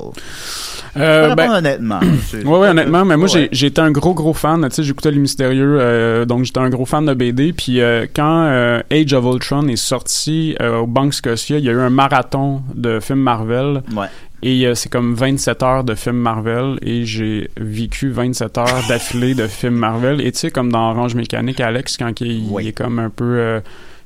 Euh, 0.98 1.36
ben, 1.36 1.52
honnêtement. 1.52 2.00
C'est- 2.28 2.44
Ouais, 2.56 2.70
honnêtement, 2.70 3.04
mais 3.06 3.18
moi, 3.18 3.30
Ouais. 3.36 3.50
j'ai 3.52 3.68
été 3.68 3.82
un 3.82 3.92
gros, 3.92 4.14
gros 4.14 4.34
fan. 4.34 4.64
Tu 4.70 4.76
sais, 4.76 4.84
j'écoutais 4.84 5.12
Les 5.12 5.20
Mystérieux, 5.20 5.78
euh, 5.80 6.26
donc 6.26 6.45
j'étais 6.46 6.60
un 6.60 6.70
gros 6.70 6.86
fan 6.86 7.06
de 7.06 7.14
BD. 7.14 7.54
Puis 7.54 7.82
euh, 7.82 8.06
quand 8.14 8.46
euh, 8.46 8.82
Age 8.92 9.14
of 9.14 9.26
Ultron 9.26 9.68
est 9.68 9.76
sorti 9.76 10.56
euh, 10.62 10.78
au 10.80 10.88
Banque 10.88 11.14
Scotia, 11.14 11.58
il 11.58 11.66
y 11.66 11.70
a 11.70 11.74
eu 11.74 11.80
un 11.80 11.90
marathon 11.90 12.62
de 12.74 13.00
films 13.00 13.20
Marvel. 13.20 13.84
Ouais. 13.96 14.08
Et 14.44 14.70
c'est 14.76 14.90
comme 14.90 15.16
27 15.16 15.64
heures 15.64 15.84
de 15.84 15.96
films 15.96 16.18
Marvel. 16.18 16.78
Et 16.84 17.04
j'ai 17.06 17.50
vécu 17.58 18.12
27 18.12 18.58
heures 18.60 18.84
d'affilée 18.90 19.34
de 19.34 19.48
films 19.48 19.76
Marvel. 19.76 20.22
Et 20.22 20.32
tu 20.32 20.40
sais, 20.40 20.52
comme 20.52 20.72
dans 20.72 20.92
Orange 20.92 21.16
Mécanique, 21.16 21.60
Alex, 21.60 21.98
quand 21.98 22.22
il, 22.22 22.54
est 22.60 22.74
comme 22.74 23.00
un 23.00 23.10
peu... 23.10 23.62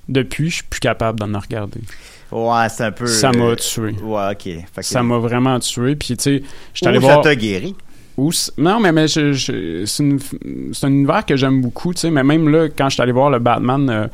depuis, 0.08 0.50
je 0.50 0.56
suis 0.56 0.64
plus 0.64 0.80
capable 0.80 1.20
d'en 1.20 1.38
regarder. 1.40 1.82
Ouais, 2.32 2.70
c'est 2.70 2.84
un 2.84 2.92
peu. 2.92 3.08
Ça 3.08 3.32
m'a 3.32 3.56
tué. 3.56 3.96
Ouais, 4.02 4.32
ok. 4.32 4.64
Que- 4.76 4.82
Ça 4.82 5.02
m'a 5.04 5.18
vraiment 5.18 5.60
tué. 5.60 5.96
Puis 5.96 6.16
tu 6.16 6.24
sais, 6.24 6.44
j'étais 6.74 6.86
Ou 6.88 6.90
allé 6.90 7.00
ça 7.02 7.06
voir... 7.06 7.22
t'a 7.22 7.36
guéri? 7.36 7.76
Non, 8.58 8.80
mais, 8.80 8.92
mais 8.92 9.08
je- 9.08 9.84
c'est, 9.86 10.86
un 10.86 10.90
univers 10.92 11.26
que 11.26 11.36
j'aime 11.36 11.62
beaucoup, 11.62 11.94
tu 11.94 12.02
sais, 12.02 12.12
mais 12.12 12.24
même 12.24 12.50
là, 12.50 12.68
quand 12.70 12.90
je 12.90 12.96
suis 12.96 13.02
allé 13.02 13.12
voir 13.12 13.30
le 13.30 13.40
Batman, 13.40 13.90
euh, 13.90 14.08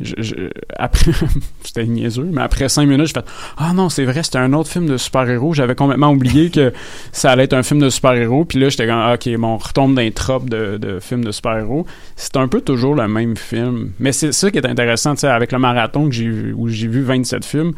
niaiseux, 1.86 2.28
mais 2.32 2.42
après 2.42 2.68
cinq 2.68 2.86
minutes, 2.86 3.06
je 3.06 3.12
fais 3.12 3.24
Ah 3.56 3.72
non, 3.72 3.88
c'est 3.88 4.04
vrai, 4.04 4.22
c'était 4.22 4.38
un 4.38 4.52
autre 4.52 4.68
film 4.68 4.86
de 4.86 4.96
super-héros. 4.96 5.54
J'avais 5.54 5.74
complètement 5.74 6.10
oublié 6.10 6.50
que 6.50 6.72
ça 7.12 7.30
allait 7.30 7.44
être 7.44 7.52
un 7.52 7.62
film 7.62 7.80
de 7.80 7.90
super-héros. 7.90 8.44
Puis 8.44 8.58
là, 8.58 8.68
j'étais 8.68 8.86
comme 8.86 9.12
Ok, 9.12 9.28
bon, 9.38 9.54
on 9.54 9.56
retombe 9.56 9.94
dans 9.94 10.00
les 10.02 10.10
de, 10.10 10.78
de 10.78 10.98
films 11.00 11.24
de 11.24 11.30
super-héros. 11.30 11.86
C'est 12.16 12.36
un 12.36 12.48
peu 12.48 12.60
toujours 12.60 12.94
le 12.96 13.06
même 13.06 13.36
film. 13.36 13.92
Mais 14.00 14.12
c'est 14.12 14.32
ça 14.32 14.50
qui 14.50 14.58
est 14.58 14.66
intéressant, 14.66 15.14
tu 15.14 15.20
sais, 15.20 15.28
avec 15.28 15.52
le 15.52 15.58
marathon 15.58 16.08
que 16.08 16.14
j'ai 16.14 16.52
où 16.52 16.68
j'ai 16.68 16.88
vu 16.88 17.02
27 17.02 17.44
films 17.44 17.72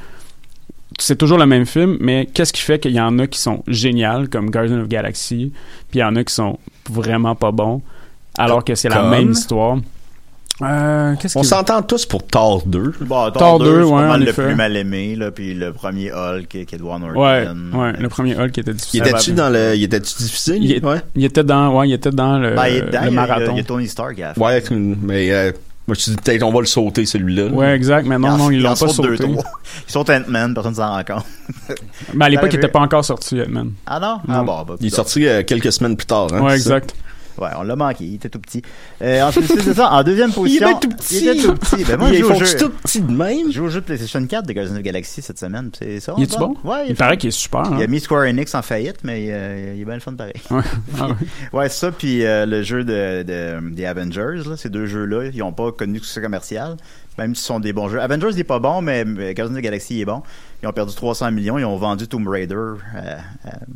c'est 0.99 1.17
toujours 1.17 1.39
le 1.39 1.47
même 1.47 1.67
film, 1.67 1.97
mais 2.01 2.27
qu'est-ce 2.33 2.53
qui 2.53 2.63
fait 2.63 2.79
qu'il 2.79 2.93
y 2.93 3.01
en 3.01 3.19
a 3.19 3.27
qui 3.27 3.39
sont 3.39 3.63
géniales, 3.69 4.29
comme 4.29 4.51
Guardians 4.51 4.81
of 4.81 4.89
Galaxy, 4.89 5.53
puis 5.91 5.99
il 6.01 6.03
y 6.03 6.05
en 6.05 6.17
a 6.17 6.25
qui 6.25 6.33
sont 6.35 6.59
vraiment 6.91 7.35
pas 7.35 7.51
bons, 7.53 7.83
alors 8.39 8.65
que 8.65 8.75
c'est 8.75 8.89
la 8.89 8.97
Comme? 8.97 9.11
même 9.11 9.31
histoire? 9.33 9.79
Euh, 10.63 11.15
On 11.35 11.43
s'entend 11.43 11.83
tous 11.83 12.07
pour 12.07 12.27
Thor 12.27 12.63
2. 12.65 12.95
Bon, 13.03 13.31
Thor 13.31 13.59
2, 13.59 13.65
c'est 13.67 13.81
pas 13.81 13.87
ouais, 13.89 14.03
mal 14.07 14.11
en 14.11 14.17
le 14.17 14.29
effet. 14.31 14.43
plus 14.47 14.55
mal 14.55 14.75
aimé, 14.75 15.15
là, 15.15 15.31
puis 15.31 15.53
le 15.53 15.71
premier 15.75 16.11
Hulk, 16.11 16.49
qui 16.49 16.61
est 16.61 16.73
Edward 16.73 17.03
Norton. 17.03 17.21
Ouais, 17.21 17.47
ouais, 17.79 17.93
le 17.99 18.09
premier 18.09 18.35
Hulk 18.35 18.57
était 18.57 18.71
Il 18.71 18.75
difficile. 18.77 19.03
était-tu 19.07 19.33
dans 19.33 19.51
le. 19.51 19.75
Il 19.77 19.83
était-tu 19.85 20.15
difficile? 20.17 20.65
Il 20.65 20.83
Ouais? 20.87 21.03
Il 21.15 21.27
était 21.27 21.45
dans, 21.45 21.77
ouais, 21.79 21.91
il 21.91 21.93
était 21.93 22.11
dans 22.11 22.39
le, 22.39 22.55
Ben, 22.55 22.69
il 22.69 22.79
le 22.79 22.85
il 22.87 22.89
il 22.89 22.95
y 22.95 22.97
a- 22.97 23.11
marathon. 23.11 23.51
Il 23.53 23.57
y 23.59 23.61
a 23.61 23.65
Tony 23.65 23.87
Stark 23.87 24.19
à 24.21 24.29
la 24.29 24.35
fin. 24.35 24.41
Ouais, 24.41 24.63
mais 24.71 25.31
euh, 25.31 25.53
moi 25.87 25.95
je 25.95 26.01
me 26.01 26.03
suis 26.03 26.11
dit 26.13 26.17
peut-être 26.23 26.43
on 26.43 26.53
va 26.53 26.61
le 26.61 26.67
sauter 26.67 27.07
celui-là. 27.07 27.47
Ouais, 27.49 27.75
exact, 27.75 28.07
mais 28.07 28.19
non, 28.19 28.29
en- 28.29 28.37
non, 28.39 28.51
ils 28.51 28.61
l'ont 28.63 28.71
pas 28.71 28.77
sautent 28.77 29.03
deux, 29.03 29.17
sauté. 29.17 29.31
trois. 29.33 29.45
Ils 29.89 29.93
sont 29.93 30.11
Ant-Man, 30.11 30.55
personne 30.55 30.73
ne 30.73 30.77
s'en 30.77 30.89
rend 30.95 31.05
compte. 31.05 31.25
Ben, 32.15 32.27
à 32.27 32.29
l'époque, 32.29 32.47
il 32.47 32.51
T'avais- 32.53 32.65
était 32.65 32.69
pas 32.73 32.81
encore 32.81 33.05
sorti, 33.05 33.41
Ant-Man. 33.41 33.73
Ah 33.87 34.01
non? 34.01 34.19
Ah 34.29 34.39
Non. 34.39 34.45
bon, 34.45 34.63
bah, 34.65 34.77
Il 34.81 34.87
est 34.87 34.91
sorti 34.91 35.27
euh, 35.27 35.43
quelques 35.45 35.73
semaines 35.73 35.97
plus 35.97 36.07
tard. 36.07 36.29
Hein, 36.33 36.43
ouais, 36.43 36.59
ça? 36.59 36.81
Ouais, 37.39 37.49
on 37.59 37.63
l'a 37.63 37.77
manqué, 37.77 38.05
il 38.05 38.15
était 38.15 38.29
tout 38.29 38.39
petit. 38.39 38.63
Euh, 39.03 39.23
ensuite, 39.23 39.45
c'est 39.47 39.75
ça, 39.75 39.91
en 39.93 40.03
deuxième 40.03 40.33
position. 40.35 40.69
était 40.71 40.89
tout 40.89 40.97
petit. 40.97 41.19
Il 41.25 41.29
était 41.29 41.43
tout 41.43 41.55
petit. 41.55 41.85
Ben, 41.85 41.97
moi, 41.99 42.13
joué 42.13 42.23
au 42.23 42.45
jeu. 42.45 42.59
tout 42.59 42.71
petit 42.71 43.01
de 43.01 43.13
même. 43.13 43.47
J'ai 43.49 43.53
joué 43.53 43.67
au 43.67 43.71
jeu 43.71 43.81
de 43.81 43.87
PlayStation 43.87 44.25
4 44.27 44.47
de 44.47 44.53
Guardians 44.53 44.73
of 44.75 44.79
the 44.81 44.85
Galaxy 44.85 45.21
cette 45.23 45.39
semaine, 45.39 45.71
c'est 45.79 46.01
ça. 46.01 46.15
Il 46.17 46.25
est-tu 46.25 46.39
bon? 46.39 46.55
Ouais, 46.65 46.87
Il 46.87 46.93
est 46.93 46.95
paraît 46.95 47.17
qu'il 47.17 47.29
est 47.29 47.33
super. 47.33 47.63
Il 47.73 47.81
a 47.81 47.85
Hein? 47.85 47.87
mis 47.89 48.01
Square 48.01 48.23
Enix 48.27 48.55
en 48.55 48.63
faillite, 48.63 48.99
mais 49.05 49.27
euh, 49.29 49.75
il 49.77 49.83
est 49.83 49.85
bien 49.85 49.95
le 49.95 50.01
fun 50.01 50.15
pareil. 50.15 50.33
Ouais. 50.51 50.63
Ah 50.99 51.09
ouais. 51.09 51.15
Ouais, 51.53 51.69
ça, 51.69 51.91
puis 51.93 52.25
euh, 52.25 52.47
le 52.47 52.63
jeu 52.63 52.85
de, 52.85 53.23
de- 53.23 53.71
des 53.75 53.85
Avengers, 53.85 54.43
là, 54.49 54.57
ces 54.57 54.69
deux 54.71 54.87
jeux-là, 54.87 55.31
ils 55.33 55.39
n'ont 55.39 55.53
pas 55.53 55.73
connu 55.73 55.99
succès 55.99 56.21
commercial, 56.21 56.77
même 57.19 57.35
s'ils 57.35 57.45
sont 57.47 57.61
des 57.61 57.73
bons 57.73 57.89
jeux. 57.89 58.01
Avengers 58.01 58.29
il 58.33 58.41
est 58.41 58.45
pas 58.45 58.59
bon, 58.59 58.83
mais 58.83 59.05
mais 59.05 59.35
Guardians 59.35 59.55
of 59.55 59.61
the 59.61 59.65
Galaxy 59.65 59.95
il 59.97 60.01
est 60.03 60.05
bon. 60.05 60.23
Ils 60.67 60.69
ont 60.71 60.73
perdu 60.73 60.97
300 60.97 61.31
millions, 61.31 61.59
ils 61.59 61.65
ont 61.65 61.77
vendu 61.77 62.09
Tomb 62.09 62.27
Raider 62.27 62.55
euh, 62.57 62.77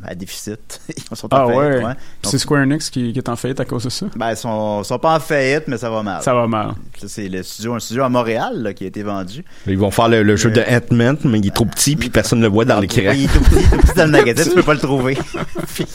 à, 0.05 0.11
à 0.11 0.15
déficit. 0.17 0.81
Ils 1.13 1.17
sont 1.17 1.33
en 1.33 1.37
Ah 1.37 1.47
faillite, 1.47 1.85
ouais. 1.85 1.93
C'est 2.25 2.37
Square 2.39 2.63
Enix 2.63 2.91
qui, 2.91 3.13
qui 3.13 3.19
est 3.21 3.29
en 3.29 3.37
faillite 3.37 3.61
à 3.61 3.65
cause 3.65 3.85
de 3.85 3.91
ça? 3.91 4.07
ben, 4.17 4.33
ils 4.33 4.37
sont, 4.37 4.83
sont 4.83 4.99
pas 4.99 5.15
en 5.15 5.21
faillite, 5.21 5.69
mais 5.69 5.79
ça 5.79 5.89
va 5.89 6.03
mal. 6.03 6.21
Ça 6.21 6.35
va 6.35 6.49
mal. 6.49 6.73
C'est 7.07 7.29
le 7.29 7.45
studio, 7.45 7.75
un 7.75 7.79
studio 7.79 8.03
à 8.03 8.09
Montréal 8.09 8.61
là, 8.61 8.75
qui 8.75 8.83
a 8.83 8.87
été 8.89 9.05
vendu. 9.05 9.45
Ils 9.69 9.79
vont 9.79 9.93
faire 9.93 10.09
le, 10.09 10.25
le 10.25 10.35
jeu 10.35 10.51
Euh, 10.51 10.53
de 10.55 10.61
Ant-Man, 10.95 11.17
mais 11.27 11.39
il 11.39 11.47
est 11.47 11.55
trop 11.55 11.65
petit 11.65 11.95
puis 11.95 12.11
personne 12.11 12.41
ne 12.41 12.45
le 12.47 12.51
voit 12.53 12.65
dans 12.65 12.81
l'écran. 12.81 13.13
Il 13.15 13.25
est 13.25 13.29
tout 13.33 13.41
petit, 13.41 13.71
tout 13.71 13.77
petit 13.79 13.95
dans 13.95 14.07
le 14.07 14.11
magasin, 14.11 14.43
tu 14.43 14.51
peux 14.51 14.65
pas 14.65 14.75
le 14.75 14.81
trouver. 14.81 15.17
puis 15.75 15.87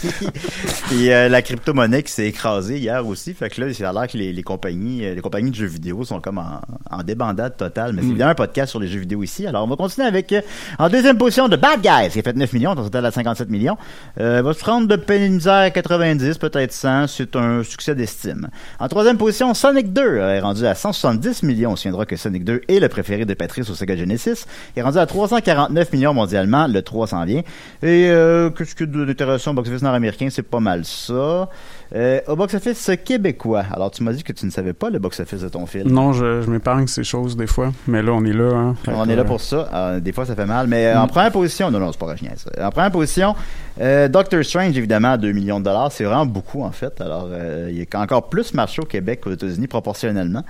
puis, 0.87 1.11
euh, 1.11 1.27
la 1.29 1.41
crypto-monnaie 1.41 2.03
qui 2.03 2.11
s'est 2.13 2.27
écrasée 2.27 2.77
hier 2.77 3.05
aussi. 3.05 3.33
Fait 3.33 3.49
que 3.49 3.59
là, 3.59 3.67
il 3.67 3.85
a 3.85 3.91
l'air 3.91 4.07
que 4.07 4.17
les, 4.17 4.31
les 4.31 4.43
compagnies, 4.43 5.05
euh, 5.05 5.13
les 5.15 5.21
compagnies 5.21 5.51
de 5.51 5.55
jeux 5.55 5.65
vidéo 5.65 6.05
sont 6.05 6.21
comme 6.21 6.37
en, 6.37 6.61
en 6.89 7.03
débandade 7.03 7.57
totale. 7.57 7.91
Mais 7.93 8.01
c'est 8.01 8.13
bien 8.13 8.29
un 8.29 8.35
podcast 8.35 8.69
sur 8.69 8.79
les 8.79 8.87
jeux 8.87 8.99
vidéo 8.99 9.23
ici. 9.23 9.45
Alors, 9.45 9.63
on 9.63 9.67
va 9.67 9.75
continuer 9.75 10.07
avec, 10.07 10.31
euh, 10.31 10.41
en 10.85 10.89
deuxième 10.89 11.17
position, 11.17 11.49
de 11.49 11.55
Bad 11.55 11.81
Guys, 11.81 12.11
qui 12.11 12.19
a 12.19 12.21
fait 12.21 12.35
9 12.35 12.53
millions, 12.53 12.73
on 12.73 12.75
total 12.75 13.03
à 13.07 13.09
57 13.09 13.49
millions. 13.49 13.75
Euh, 14.19 14.43
va 14.43 14.53
se 14.53 14.63
rendre 14.63 14.87
de 14.87 14.95
peine 14.95 15.23
et 15.23 15.29
de 15.29 15.33
misère 15.33 15.53
à 15.53 15.71
90, 15.71 16.37
peut-être 16.37 16.71
100. 16.71 17.07
C'est 17.07 17.35
un 17.35 17.63
succès 17.63 17.95
d'estime. 17.95 18.49
En 18.79 18.87
troisième 18.87 19.17
position, 19.17 19.51
Sonic 19.55 19.93
2 19.93 20.01
euh, 20.03 20.35
est 20.35 20.41
rendu 20.41 20.63
à 20.67 20.75
170 20.75 21.41
millions. 21.41 21.71
On 21.71 21.75
se 21.75 21.81
souviendra 21.81 22.05
que 22.05 22.15
Sonic 22.15 22.43
2 22.43 22.61
est 22.67 22.79
le 22.79 22.87
préféré 22.87 23.25
de 23.25 23.33
Patrice 23.33 23.67
au 23.71 23.73
Sega 23.73 23.95
Genesis. 23.95 24.45
Il 24.75 24.81
est 24.81 24.83
rendu 24.83 24.99
à 24.99 25.07
349 25.07 25.91
millions 25.91 26.13
mondialement. 26.13 26.67
Le 26.67 26.83
3 26.83 27.07
s'en 27.07 27.25
vient. 27.25 27.41
Et 27.81 28.07
euh, 28.11 28.51
qu'est-ce 28.51 28.75
que 28.75 28.83
d'intéressant 28.83 29.55
box-office 29.55 29.81
nord-américain? 29.81 30.27
C'est 30.29 30.43
pas 30.43 30.59
mal 30.59 30.85
ça. 30.85 31.49
Euh, 31.93 32.19
au 32.27 32.35
box-office 32.35 32.91
québécois. 33.03 33.63
Alors, 33.71 33.91
tu 33.91 34.01
m'as 34.03 34.11
dit 34.13 34.23
que 34.23 34.33
tu 34.33 34.45
ne 34.45 34.51
savais 34.51 34.73
pas 34.73 34.89
le 34.89 34.97
box-office 34.99 35.41
de 35.41 35.49
ton 35.49 35.65
film. 35.65 35.91
Non, 35.91 36.13
je, 36.13 36.41
je 36.41 36.49
m'épargne 36.49 36.87
ces 36.87 37.03
choses 37.03 37.37
des 37.37 37.45
fois, 37.47 37.71
mais 37.87 38.01
là, 38.01 38.11
on 38.11 38.23
est 38.25 38.33
là. 38.33 38.51
Hein. 38.55 38.75
On 38.87 39.05
que, 39.05 39.09
est 39.11 39.15
là 39.15 39.21
euh, 39.21 39.25
pour 39.25 39.39
ça. 39.39 39.69
Euh, 39.73 39.99
des 39.99 40.11
fois, 40.11 40.25
ça 40.25 40.35
fait 40.35 40.45
mal. 40.47 40.67
Mais 40.67 40.87
euh, 40.87 40.95
Mm. 40.95 41.01
en 41.03 41.07
première 41.07 41.31
position, 41.31 41.69
non, 41.69 41.79
non, 41.79 41.91
c'est 41.91 41.99
pas 41.99 42.15
niaise. 42.21 42.45
En 42.59 42.69
première 42.71 42.91
position, 42.91 43.35
euh, 43.79 44.07
Doctor 44.07 44.43
Strange, 44.43 44.77
évidemment, 44.77 45.11
à 45.11 45.17
2 45.17 45.31
millions 45.31 45.59
de 45.59 45.65
dollars. 45.65 45.91
C'est 45.91 46.05
vraiment 46.05 46.25
beaucoup, 46.25 46.63
en 46.63 46.71
fait. 46.71 46.99
Alors, 47.01 47.27
euh, 47.31 47.69
il 47.71 47.79
est 47.79 47.95
encore 47.95 48.29
plus 48.29 48.53
marché 48.53 48.81
au 48.81 48.85
Québec 48.85 49.21
qu'aux 49.21 49.31
États-Unis, 49.31 49.67
proportionnellement. 49.67 50.43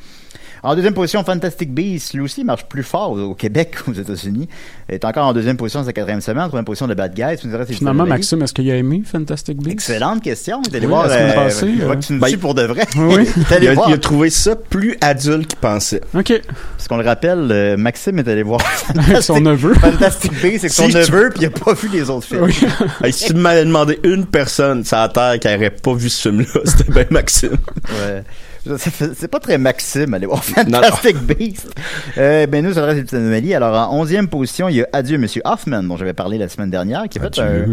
En 0.65 0.75
deuxième 0.75 0.93
position, 0.93 1.23
Fantastic 1.23 1.73
Beasts, 1.73 2.13
lui 2.13 2.21
aussi, 2.21 2.43
marche 2.43 2.65
plus 2.65 2.84
fort 2.84 3.12
au 3.12 3.19
au 3.19 3.34
Québec 3.36 3.75
qu'aux 3.86 3.93
États-Unis. 3.93 4.47
Il 4.89 4.95
est 4.95 5.06
encore 5.06 5.25
en 5.28 5.34
deuxième 5.34 5.58
position, 5.58 5.82
c'est 5.82 5.88
la 5.88 5.93
quatrième 5.93 6.21
semaine. 6.21 6.43
En 6.43 6.47
troisième 6.47 6.65
position, 6.65 6.88
de 6.88 6.93
Bad 6.93 7.13
Guys. 7.13 7.38
Finalement. 7.69 8.06
Maxime, 8.06 8.41
est-ce 8.43 8.54
qu'il 8.54 8.69
a 8.71 8.75
aimé 8.75 9.04
Fantastic 9.06 9.58
Beasts? 9.58 9.71
Excellente 9.71 10.21
question. 10.23 10.62
T'es 10.62 10.78
allé 10.78 10.86
Oui, 10.86 10.91
voir, 10.91 11.08
la 11.08 11.13
semaine 11.17 11.30
euh, 11.32 11.34
passée, 11.36 11.73
je 11.80 11.84
vois 11.86 11.95
que 11.95 12.01
tu 12.04 12.13
nous 12.13 12.19
ben, 12.19 12.28
suis 12.28 12.38
pour 12.38 12.54
de 12.56 12.63
vrai. 12.63 12.86
Oui. 12.97 13.28
Il 13.62 13.67
a, 13.69 13.73
voir. 13.73 13.89
il 13.89 13.93
a 13.93 13.97
trouvé 13.97 14.30
ça 14.30 14.56
plus 14.56 14.97
adulte 15.01 15.47
qu'il 15.47 15.60
pensait. 15.60 16.01
OK. 16.13 16.34
Parce 16.78 16.88
qu'on 16.88 16.97
le 16.97 17.06
rappelle, 17.06 17.47
euh, 17.51 17.78
Maxime 17.78 18.19
est 18.19 18.28
allé 18.28 18.43
voir 18.43 18.62
son 19.21 19.39
neveu. 19.39 19.73
Fantastic 19.75 20.32
Beasts, 20.41 20.62
c'est 20.62 20.69
son 20.69 20.86
Si 20.88 20.91
tu- 20.91 20.97
neveu, 20.97 21.30
puis 21.30 21.41
il 21.41 21.45
a 21.47 21.49
pas 21.51 21.73
vu 21.73 21.89
les 21.91 22.10
autres 22.10 22.28
films. 22.28 22.43
Oui. 22.43 22.56
Hey, 23.04 23.12
si 23.13 23.25
tu 23.25 23.34
m'avais 23.34 23.65
demandé 23.65 23.99
une 24.04 24.25
personne 24.25 24.84
sur 24.84 24.97
la 24.97 25.10
Terre 25.10 25.39
qui 25.39 25.47
n'aurait 25.47 25.69
pas 25.71 25.93
vu 25.93 26.10
ce 26.10 26.30
film-là, 26.30 26.62
c'était 26.65 26.91
bien 26.91 27.06
Maxime. 27.10 27.58
Ouais. 27.89 28.23
C'est 28.78 29.28
pas 29.28 29.39
très 29.39 29.58
Maxime, 29.58 30.13
aller 30.13 30.25
voir 30.25 30.43
Fantastic 30.43 31.17
Beast. 31.19 31.71
Euh, 32.17 32.47
ben 32.47 32.63
nous, 32.65 32.73
ça 32.73 32.84
reste 32.86 32.97
une 32.97 33.04
petite 33.04 33.13
anomalie. 33.15 33.54
Alors, 33.54 33.91
en 33.91 33.99
onzième 33.99 34.28
position, 34.28 34.69
il 34.69 34.78
y 34.78 34.82
a 34.82 34.88
Adieu 34.93 35.17
Monsieur 35.17 35.41
Hoffman, 35.45 35.84
dont 35.84 35.97
j'avais 35.97 36.13
parlé 36.13 36.38
la 36.38 36.49
semaine 36.49 36.71
dernière, 36.71 37.08
qui 37.10 37.19
a 37.19 37.21
fait 37.21 37.39
un, 37.39 37.65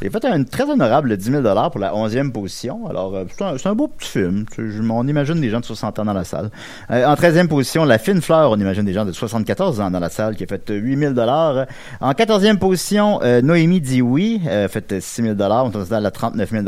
il 0.00 0.08
a 0.08 0.10
fait 0.10 0.24
un 0.24 0.44
très 0.44 0.64
honorable 0.64 1.16
10 1.16 1.30
000 1.30 1.42
pour 1.70 1.80
la 1.80 1.94
onzième 1.94 2.32
position. 2.32 2.86
Alors, 2.88 3.14
euh, 3.14 3.24
c'est 3.58 3.66
un, 3.66 3.74
beau 3.74 3.88
petit 3.88 4.08
film. 4.08 4.44
On 4.90 5.06
imagine 5.06 5.40
des 5.40 5.50
gens 5.50 5.60
de 5.60 5.64
60 5.64 5.98
ans 5.98 6.04
dans 6.04 6.12
la 6.12 6.24
salle. 6.24 6.50
Euh, 6.90 7.04
en 7.06 7.16
treizième 7.16 7.48
position, 7.48 7.84
La 7.84 7.98
Fine 7.98 8.22
Fleur, 8.22 8.50
on 8.50 8.56
imagine 8.58 8.84
des 8.84 8.92
gens 8.94 9.04
de 9.04 9.12
74 9.12 9.80
ans 9.80 9.90
dans 9.90 10.00
la 10.00 10.08
salle, 10.10 10.36
qui 10.36 10.44
a 10.44 10.46
fait 10.46 10.62
8 10.68 10.96
000 10.98 11.14
En 12.00 12.14
quatorzième 12.14 12.58
position, 12.58 13.20
euh, 13.22 13.42
Noémie 13.42 13.80
dit 13.80 14.02
oui, 14.02 14.40
euh, 14.46 14.68
fait 14.68 15.00
6 15.00 15.22
000 15.22 15.34
on 15.38 15.70
est 15.70 15.92
à 15.92 16.00
la 16.00 16.10
39 16.10 16.50
000 16.50 16.64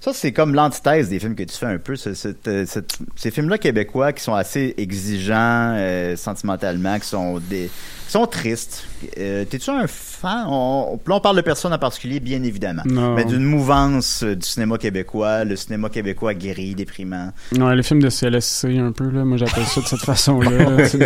Ça, 0.00 0.12
c'est 0.12 0.32
comme 0.32 0.54
l'antithèse 0.54 1.08
des 1.08 1.18
films 1.18 1.34
que 1.34 1.42
tu 1.42 1.56
fais 1.56 1.66
un 1.66 1.78
peu, 1.78 1.96
ce- 1.96 2.14
cette, 2.14 2.48
euh, 2.48 2.64
cette 2.66 2.98
ces 3.16 3.30
films-là 3.30 3.58
québécois 3.58 4.12
qui 4.12 4.22
sont 4.22 4.34
assez 4.34 4.74
exigeants 4.78 5.74
euh, 5.76 6.16
sentimentalement, 6.16 6.98
qui 6.98 7.06
sont 7.08 7.38
des 7.38 7.70
qui 8.06 8.12
sont 8.14 8.26
tristes. 8.26 8.86
Euh, 9.18 9.44
T'es-tu 9.44 9.70
un 9.70 9.86
fan? 9.86 10.44
On, 10.48 10.98
Là, 11.06 11.14
on 11.14 11.20
parle 11.20 11.36
de 11.36 11.42
personnes 11.42 11.72
en 11.72 11.78
particulier, 11.78 12.18
bien 12.18 12.42
évidemment, 12.42 12.82
Non. 12.86 13.14
mais 13.14 13.24
d'une 13.24 13.44
mouvance 13.44 14.24
euh, 14.24 14.34
du 14.34 14.44
cinéma 14.46 14.78
québécois, 14.78 15.44
le 15.44 15.54
cinéma 15.54 15.88
québécois 15.90 16.34
guéri, 16.34 16.74
déprimant. 16.74 17.30
Ouais, 17.56 17.76
les 17.76 17.82
films 17.84 18.02
de 18.02 18.10
CLSC, 18.10 18.64
un 18.78 18.90
peu, 18.90 19.08
là. 19.10 19.24
Moi, 19.24 19.36
j'appelle 19.36 19.64
ça 19.64 19.80
de 19.80 19.86
cette 19.86 20.00
façon-là. 20.00 20.50
euh, 20.50 20.88
T'es-tu 20.88 20.96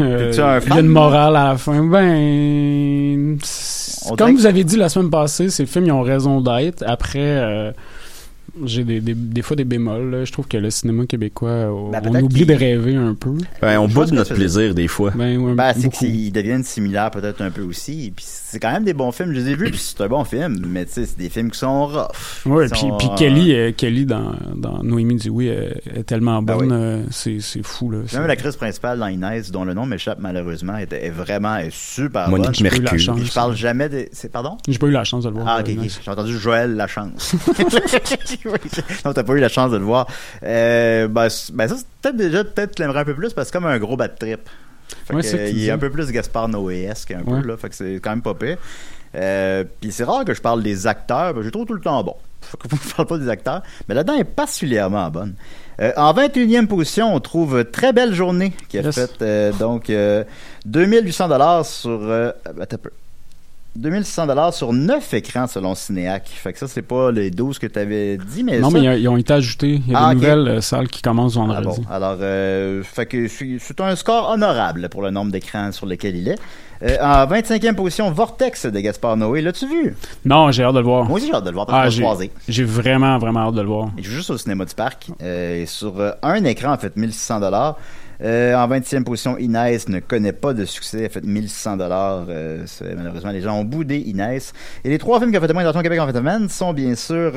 un 0.00 0.30
Il 0.30 0.36
y 0.36 0.40
a 0.40 0.60
fan? 0.60 0.78
une 0.78 0.86
morale 0.86 1.34
à 1.36 1.44
la 1.48 1.58
fin. 1.58 1.82
Ben. 1.84 3.38
Comme 4.16 4.36
vous 4.36 4.46
avez 4.46 4.62
dit 4.62 4.76
la 4.76 4.88
semaine 4.88 5.10
passée, 5.10 5.50
ces 5.50 5.66
films, 5.66 5.86
ils 5.86 5.92
ont 5.92 6.02
raison 6.02 6.40
d'être. 6.40 6.84
Après. 6.86 7.74
J'ai 8.64 8.84
des, 8.84 9.00
des, 9.00 9.14
des 9.14 9.42
fois 9.42 9.56
des 9.56 9.64
bémols. 9.64 10.10
là. 10.10 10.24
Je 10.24 10.32
trouve 10.32 10.46
que 10.48 10.56
le 10.56 10.70
cinéma 10.70 11.06
québécois, 11.06 11.50
euh, 11.50 11.90
Ben, 11.90 12.02
on 12.06 12.14
oublie 12.22 12.46
de 12.46 12.54
rêver 12.54 12.94
un 12.96 13.14
peu. 13.14 13.34
Ben, 13.60 13.78
on 13.78 13.88
boude 13.88 14.12
notre 14.12 14.34
plaisir 14.34 14.74
des 14.74 14.88
fois. 14.88 15.12
Ben, 15.14 15.38
ouais, 15.38 15.54
Ben, 15.54 15.72
c'est 15.78 15.88
qu'ils 15.90 16.32
deviennent 16.32 16.64
similaires 16.64 17.10
peut-être 17.10 17.40
un 17.42 17.50
peu 17.50 17.62
aussi. 17.62 18.12
Puis 18.14 18.24
c'est 18.56 18.60
quand 18.60 18.72
même 18.72 18.84
des 18.84 18.94
bons 18.94 19.12
films. 19.12 19.32
Je 19.34 19.38
les 19.40 19.50
ai 19.50 19.54
vus, 19.54 19.70
puis 19.70 19.78
c'est 19.78 20.00
un 20.00 20.08
bon 20.08 20.24
film. 20.24 20.56
Mais 20.66 20.86
tu 20.86 20.92
sais, 20.92 21.04
c'est 21.04 21.18
des 21.18 21.28
films 21.28 21.50
qui 21.50 21.58
sont 21.58 21.86
rough. 21.88 22.06
Ouais, 22.46 22.64
Qui 22.68 22.70
puis, 22.72 22.80
sont, 22.80 22.96
puis 22.96 23.08
euh, 23.08 23.16
Kelly, 23.16 23.52
euh, 23.54 23.72
Kelly 23.72 24.06
dans, 24.06 24.32
dans 24.54 24.82
Noémie 24.82 25.16
dit 25.16 25.28
oui 25.28 25.48
est, 25.48 25.82
est 25.94 26.04
tellement 26.04 26.40
Ben 26.40 26.56
bonne, 26.56 26.72
oui. 26.72 26.78
euh, 26.78 27.02
c'est, 27.10 27.38
fou 27.62 27.90
là. 27.90 27.98
C'est- 28.06 28.16
Même 28.16 28.26
l'actrice 28.26 28.56
principale 28.56 28.98
dans 28.98 29.08
Inès, 29.08 29.50
dont 29.50 29.64
le 29.64 29.74
nom 29.74 29.84
m'échappe 29.84 30.18
malheureusement, 30.20 30.76
est, 30.78 30.90
est 30.94 31.10
vraiment 31.10 31.56
est 31.56 31.70
super 31.70 32.30
Monique 32.30 32.46
bonne. 32.46 32.54
J'ai 32.54 32.62
pas 32.70 32.76
eu 32.76 32.80
la 32.80 32.92
Mercure. 32.92 32.98
chance. 33.14 33.20
Je 33.22 33.32
parle 33.34 33.54
jamais 33.56 33.88
de. 33.90 34.06
C'est 34.12 34.32
pardon? 34.32 34.56
J'ai 34.66 34.78
pas 34.78 34.86
eu 34.86 34.90
la 34.92 35.04
chance 35.04 35.24
de 35.24 35.28
le 35.28 35.34
voir. 35.34 35.46
Ah, 35.48 35.60
ok, 35.60 35.68
euh, 35.68 35.72
ok. 35.72 35.78
Inès. 35.78 36.00
J'ai 36.02 36.10
entendu 36.10 36.38
Joël 36.38 36.74
Lachance. 36.74 37.34
non, 39.04 39.12
t'as 39.12 39.22
pas 39.22 39.32
eu 39.34 39.40
la 39.40 39.48
chance 39.48 39.70
de 39.70 39.76
le 39.76 39.84
voir. 39.84 40.06
Euh, 40.42 41.08
ben, 41.08 41.28
ben 41.52 41.68
ça, 41.68 41.76
peut-être 42.02 42.16
déjà, 42.16 42.44
peut-être 42.44 42.74
tu 42.74 42.82
l'aimerais 42.82 43.00
un 43.00 43.04
peu 43.04 43.14
plus 43.14 43.32
parce 43.32 43.48
que 43.48 43.52
c'est 43.52 43.58
comme 43.62 43.68
un 43.70 43.78
gros 43.78 43.96
bad 43.96 44.18
trip. 44.18 44.40
Fait 45.06 45.14
Ouais, 45.14 45.22
que, 45.22 45.50
il 45.50 45.64
est 45.66 45.70
un 45.70 45.78
peu 45.78 45.90
plus 45.90 46.10
Gaspard 46.10 46.48
Noé-esque 46.48 47.10
un 47.12 47.22
Ouais. 47.22 47.40
peu, 47.42 47.48
là. 47.48 47.56
Fait 47.56 47.68
que 47.68 47.74
c'est 47.74 47.94
quand 48.02 48.10
même 48.10 48.22
pas 48.22 48.34
pire. 48.34 48.56
Euh, 49.14 49.64
Puis 49.80 49.92
c'est 49.92 50.04
rare 50.04 50.24
que 50.24 50.34
je 50.34 50.40
parle 50.42 50.62
des 50.62 50.86
acteurs, 50.86 51.34
je 51.36 51.40
les 51.42 51.50
trouve 51.50 51.64
tout 51.66 51.74
le 51.74 51.80
temps 51.80 52.02
bon. 52.04 52.14
Fait 52.42 52.56
que 52.68 52.76
je 52.88 52.94
parle 52.94 53.08
pas 53.08 53.18
des 53.18 53.28
acteurs, 53.28 53.62
mais 53.88 53.94
là-dedans 53.94 54.14
elle 54.14 54.20
est 54.20 54.24
particulièrement 54.24 55.08
bonne. 55.10 55.34
Euh, 55.80 55.92
en 55.96 56.12
21e 56.12 56.66
position, 56.66 57.14
on 57.14 57.20
trouve 57.20 57.64
Très 57.64 57.92
belle 57.92 58.14
journée 58.14 58.52
qui 58.68 58.78
a 58.78 58.82
Yes. 58.82 58.94
fait 58.94 59.22
euh, 59.22 59.52
donc 59.52 59.90
euh, 59.90 60.24
2800 60.66 61.28
dollars 61.28 61.64
sur 61.66 61.90
euh, 62.02 62.30
attends 62.60 62.76
un 62.76 62.78
peu. 62.78 62.90
2600 63.76 64.26
dollars 64.26 64.52
sur 64.54 64.72
9 64.72 65.14
écrans 65.14 65.46
selon 65.46 65.74
Cinéac. 65.74 66.28
Fait 66.28 66.52
que 66.52 66.58
ça 66.58 66.68
c'est 66.68 66.82
pas 66.82 67.10
les 67.12 67.30
12 67.30 67.58
que 67.58 67.66
tu 67.66 67.78
avais 67.78 68.16
dit 68.16 68.42
mais 68.44 68.58
Non, 68.58 68.70
ça- 68.70 68.78
mais 68.80 69.00
ils 69.00 69.08
ont- 69.08 69.16
été 69.16 69.32
ajoutés. 69.32 69.80
Il 69.86 69.92
y 69.92 69.94
a 69.94 69.98
Ah, 70.06 70.08
des 70.10 70.14
nouvelles 70.16 70.48
euh, 70.48 70.60
salles 70.60 70.88
qui 70.88 71.02
commencent 71.02 71.36
ah 71.36 71.40
vendredi. 71.40 71.80
bon, 71.80 71.84
alors, 71.90 72.16
euh, 72.20 72.82
fait 72.82 73.06
que 73.06 73.28
c'est 73.28 73.80
un 73.80 73.96
score 73.96 74.30
honorable 74.30 74.88
pour 74.90 75.02
le 75.02 75.10
nombre 75.10 75.32
d'écrans 75.32 75.72
sur 75.72 75.86
lesquels 75.86 76.16
il 76.16 76.28
est. 76.28 76.38
Euh, 76.82 76.96
en 77.00 77.26
25e 77.26 77.74
position, 77.74 78.10
Vortex 78.10 78.66
de 78.66 78.80
Gaspard 78.80 79.16
Noé. 79.16 79.40
L'as-tu 79.40 79.66
vu? 79.66 79.96
Non, 80.26 80.50
j'ai 80.52 80.62
hâte 80.62 80.74
de 80.74 80.80
le 80.80 80.84
voir. 80.84 81.04
Moi 81.06 81.16
aussi, 81.16 81.26
j'ai 81.26 81.32
hâte 81.34 81.44
de 81.44 81.48
le 81.48 81.54
voir 81.54 81.66
parce 81.66 81.96
Ah, 81.98 82.02
qu'on 82.02 82.18
j'ai, 82.48 82.64
vraiment, 82.64 83.16
vraiment 83.18 83.48
hâte 83.48 83.54
de 83.54 83.62
le 83.62 83.66
voir. 83.68 83.88
Il 83.96 84.04
joue 84.04 84.16
juste 84.16 84.28
au 84.30 84.36
cinéma 84.36 84.66
du 84.66 84.74
parc. 84.74 85.08
Et 85.24 85.64
sur 85.66 85.94
un 86.22 86.44
écran, 86.44 86.72
en 86.74 86.78
fait, 86.78 86.94
1600 86.96 87.40
dollars. 87.40 87.76
Euh, 88.22 88.54
en 88.54 88.68
20e 88.68 89.04
position, 89.04 89.36
Inès 89.38 89.88
ne 89.88 90.00
connaît 90.00 90.32
pas 90.32 90.54
de 90.54 90.64
succès. 90.64 91.02
Elle 91.04 91.10
fait 91.10 91.24
1600 91.24 91.76
dollars. 91.76 92.26
malheureusement, 92.96 93.30
les 93.30 93.40
gens 93.40 93.58
ont 93.58 93.64
boudé 93.64 93.98
Inès. 93.98 94.52
Et 94.84 94.90
les 94.90 94.98
trois 94.98 95.18
films 95.18 95.32
qui 95.32 95.38
ont 95.38 95.40
fait 95.40 95.52
moins 95.52 95.64
d'argent 95.64 95.80
au 95.80 95.82
Québec 95.82 96.00
en 96.00 96.06
fin 96.06 96.12
de 96.12 96.18
semaine 96.18 96.48
sont 96.48 96.72
bien 96.72 96.94
sûr 96.94 97.32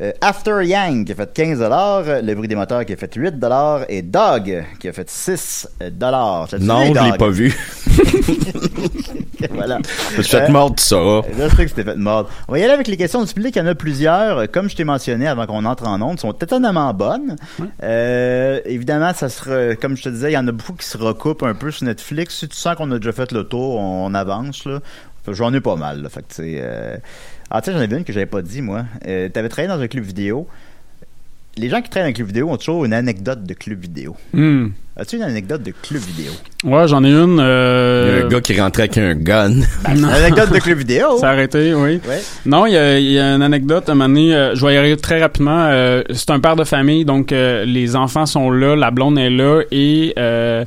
euh, 0.00 0.12
After 0.20 0.62
Yang 0.62 1.06
qui 1.06 1.12
a 1.12 1.14
fait 1.14 1.32
15 1.32 1.58
dollars, 1.58 2.04
Le 2.22 2.34
bruit 2.34 2.48
des 2.48 2.54
moteurs 2.54 2.84
qui 2.84 2.92
a 2.92 2.96
fait 2.96 3.12
8 3.14 3.38
dollars 3.38 3.84
et 3.88 4.02
Dog 4.02 4.64
qui 4.78 4.88
a 4.88 4.92
fait 4.92 5.08
6 5.08 5.68
dollars. 5.92 6.48
Non, 6.60 6.94
je 6.94 7.10
l'ai 7.12 7.18
pas 7.18 7.30
vu. 7.30 7.56
voilà. 9.50 9.78
Je 10.16 10.22
suis 10.22 10.36
fait 10.36 10.42
Euh, 10.42 10.48
mordre, 10.48 10.78
ça. 10.78 10.96
Là, 10.96 11.22
je 11.48 11.56
sais 11.56 11.64
que 11.64 11.68
c'était 11.70 11.84
fait 11.84 11.96
mordre. 11.96 12.30
On 12.48 12.52
va 12.52 12.58
y 12.58 12.62
aller 12.62 12.72
avec 12.72 12.88
les 12.88 12.96
questions 12.96 13.22
du 13.22 13.32
public. 13.32 13.56
Il 13.56 13.58
y 13.58 13.62
en 13.62 13.66
a 13.66 13.74
plusieurs. 13.74 14.50
Comme 14.50 14.68
je 14.68 14.76
t'ai 14.76 14.84
mentionné 14.84 15.26
avant 15.26 15.46
qu'on 15.46 15.64
entre 15.64 15.86
en 15.86 16.00
ondes, 16.02 16.20
sont 16.20 16.32
étonnamment 16.32 16.92
bonnes. 16.94 17.36
Euh, 17.82 18.60
évidemment, 18.64 19.12
ça 19.14 19.28
sera, 19.28 19.74
comme 19.76 19.96
je 19.96 20.04
te 20.04 20.08
disais, 20.08 20.30
il 20.30 20.34
y 20.34 20.38
en 20.38 20.46
a 20.48 20.52
beaucoup 20.52 20.74
qui 20.74 20.86
se 20.86 20.98
recoupent 20.98 21.42
un 21.42 21.54
peu 21.54 21.70
sur 21.70 21.86
Netflix. 21.86 22.38
Si 22.38 22.48
tu 22.48 22.56
sens 22.56 22.76
qu'on 22.76 22.90
a 22.92 22.98
déjà 22.98 23.12
fait 23.12 23.32
le 23.32 23.44
tour, 23.44 23.76
on, 23.78 24.14
avance, 24.14 24.64
là. 24.64 24.80
J'en 25.28 25.52
ai 25.52 25.60
pas 25.60 25.76
mal, 25.76 26.02
là. 26.02 26.08
Fait 26.08 26.20
que, 26.20 26.28
tu 26.28 26.34
sais, 26.34 26.58
euh... 26.60 26.96
Ah, 27.50 27.60
tu 27.60 27.66
sais, 27.66 27.72
j'en 27.76 27.82
avais 27.82 27.96
une 27.96 28.04
que 28.04 28.12
j'avais 28.12 28.26
pas 28.26 28.42
dit, 28.42 28.60
moi. 28.62 28.84
Euh, 29.06 29.28
T'avais 29.28 29.48
travaillé 29.48 29.68
dans 29.74 29.80
un 29.80 29.86
club 29.88 30.04
vidéo. 30.04 30.46
Les 31.58 31.70
gens 31.70 31.80
qui 31.80 31.88
travaillent 31.88 32.10
dans 32.10 32.14
un 32.14 32.16
club 32.16 32.26
vidéo 32.26 32.50
ont 32.50 32.56
toujours 32.58 32.84
une 32.84 32.92
anecdote 32.92 33.44
de 33.44 33.54
club 33.54 33.80
vidéo. 33.80 34.14
Hmm. 34.34 34.66
As-tu 34.98 35.16
une 35.16 35.22
anecdote 35.22 35.62
de 35.62 35.72
club 35.72 36.02
vidéo? 36.02 36.32
Ouais, 36.64 36.86
j'en 36.86 37.02
ai 37.02 37.08
une. 37.10 37.34
Il 37.34 37.36
y 37.36 37.40
a 37.40 37.44
Euh... 37.44 38.24
un 38.24 38.28
gars 38.28 38.40
qui 38.42 38.60
rentrait 38.60 38.82
avec 38.82 38.98
un 38.98 39.14
gun. 39.14 39.48
non. 39.54 39.62
Une 39.94 40.04
anecdote 40.04 40.52
de 40.52 40.58
club 40.58 40.78
vidéo? 40.78 41.16
Ça 41.18 41.30
a 41.30 41.32
arrêté, 41.32 41.72
oui. 41.74 42.00
Ouais. 42.06 42.20
Non, 42.44 42.66
il 42.66 42.72
y 42.74 42.76
a, 42.76 42.98
il 42.98 43.10
y 43.12 43.18
a 43.18 43.34
une 43.34 43.42
anecdote. 43.42 43.88
À 43.88 43.92
un 43.92 43.94
moment 43.94 44.08
donné, 44.08 44.34
euh, 44.34 44.54
je 44.54 44.66
vais 44.66 44.74
y 44.74 44.76
arriver 44.76 44.96
très 44.98 45.18
rapidement. 45.20 45.66
Euh, 45.70 46.02
c'est 46.12 46.30
un 46.30 46.40
père 46.40 46.56
de 46.56 46.64
famille, 46.64 47.06
donc 47.06 47.32
euh, 47.32 47.64
les 47.64 47.96
enfants 47.96 48.26
sont 48.26 48.50
là, 48.50 48.76
la 48.76 48.90
blonde 48.90 49.18
est 49.18 49.30
là 49.30 49.62
et 49.70 50.12
euh, 50.18 50.64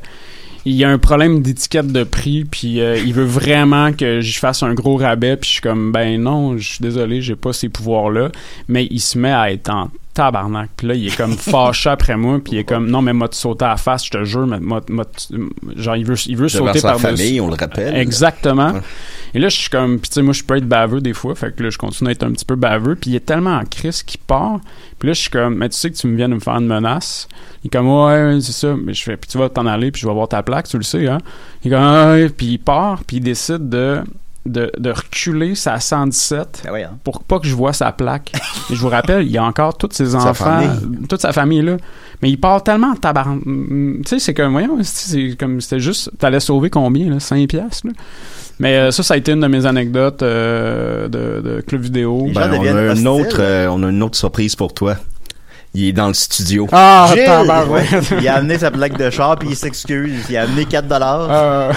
il 0.64 0.74
y 0.74 0.84
a 0.84 0.90
un 0.90 0.98
problème 0.98 1.42
d'étiquette 1.42 1.88
de 1.88 2.04
prix, 2.04 2.44
puis 2.44 2.80
euh, 2.80 2.98
il 2.98 3.14
veut 3.14 3.24
vraiment 3.24 3.92
que 3.92 4.20
je 4.20 4.38
fasse 4.38 4.62
un 4.62 4.74
gros 4.74 4.96
rabais, 4.96 5.36
puis 5.36 5.48
je 5.48 5.54
suis 5.54 5.62
comme, 5.62 5.92
ben 5.92 6.20
non, 6.20 6.58
je 6.58 6.68
suis 6.68 6.82
désolé, 6.82 7.22
j'ai 7.22 7.36
pas 7.36 7.52
ces 7.52 7.68
pouvoirs-là. 7.68 8.30
Mais 8.68 8.86
il 8.90 9.00
se 9.00 9.18
met 9.18 9.32
à 9.32 9.50
être 9.52 9.70
en 9.70 9.90
tabarnak. 10.14 10.70
Puis 10.76 10.86
là, 10.88 10.94
il 10.94 11.06
est 11.06 11.16
comme 11.16 11.36
fâché 11.36 11.90
après 11.90 12.16
moi, 12.16 12.38
puis 12.42 12.54
il 12.54 12.58
est 12.58 12.64
comme, 12.64 12.88
non, 12.90 13.00
mais 13.02 13.12
m'a 13.12 13.28
sauté 13.30 13.64
à 13.64 13.68
la 13.68 13.76
face, 13.76 14.06
je 14.06 14.10
te 14.10 14.24
jure, 14.24 14.46
m'a- 14.46 14.58
m'a- 14.60 14.80
m'a- 14.88 15.04
genre, 15.76 15.96
il 15.96 16.04
veut, 16.04 16.16
il 16.26 16.36
veut 16.36 16.48
sauter 16.48 16.80
sa 16.80 16.92
par-dessus. 16.92 17.16
famille, 17.16 17.40
on 17.40 17.48
le 17.48 17.54
rappelle. 17.58 17.94
Exactement. 17.96 18.72
Ouais. 18.72 18.80
Et 19.34 19.38
là, 19.38 19.48
je 19.48 19.56
suis 19.56 19.70
comme, 19.70 19.98
puis 20.00 20.08
tu 20.10 20.14
sais, 20.14 20.22
moi, 20.22 20.32
je 20.34 20.42
peux 20.42 20.56
être 20.56 20.66
baveux 20.66 21.00
des 21.00 21.12
fois, 21.12 21.34
fait 21.34 21.54
que 21.54 21.62
là, 21.62 21.70
je 21.70 21.78
continue 21.78 22.08
à 22.08 22.12
être 22.12 22.24
un 22.24 22.32
petit 22.32 22.44
peu 22.44 22.56
baveux, 22.56 22.96
puis 22.96 23.10
il 23.12 23.16
est 23.16 23.24
tellement 23.24 23.56
en 23.56 23.64
crise 23.64 24.02
qu'il 24.02 24.20
part. 24.20 24.58
Puis 24.98 25.06
là, 25.06 25.12
je 25.14 25.20
suis 25.20 25.30
comme, 25.30 25.54
mais 25.54 25.68
tu 25.68 25.76
sais 25.76 25.90
que 25.90 25.96
tu 25.96 26.06
me 26.08 26.16
viens 26.16 26.28
de 26.28 26.34
me 26.34 26.40
faire 26.40 26.56
une 26.56 26.66
menace. 26.66 27.28
Il 27.62 27.68
est 27.68 27.70
comme, 27.70 27.88
ouais, 27.88 28.38
c'est 28.40 28.52
ça. 28.52 28.74
Mais 28.82 28.92
je 28.92 29.02
fais, 29.02 29.16
puis 29.16 29.30
tu 29.30 29.38
vas 29.38 29.48
t'en 29.48 29.66
aller, 29.66 29.90
puis 29.92 30.02
je 30.02 30.06
vais 30.08 30.12
voir 30.12 30.28
ta 30.28 30.42
plaque, 30.42 30.68
tu 30.68 30.76
le 30.76 30.82
sais, 30.82 31.06
hein. 31.06 31.18
Il 31.64 31.68
est 31.72 31.74
comme, 31.76 31.84
Ah, 31.84 32.10
ouais, 32.12 32.28
puis 32.28 32.46
il 32.46 32.58
part, 32.58 33.04
puis 33.06 33.18
il 33.18 33.22
décide 33.22 33.68
de, 33.68 34.00
de, 34.46 34.72
de 34.78 34.90
reculer 34.90 35.54
sa 35.54 35.78
117 35.80 36.62
Ben 36.64 36.72
ouais, 36.72 36.84
hein. 36.84 36.98
pour 37.04 37.22
pas 37.22 37.38
que 37.38 37.46
je 37.46 37.54
vois 37.54 37.72
sa 37.72 37.92
plaque. 37.92 38.32
Et 38.70 38.74
je 38.74 38.80
vous 38.80 38.88
rappelle, 38.88 39.26
il 39.26 39.32
y 39.32 39.38
a 39.38 39.44
encore 39.44 39.76
tous 39.76 39.90
ses 39.92 40.14
enfants, 40.14 40.62
toute 41.08 41.20
sa 41.20 41.32
famille 41.32 41.62
là. 41.62 41.76
Mais 42.22 42.30
il 42.30 42.38
part 42.38 42.62
tellement 42.62 42.88
en 42.88 42.96
tabarn... 42.96 43.40
Tu 43.40 44.02
sais, 44.06 44.18
c'est 44.18 44.34
comme, 44.34 44.52
voyons, 44.52 44.78
c'est 44.82 45.36
comme, 45.38 45.60
c'était 45.60 45.80
juste, 45.80 46.10
t'allais 46.18 46.40
sauver 46.40 46.68
combien, 46.68 47.08
là? 47.08 47.18
5 47.18 47.48
piastres, 47.48 47.86
là? 47.86 47.92
Mais 48.60 48.76
euh, 48.76 48.90
ça, 48.90 49.02
ça 49.02 49.14
a 49.14 49.16
été 49.16 49.32
une 49.32 49.40
de 49.40 49.46
mes 49.46 49.64
anecdotes 49.64 50.22
euh, 50.22 51.08
de, 51.08 51.40
de 51.40 51.60
club 51.62 51.80
vidéo. 51.80 52.26
Ben, 52.26 52.42
gens 52.42 52.48
on, 52.48 52.58
deviennent 52.58 52.76
a 52.76 52.82
une 52.82 53.08
hostiles. 53.08 53.08
autre, 53.08 53.36
euh, 53.40 53.68
on 53.70 53.82
a 53.82 53.88
une 53.88 54.02
autre 54.02 54.16
surprise 54.18 54.54
pour 54.54 54.74
toi. 54.74 54.96
Il 55.72 55.84
est 55.84 55.92
dans 55.92 56.08
le 56.08 56.14
studio. 56.14 56.66
Ah, 56.72 57.08
Gilles! 57.12 57.28
Ouais. 57.70 57.84
Il 58.20 58.26
a 58.28 58.34
amené 58.36 58.58
sa 58.58 58.70
plaque 58.72 58.96
de 58.98 59.08
char 59.10 59.38
puis 59.38 59.50
il 59.50 59.56
s'excuse. 59.56 60.24
Il 60.28 60.36
a 60.36 60.42
amené 60.42 60.64
4 60.64 60.88
dollars. 60.88 61.30
Euh, 61.30 61.72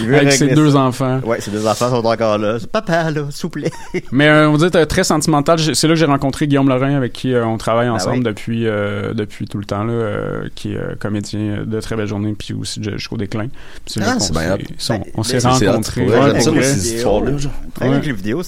Il 0.00 0.06
veut 0.06 0.16
avec 0.16 0.32
ses 0.32 0.48
deux 0.54 0.70
ça. 0.72 0.78
enfants. 0.78 1.20
Ouais, 1.24 1.40
ses 1.40 1.50
deux 1.50 1.66
enfants 1.66 1.90
sont 1.90 2.04
encore 2.04 2.38
là. 2.38 2.56
Papa, 2.72 3.10
là, 3.10 3.22
s'il 3.30 3.42
vous 3.42 3.48
plaît. 3.50 3.70
Mais 4.12 4.28
euh, 4.28 4.48
on 4.48 4.56
dit 4.56 4.64
euh, 4.74 4.84
très 4.86 5.04
sentimental. 5.04 5.58
C'est 5.58 5.86
là 5.86 5.94
que 5.94 5.98
j'ai 6.00 6.06
rencontré 6.06 6.46
Guillaume 6.46 6.68
Lorrain 6.68 6.94
avec 6.96 7.12
qui 7.12 7.34
euh, 7.34 7.44
on 7.46 7.58
travaille 7.58 7.88
ensemble 7.88 8.18
oui. 8.18 8.22
depuis 8.24 8.66
euh, 8.66 9.12
depuis 9.14 9.46
tout 9.46 9.58
le 9.58 9.64
temps 9.64 9.84
là, 9.84 9.92
euh, 9.92 10.48
qui 10.54 10.72
est 10.72 10.76
euh, 10.76 10.94
comédien 10.98 11.64
de 11.66 11.80
Très 11.80 11.96
belle 11.96 12.06
journée 12.06 12.34
puis 12.38 12.54
aussi 12.54 12.80
de- 12.80 12.92
jusqu'au 12.96 13.16
déclin. 13.16 13.48
Puis 13.48 13.94
c'est 13.94 14.00
là 14.00 14.06
Ah, 14.10 14.14
qu'on 14.14 14.20
c'est 14.20 14.32
bien 14.32 14.56
s'est- 14.78 14.98
Ben, 14.98 15.04
on 15.16 15.22
s'est 15.22 15.32
ben, 15.40 15.40
c'est 15.40 15.66
hot, 15.68 15.70
rencontrés. 15.70 16.06
j'aime 16.08 16.40
ça, 16.40 16.62
ces 16.62 16.94
histoires-là, 16.94 17.32
avec 17.80 18.06
les 18.06 18.12
vidéos, 18.12 18.42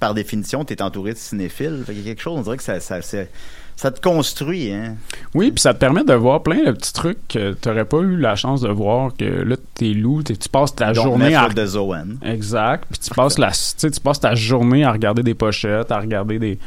par 0.00 0.14
définition, 0.14 0.64
t'es 0.64 0.80
entouré 0.82 1.12
de 1.12 1.18
cinéphiles. 1.18 1.82
Qu'il 1.86 1.98
y 1.98 2.00
a 2.00 2.04
quelque 2.04 2.22
chose, 2.22 2.38
on 2.38 2.42
dirait 2.42 2.56
que 2.56 2.62
ça, 2.62 2.74
ça, 3.76 3.90
te 3.90 4.00
construit, 4.00 4.72
hein? 4.72 4.96
Oui, 5.34 5.50
puis 5.52 5.60
ça 5.60 5.74
te 5.74 5.78
permet 5.78 6.02
de 6.02 6.14
voir 6.14 6.42
plein 6.42 6.64
de 6.64 6.70
petits 6.72 6.92
trucs 6.94 7.18
que 7.28 7.52
t'aurais 7.52 7.84
pas 7.84 7.98
eu 7.98 8.16
la 8.16 8.34
chance 8.34 8.62
de 8.62 8.68
voir. 8.70 9.12
Que 9.18 9.24
là, 9.24 9.56
t'es 9.74 9.88
loup, 9.92 10.22
t'es- 10.22 10.36
tu 10.36 10.48
passes 10.48 10.74
ta 10.74 10.92
Donc, 10.92 11.04
journée 11.04 11.34
à 11.34 11.48
de 11.48 11.66
Zoan. 11.66 12.16
Exact. 12.24 12.84
Puis 12.90 12.98
tu 13.00 13.10
passes 13.10 13.38
la, 13.38 13.50
tu 13.50 13.56
sais, 13.76 13.90
tu 13.90 14.00
passes 14.00 14.20
ta 14.20 14.34
journée 14.34 14.82
à 14.84 14.92
regarder 14.92 15.22
des 15.22 15.34
pochettes, 15.34 15.92
à 15.92 15.98
regarder 16.00 16.38
des. 16.38 16.58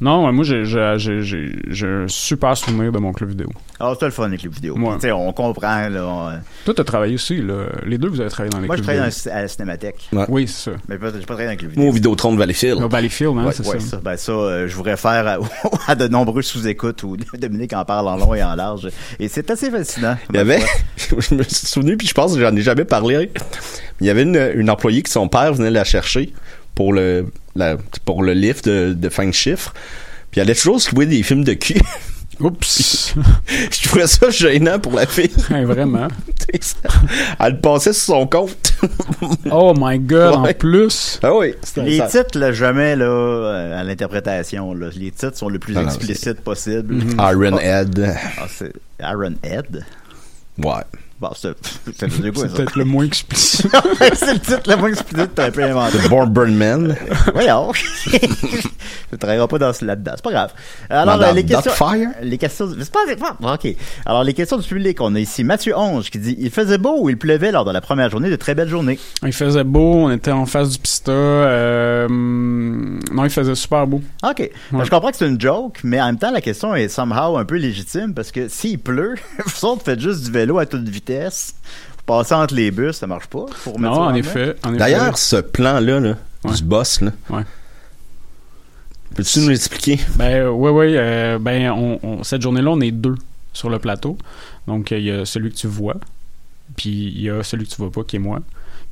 Non, 0.00 0.26
ouais, 0.26 0.32
moi 0.32 0.44
j'ai 0.44 1.86
un 1.86 2.08
super 2.08 2.56
souvenir 2.56 2.90
de 2.92 2.98
mon 2.98 3.12
club 3.12 3.30
vidéo. 3.30 3.48
Ah, 3.78 3.92
c'est 3.98 4.06
le 4.06 4.10
fun 4.10 4.28
les 4.28 4.36
vidéos. 4.36 4.76
Ouais. 4.76 4.94
Tu 4.94 5.02
sais, 5.02 5.12
on 5.12 5.32
comprend, 5.32 5.88
là. 5.88 6.04
on- 6.04 6.32
Toi, 6.64 6.74
t'as 6.74 6.84
travaillé 6.84 7.14
aussi, 7.14 7.40
là. 7.40 7.66
Les 7.86 7.98
deux, 7.98 8.08
vous 8.08 8.20
avez 8.20 8.30
travaillé 8.30 8.50
dans 8.50 8.60
les 8.60 8.66
Moi, 8.66 8.76
je 8.76 8.82
clubs 8.82 8.94
travaille 8.96 9.10
vidéo. 9.10 9.30
dans, 9.32 9.38
à 9.38 9.42
la 9.42 9.48
cinémathèque. 9.48 10.08
Oui, 10.28 10.46
c'est 10.48 10.70
ça. 10.70 10.76
Mais 10.88 10.96
pas, 10.98 11.06
j'ai 11.12 11.18
pas 11.20 11.24
travaillé 11.34 11.46
dans 11.46 11.50
les 11.52 11.56
clubs 11.56 11.76
Moi, 11.76 11.86
au 11.86 11.92
vidéo. 11.92 12.10
Vidéotron 12.10 12.32
de 12.34 12.38
Valleyfield. 12.38 12.82
Au 12.82 12.88
Valleyfield, 12.88 13.36
hein, 13.38 13.46
Ouais, 13.46 13.52
c'est 13.52 13.66
ouais, 13.66 13.80
ça. 13.80 13.86
ça. 13.88 13.96
Ben 14.02 14.16
ça, 14.16 14.32
euh, 14.32 14.68
je 14.68 14.76
vous 14.76 14.82
réfère 14.82 15.26
à, 15.26 15.38
à 15.88 15.94
de 15.94 16.08
nombreux 16.08 16.42
sous-écoutes 16.42 17.02
où 17.04 17.16
Dominique 17.38 17.72
en 17.72 17.84
parle 17.84 18.08
en 18.08 18.16
long 18.16 18.34
et 18.34 18.42
en 18.42 18.54
large. 18.54 18.88
Et 19.18 19.28
c'est 19.28 19.50
assez 19.50 19.70
fascinant. 19.70 20.16
Il 20.30 20.36
y 20.36 20.38
avait, 20.38 20.60
je 20.96 21.34
me 21.34 21.42
suis 21.42 21.66
souvenu, 21.66 21.96
puis 21.96 22.06
je 22.06 22.14
pense 22.14 22.34
que 22.34 22.40
j'en 22.40 22.54
ai 22.54 22.62
jamais 22.62 22.84
parlé. 22.84 23.30
Il 24.00 24.06
y 24.06 24.10
avait 24.10 24.22
une, 24.22 24.52
une 24.56 24.70
employée 24.70 25.02
qui 25.02 25.10
son 25.12 25.28
père 25.28 25.52
venait 25.54 25.70
la 25.70 25.84
chercher 25.84 26.32
pour 26.74 26.92
le, 26.92 27.26
la, 27.56 27.76
pour 28.04 28.22
le 28.22 28.32
lift 28.32 28.68
de, 28.68 28.92
de 28.94 29.08
fin 29.08 29.26
de 29.26 29.32
chiffre. 29.32 29.72
Puis 30.30 30.40
elle 30.40 30.48
allait 30.48 30.54
toujours 30.54 30.80
se 30.80 30.94
louer 30.94 31.06
des 31.06 31.22
films 31.22 31.44
de 31.44 31.52
cul. 31.54 31.80
Oups! 32.40 33.14
Je 33.70 33.88
trouvais 33.88 34.08
ça 34.08 34.28
gênant 34.28 34.80
pour 34.80 34.94
la 34.94 35.06
fille. 35.06 35.30
Ouais, 35.50 35.64
vraiment. 35.64 36.08
Elle 37.40 37.52
le 37.52 37.60
passait 37.60 37.92
sur 37.92 38.14
son 38.16 38.26
compte. 38.26 38.74
Oh 39.50 39.72
my 39.76 39.98
god, 40.00 40.42
Ouais. 40.42 40.50
en 40.50 40.54
plus! 40.54 41.20
ah 41.22 41.32
oui. 41.36 41.54
Les 41.76 41.98
ça. 41.98 42.06
titres, 42.08 42.38
là, 42.38 42.52
jamais 42.52 42.96
là, 42.96 43.04
euh, 43.06 43.80
à 43.80 43.84
l'interprétation. 43.84 44.74
là. 44.74 44.88
Les 44.96 45.10
titres 45.12 45.36
sont 45.36 45.48
le 45.48 45.58
plus 45.60 45.76
Ah 45.76 45.82
non, 45.82 45.86
explicites 45.88 46.40
possible. 46.40 46.96
Iron 47.18 47.58
Head. 47.58 48.14
Ah, 48.38 48.46
c'est 48.48 48.72
Aaron 49.00 49.34
Head? 49.44 49.84
Ouais. 50.58 50.82
Bon, 51.20 51.30
c'est 51.34 51.54
peut-être 51.84 52.76
le 52.76 52.84
moins 52.84 53.04
explicite. 53.04 53.66
c'est 54.14 54.34
le 54.34 54.40
titre 54.40 54.68
le 54.68 54.76
moins 54.76 54.88
explicite 54.88 55.30
que 55.30 55.34
t'as 55.34 55.46
un 55.46 55.50
peu 55.52 55.62
inventé. 55.62 55.98
The 55.98 56.08
Born 56.08 56.30
Burn 56.30 56.54
Man. 56.54 56.96
Voyons. 57.32 57.72
ne 59.12 59.16
travaillera 59.16 59.46
pas 59.48 59.58
dans 59.58 59.72
ce 59.72 59.84
là-dedans. 59.84 60.12
C'est 60.16 60.24
pas 60.24 60.32
grave. 60.32 60.52
Alors, 60.90 61.18
Dans 61.18 61.26
euh, 61.28 61.32
les 61.32 61.44
questions. 61.44 61.72
Les 62.20 62.36
questions. 62.36 62.68
C'est 62.78 62.90
pas, 62.90 62.98
c'est 63.06 63.16
pas- 63.18 63.36
OK. 63.40 63.76
Alors, 64.06 64.24
les 64.24 64.34
questions 64.34 64.56
du 64.58 64.66
public. 64.66 65.00
On 65.00 65.14
a 65.14 65.20
ici 65.20 65.44
Mathieu 65.44 65.76
Onge 65.78 66.10
qui 66.10 66.18
dit 66.18 66.36
Il 66.38 66.50
faisait 66.50 66.78
beau 66.78 66.96
ou 67.00 67.08
il 67.10 67.16
pleuvait 67.16 67.52
lors 67.52 67.64
de 67.64 67.70
la 67.70 67.80
première 67.80 68.10
journée 68.10 68.28
de 68.28 68.36
très 68.36 68.54
belles 68.54 68.68
journées 68.68 68.98
Il 69.24 69.32
faisait 69.32 69.64
beau, 69.64 69.94
on 69.94 70.10
était 70.10 70.32
en 70.32 70.46
face 70.46 70.70
du 70.70 70.78
pista. 70.78 71.12
euh, 71.12 72.08
non, 72.10 73.24
il 73.24 73.30
faisait 73.30 73.54
super 73.54 73.86
beau. 73.86 74.02
OK. 74.28 74.50
Ben, 74.72 74.84
je 74.84 74.90
comprends 74.90 75.10
que 75.10 75.16
c'est 75.16 75.28
une 75.28 75.40
joke, 75.40 75.78
mais 75.84 76.00
en 76.00 76.06
même 76.06 76.18
temps, 76.18 76.32
la 76.32 76.40
question 76.40 76.74
est 76.74 76.88
somehow 76.88 77.36
un 77.36 77.44
peu 77.44 77.56
légitime 77.56 78.14
parce 78.14 78.32
que 78.32 78.48
s'il 78.48 78.78
pleut, 78.80 79.14
vous 79.46 79.64
autres 79.64 79.84
faites 79.84 80.00
juste 80.00 80.24
du 80.24 80.32
vélo 80.32 80.58
à 80.58 80.66
toute 80.66 80.88
vitesse. 80.88 81.03
Vous 81.08 82.02
passez 82.06 82.34
entre 82.34 82.54
les 82.54 82.70
bus, 82.70 82.96
ça 82.96 83.06
marche 83.06 83.26
pas. 83.26 83.46
Faut 83.52 83.78
Non, 83.78 83.92
en 83.92 84.14
effet. 84.14 84.56
en 84.62 84.70
effet. 84.70 84.78
D'ailleurs, 84.78 85.16
ce 85.18 85.36
plan-là, 85.36 86.00
là, 86.00 86.16
Ouais. 86.44 86.54
du 86.54 86.62
boss, 86.64 87.00
là. 87.00 87.10
Ouais. 87.30 87.42
Peux-tu 89.14 89.40
nous 89.40 89.48
l'expliquer? 89.48 90.00
Ben 90.16 90.48
oui, 90.48 90.70
oui. 90.70 90.96
euh, 90.96 91.38
ben 91.38 91.70
on, 91.70 91.98
on- 92.02 92.22
cette 92.24 92.42
journée-là, 92.42 92.70
on 92.70 92.80
est 92.80 92.90
deux 92.90 93.14
sur 93.52 93.70
le 93.70 93.78
plateau. 93.78 94.18
Donc 94.66 94.90
il 94.90 95.02
y 95.04 95.10
a 95.10 95.24
celui 95.24 95.50
que 95.50 95.56
tu 95.56 95.66
vois, 95.68 95.96
puis 96.76 96.90
il 97.14 97.22
y 97.22 97.30
a 97.30 97.42
celui 97.44 97.64
que 97.66 97.70
tu 97.70 97.76
vois 97.76 97.92
pas, 97.92 98.02
qui 98.02 98.16
est 98.16 98.20
moi. 98.20 98.40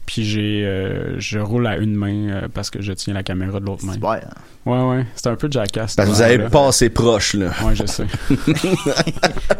Puis 0.06 0.24
j'ai, 0.24 0.64
euh, 0.64 1.18
je 1.18 1.38
roule 1.38 1.66
à 1.66 1.76
une 1.76 1.94
main 1.94 2.28
euh, 2.28 2.48
parce 2.52 2.70
que 2.70 2.80
je 2.82 2.92
tiens 2.92 3.14
la 3.14 3.22
caméra 3.22 3.58
de 3.60 3.66
l'autre 3.66 3.84
main. 3.84 3.94
Ouais. 3.98 4.20
Ouais, 4.64 4.78
ouais. 4.80 5.06
C'est 5.16 5.26
un 5.28 5.34
peu 5.34 5.48
jackass. 5.50 5.96
Parce 5.96 6.08
que 6.08 6.14
vous 6.14 6.22
avez 6.22 6.34
affaire-là. 6.34 6.50
pas 6.50 6.68
assez 6.68 6.88
proche, 6.88 7.34
là. 7.34 7.46
Ouais, 7.64 7.74
je 7.74 7.84
sais. 7.86 8.04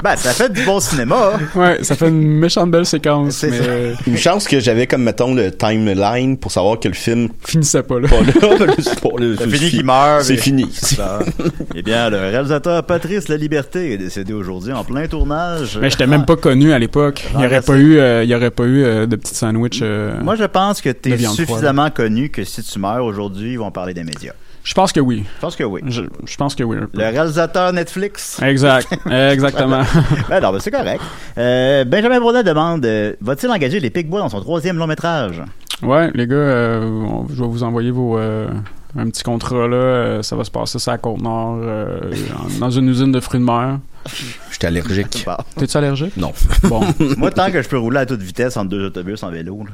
Ben, 0.02 0.16
ça 0.16 0.32
fait 0.32 0.52
du 0.52 0.62
bon 0.64 0.80
cinéma. 0.80 1.32
hein. 1.34 1.40
Ouais, 1.58 1.78
ça 1.84 1.94
fait 1.94 2.08
une 2.08 2.38
méchante 2.38 2.70
belle 2.70 2.86
séquence, 2.86 3.36
C'est 3.36 3.50
mais 3.50 3.58
ça. 3.58 3.64
euh, 3.64 3.94
Une 4.06 4.16
chance 4.16 4.48
que 4.48 4.58
j'avais 4.60 4.86
comme, 4.86 5.02
mettons, 5.04 5.34
le 5.34 5.50
timeline 5.52 6.36
pour 6.36 6.50
savoir 6.50 6.80
que 6.80 6.88
le 6.88 6.94
film 6.94 7.28
finissait 7.44 7.82
pas 7.84 8.00
là. 8.00 8.08
pas 8.08 8.20
là. 8.20 8.32
c'est 8.78 9.00
pas 9.00 9.08
là, 9.18 9.34
C'est 9.38 9.44
c'est 9.44 9.50
fini 9.50 9.58
fi- 9.58 9.70
qu'il 9.76 9.84
meurt. 9.84 10.22
C'est 10.22 10.32
mais- 10.34 10.38
fini. 10.40 10.64
Eh 11.74 11.82
bien, 11.82 12.10
le 12.10 12.18
réalisateur 12.18 12.84
Patrice 12.84 13.28
La 13.28 13.36
Liberté 13.36 13.92
est 13.92 13.98
décédé 13.98 14.32
aujourd'hui 14.32 14.72
en 14.72 14.84
plein 14.84 15.06
tournage. 15.06 15.78
Mais 15.80 15.90
j'étais 15.90 16.06
même 16.06 16.24
pas 16.26 16.36
connu 16.36 16.72
à 16.72 16.78
l'époque. 16.78 17.24
Il 17.34 17.40
y 17.42 17.46
aurait 17.46 17.62
pas 17.62 17.76
eu, 17.76 17.98
euh, 17.98 18.24
il 18.24 18.30
y 18.30 18.34
aurait 18.34 18.50
pas 18.50 18.64
eu 18.64 18.82
euh, 18.84 19.06
de 19.06 19.16
petites 19.16 19.36
sandwichs. 19.36 19.80
euh, 19.82 20.20
Moi, 20.22 20.36
je 20.36 20.44
pense 20.44 20.80
que 20.80 20.90
tu 20.90 21.12
es 21.12 21.18
suffisamment 21.18 21.90
connu 21.90 22.28
que 22.30 22.44
si 22.44 22.62
tu 22.62 22.78
meurs 22.78 23.04
aujourd'hui, 23.04 23.52
ils 23.52 23.58
vont 23.58 23.70
parler 23.70 23.94
des 23.94 24.04
médias. 24.04 24.32
Je 24.64 24.74
pense 24.74 24.92
que 24.92 25.00
oui. 25.00 25.24
Je 25.36 25.40
pense 25.40 25.56
que 25.56 25.64
oui. 25.64 25.80
Je, 25.86 26.02
je 26.24 26.36
pense 26.36 26.54
que 26.54 26.62
oui. 26.62 26.76
Le 26.92 27.02
réalisateur 27.04 27.72
Netflix. 27.72 28.40
Exact. 28.42 28.86
Exactement. 29.10 29.82
ben 30.28 30.40
non, 30.40 30.52
ben 30.52 30.60
c'est 30.60 30.70
correct. 30.70 31.02
Euh, 31.36 31.84
Benjamin 31.84 32.20
Bourdin 32.20 32.42
demande 32.42 32.84
euh, 32.86 33.14
Va-t-il 33.20 33.50
engager 33.50 33.80
les 33.80 33.90
Picbois 33.90 34.20
dans 34.20 34.28
son 34.28 34.40
troisième 34.40 34.76
long 34.78 34.86
métrage? 34.86 35.42
Ouais, 35.82 36.10
les 36.14 36.26
gars, 36.28 36.36
euh, 36.36 36.84
on- 36.84 37.26
je 37.28 37.42
vais 37.42 37.48
vous 37.48 37.62
envoyer 37.64 37.90
vos 37.90 38.16
un 38.18 39.08
petit 39.08 39.22
contrat 39.22 39.66
là. 39.66 40.22
ça 40.22 40.36
va 40.36 40.44
se 40.44 40.50
passer 40.50 40.78
ça 40.78 40.92
à 40.92 40.98
Côte-Nord, 40.98 41.58
euh, 41.62 41.98
en- 42.36 42.58
dans 42.60 42.70
une 42.70 42.88
usine 42.88 43.10
de 43.10 43.20
fruits 43.20 43.40
de 43.40 43.44
mer. 43.46 43.78
Allergique. 44.64 45.22
Bon. 45.26 45.36
T'es-tu 45.58 45.76
allergique? 45.76 46.16
Non. 46.16 46.32
Bon, 46.64 46.80
Moi, 47.16 47.30
tant 47.30 47.50
que 47.50 47.62
je 47.62 47.68
peux 47.68 47.78
rouler 47.78 47.98
à 48.00 48.06
toute 48.06 48.20
vitesse 48.22 48.56
entre 48.56 48.68
deux 48.70 48.86
autobus 48.86 49.22
en 49.22 49.30
vélo. 49.30 49.64
là. 49.64 49.70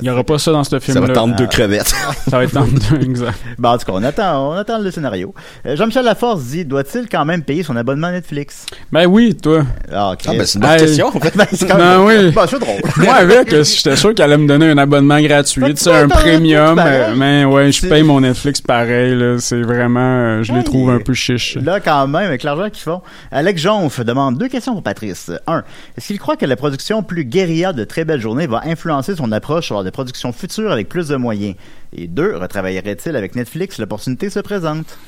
il 0.00 0.06
y 0.06 0.10
aura 0.10 0.24
pas 0.24 0.38
ça 0.38 0.50
dans 0.52 0.64
ce 0.64 0.70
Ça 0.70 0.80
film-là. 0.80 1.06
va 1.06 1.12
tendre 1.12 1.36
deux 1.36 1.44
Ah. 1.44 1.48
crevettes. 1.48 1.94
Ça 2.28 2.36
va 2.38 2.44
être 2.44 2.54
dans 2.54 2.64
deux, 2.66 3.00
exact. 3.02 3.38
Ben, 3.58 3.70
en 3.70 3.78
tout 3.78 3.86
cas, 3.86 3.92
on 3.94 4.02
attend, 4.02 4.50
on 4.50 4.52
attend 4.52 4.78
le 4.78 4.90
scénario. 4.90 5.34
Euh, 5.66 5.76
Jean-Michel 5.76 6.04
Laforce 6.04 6.42
dit 6.44 6.64
Doit-il 6.64 7.08
quand 7.08 7.24
même 7.24 7.42
payer 7.42 7.62
son 7.62 7.76
abonnement 7.76 8.10
Netflix? 8.10 8.66
Ben 8.92 9.06
oui, 9.06 9.34
toi. 9.34 9.64
Ah, 9.92 10.12
ok. 10.12 10.20
Ah, 10.26 10.32
ben, 10.32 10.44
c'est 10.46 10.54
une 10.58 10.60
bonne 10.62 10.70
Hey. 10.72 10.78
question, 10.80 11.06
en 11.08 11.12
fait. 11.20 11.36
Ben, 11.36 11.46
c'est 11.52 11.66
quand 11.68 11.76
Ben 11.78 12.00
oui. 12.04 12.32
Ben, 12.32 12.46
c'est 12.48 12.58
drôle. 12.58 12.80
Moi 12.96 13.14
avec, 13.14 13.50
j'étais 13.64 13.96
sûr 13.96 14.14
qu'elle 14.14 14.26
allait 14.32 14.42
me 14.42 14.48
donner 14.48 14.70
un 14.70 14.78
abonnement 14.78 15.20
gratuit, 15.20 15.74
toi, 15.74 15.98
un 15.98 16.08
premium. 16.08 16.76
Pareil. 16.76 17.00
euh, 17.02 17.14
mais 17.16 17.44
ouais, 17.44 17.72
je 17.72 17.80
C'est- 17.80 17.88
paye 17.88 18.02
mon 18.02 18.20
Netflix 18.20 18.60
pareil. 18.60 19.14
là. 19.14 19.36
C'est 19.38 19.60
vraiment, 19.62 20.00
euh, 20.00 20.42
je 20.42 20.52
les 20.52 20.64
trouve 20.64 20.90
un 20.90 20.98
peu 20.98 21.14
chiches. 21.14 21.56
Là, 21.62 21.80
quand 21.80 22.06
même, 22.06 22.26
avec 22.26 22.42
l'argent 22.42 22.68
qu'ils 22.70 22.82
font. 22.82 23.00
Alex 23.30 23.62
Jonf 23.62 24.00
demande 24.00 24.27
deux 24.32 24.48
questions 24.48 24.74
pour 24.74 24.82
Patrice. 24.82 25.30
Un, 25.46 25.64
est-ce 25.96 26.08
qu'il 26.08 26.18
croit 26.18 26.36
que 26.36 26.46
la 26.46 26.56
production 26.56 27.02
plus 27.02 27.24
guérilla 27.24 27.72
de 27.72 27.84
Très 27.84 28.04
Belle 28.04 28.20
Journée 28.20 28.46
va 28.46 28.62
influencer 28.64 29.16
son 29.16 29.32
approche 29.32 29.66
sur 29.66 29.82
des 29.84 29.90
productions 29.90 30.32
futures 30.32 30.72
avec 30.72 30.88
plus 30.88 31.08
de 31.08 31.16
moyens? 31.16 31.54
Et 31.96 32.06
deux, 32.06 32.36
retravaillerait-il 32.36 33.16
avec 33.16 33.34
Netflix? 33.34 33.78
L'opportunité 33.78 34.28
se 34.30 34.40
présente? 34.40 34.98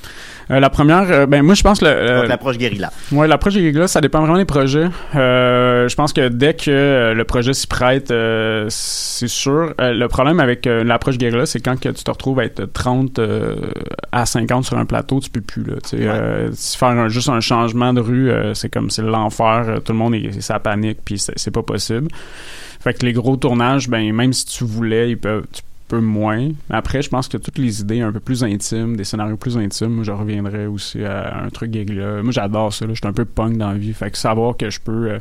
Euh, 0.50 0.58
la 0.60 0.70
première, 0.70 1.10
euh, 1.12 1.26
ben 1.26 1.42
moi 1.42 1.54
je 1.54 1.62
pense 1.62 1.78
que 1.80 1.84
le, 1.84 2.26
l'approche 2.26 2.56
guérilla. 2.58 2.90
Ouais, 3.12 3.28
l'approche 3.28 3.54
là, 3.56 3.86
ça 3.86 4.00
dépend 4.00 4.20
vraiment 4.20 4.38
des 4.38 4.44
projets. 4.46 4.88
Euh, 5.14 5.86
je 5.88 5.94
pense 5.94 6.12
que 6.12 6.28
dès 6.28 6.54
que 6.54 7.12
le 7.14 7.24
projet 7.24 7.52
s'y 7.52 7.66
prête, 7.66 8.12
c'est 8.68 9.28
sûr. 9.28 9.74
Le 9.78 10.06
problème 10.08 10.40
avec 10.40 10.64
l'approche 10.66 11.18
guérilla, 11.18 11.46
c'est 11.46 11.60
quand 11.60 11.78
que 11.78 11.90
tu 11.90 12.02
te 12.02 12.10
retrouves 12.10 12.40
à 12.40 12.44
être 12.46 12.64
30 12.72 13.18
euh, 13.18 13.56
à 14.10 14.26
50 14.26 14.64
sur 14.64 14.78
un 14.78 14.86
plateau, 14.86 15.20
tu 15.20 15.30
peux 15.30 15.40
plus 15.42 15.62
là. 15.62 15.74
Tu 15.82 15.98
sais, 15.98 16.08
Ouais. 16.08 16.48
si 16.54 16.76
faire 16.78 16.88
un- 16.88 17.08
juste 17.08 17.28
un 17.28 17.40
changement 17.40 17.92
de 17.92 18.00
rue, 18.00 18.30
c'est 18.54 18.70
comme 18.72 18.90
c'est 18.90 19.02
l'enfer. 19.02 19.80
Tout 19.84 19.92
le 19.92 19.98
monde 19.98 20.14
est, 20.14 20.40
ça 20.40 20.58
panique, 20.58 20.98
puis 21.04 21.18
c'est 21.18 21.38
c'est 21.38 21.50
pas 21.52 21.62
possible. 21.62 22.08
Fait 22.80 22.94
que 22.94 23.04
les 23.04 23.12
gros 23.12 23.36
tournages, 23.36 23.88
ben 23.88 24.12
même 24.12 24.32
si 24.32 24.46
tu 24.46 24.64
voulais, 24.64 25.10
ils 25.10 25.18
peuvent, 25.18 25.44
tu 25.52 25.60
peux 25.90 26.00
moins. 26.00 26.50
Après, 26.70 27.02
je 27.02 27.10
pense 27.10 27.26
que 27.26 27.36
toutes 27.36 27.58
les 27.58 27.80
idées 27.80 28.00
un 28.00 28.12
peu 28.12 28.20
plus 28.20 28.44
intimes, 28.44 28.96
des 28.96 29.04
scénarios 29.04 29.36
plus 29.36 29.58
intimes, 29.58 30.04
je 30.04 30.12
reviendrais 30.12 30.66
aussi 30.66 31.04
à 31.04 31.42
un 31.44 31.50
truc 31.50 31.72
guérilla. 31.72 32.22
Moi, 32.22 32.30
j'adore 32.32 32.72
ça. 32.72 32.86
Je 32.88 32.94
suis 32.94 33.06
un 33.06 33.12
peu 33.12 33.24
punk 33.24 33.58
dans 33.58 33.72
la 33.72 33.78
vie. 33.78 33.92
Fait 33.92 34.10
que 34.10 34.16
savoir 34.16 34.56
que 34.56 34.70
je 34.70 34.78
peux 34.80 35.10
euh, 35.10 35.18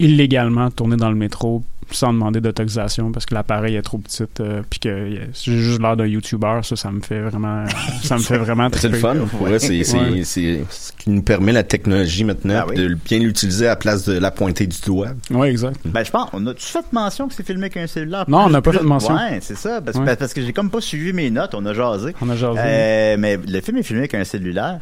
illégalement 0.00 0.70
tourner 0.70 0.96
dans 0.96 1.08
le 1.08 1.14
métro 1.14 1.62
sans 1.90 2.12
demander 2.12 2.40
d'autorisation 2.40 3.12
parce 3.12 3.24
que 3.26 3.34
l'appareil 3.34 3.76
est 3.76 3.82
trop 3.82 3.98
petit 3.98 4.24
euh, 4.40 4.62
puis 4.68 4.78
que 4.80 4.88
euh, 4.88 5.26
j'ai 5.32 5.58
juste 5.58 5.80
l'air 5.80 5.96
d'un 5.96 6.06
YouTuber, 6.06 6.60
ça, 6.62 6.76
ça 6.76 6.90
me 6.90 7.00
fait 7.00 7.20
vraiment, 7.20 7.64
ça 8.02 8.16
me 8.16 8.20
fait 8.22 8.38
vraiment 8.38 8.68
C'est 8.72 8.88
le 8.88 8.98
fun. 8.98 9.14
Pour 9.30 9.46
vrai, 9.46 9.58
c'est, 9.58 9.82
c'est, 9.84 9.96
Ouais. 9.98 10.22
c'est 10.24 10.64
ce 10.70 10.92
qui 10.92 11.10
nous 11.10 11.22
permet 11.22 11.52
la 11.52 11.62
technologie 11.62 12.24
maintenant, 12.24 12.60
Ah 12.62 12.66
oui. 12.68 12.76
de 12.76 12.94
bien 12.94 13.18
l'utiliser 13.18 13.66
à 13.66 13.70
la 13.70 13.76
place 13.76 14.04
de 14.06 14.18
la 14.18 14.30
pointer 14.30 14.66
du 14.66 14.78
doigt. 14.84 15.08
Ouais, 15.30 15.50
exact. 15.50 15.80
Ben, 15.84 16.04
je 16.04 16.10
pense, 16.10 16.28
on 16.32 16.46
a-tu 16.46 16.64
fait 16.66 16.84
mention 16.92 17.28
que 17.28 17.34
c'est 17.34 17.46
filmé 17.46 17.64
avec 17.64 17.76
un 17.76 17.86
cellulaire? 17.86 18.24
Non, 18.28 18.38
on 18.38 18.44
Plus- 18.44 18.52
n'a 18.52 18.62
pas 18.62 18.70
plus- 18.70 18.78
fait 18.80 18.84
mention. 18.84 19.14
Ouais, 19.14 19.38
c'est 19.40 19.56
ça. 19.56 19.80
Parce, 19.80 19.96
Ouais. 19.96 20.16
parce 20.16 20.34
que 20.34 20.42
j'ai 20.42 20.52
comme 20.52 20.70
pas 20.70 20.80
suivi 20.80 21.12
mes 21.12 21.30
notes, 21.30 21.54
on 21.54 21.64
a 21.66 21.74
jasé. 21.74 22.14
On 22.20 22.28
a 22.30 22.36
jasé. 22.36 22.58
Euh, 22.62 23.16
mais 23.18 23.36
le 23.36 23.60
film 23.60 23.78
est 23.78 23.82
filmé 23.82 24.00
avec 24.00 24.14
un 24.14 24.24
cellulaire. 24.24 24.78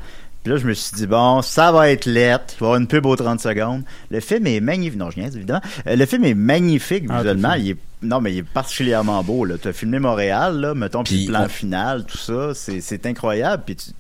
Puis 0.47 0.53
là, 0.55 0.61
je 0.61 0.67
me 0.69 0.75
suis 0.75 0.95
dit, 0.95 1.09
bon, 1.09 1.43
ça 1.43 1.73
va 1.73 1.91
être 1.91 2.07
lettre. 2.07 2.55
Il 2.57 2.61
va 2.61 2.67
y 2.67 2.69
avoir 2.69 2.77
une 2.81 2.87
pub 2.87 3.05
aux 3.05 3.17
30 3.17 3.41
secondes. 3.41 3.83
Le 4.13 4.21
film 4.21 4.47
est 4.47 4.61
magnifique. 4.61 4.97
Non, 4.97 5.11
je 5.11 5.19
niaise, 5.19 5.35
évidemment. 5.35 5.61
Euh, 5.89 5.97
le 5.97 6.07
film 6.07 6.25
est 6.25 6.35
magnifique 6.35 7.03
Ah, 7.09 7.17
visuellement. 7.17 7.55
Il 7.55 7.71
est, 7.71 7.77
non, 8.03 8.21
mais 8.21 8.33
il 8.33 8.39
est 8.39 8.43
particulièrement 8.45 9.25
beau. 9.25 9.45
Là. 9.45 9.57
Tu 9.61 9.67
as 9.67 9.73
filmé 9.73 9.99
Montréal, 9.99 10.61
là, 10.61 10.73
mettons, 10.77 11.03
puis 11.03 11.17
Puis 11.17 11.27
le 11.27 11.33
plan 11.33 11.47
on- 11.47 11.49
final, 11.49 12.05
tout 12.05 12.17
ça. 12.17 12.53
C'est, 12.55 13.07
incroyable. 13.07 13.65
Puis 13.67 13.75
tu 13.75 13.91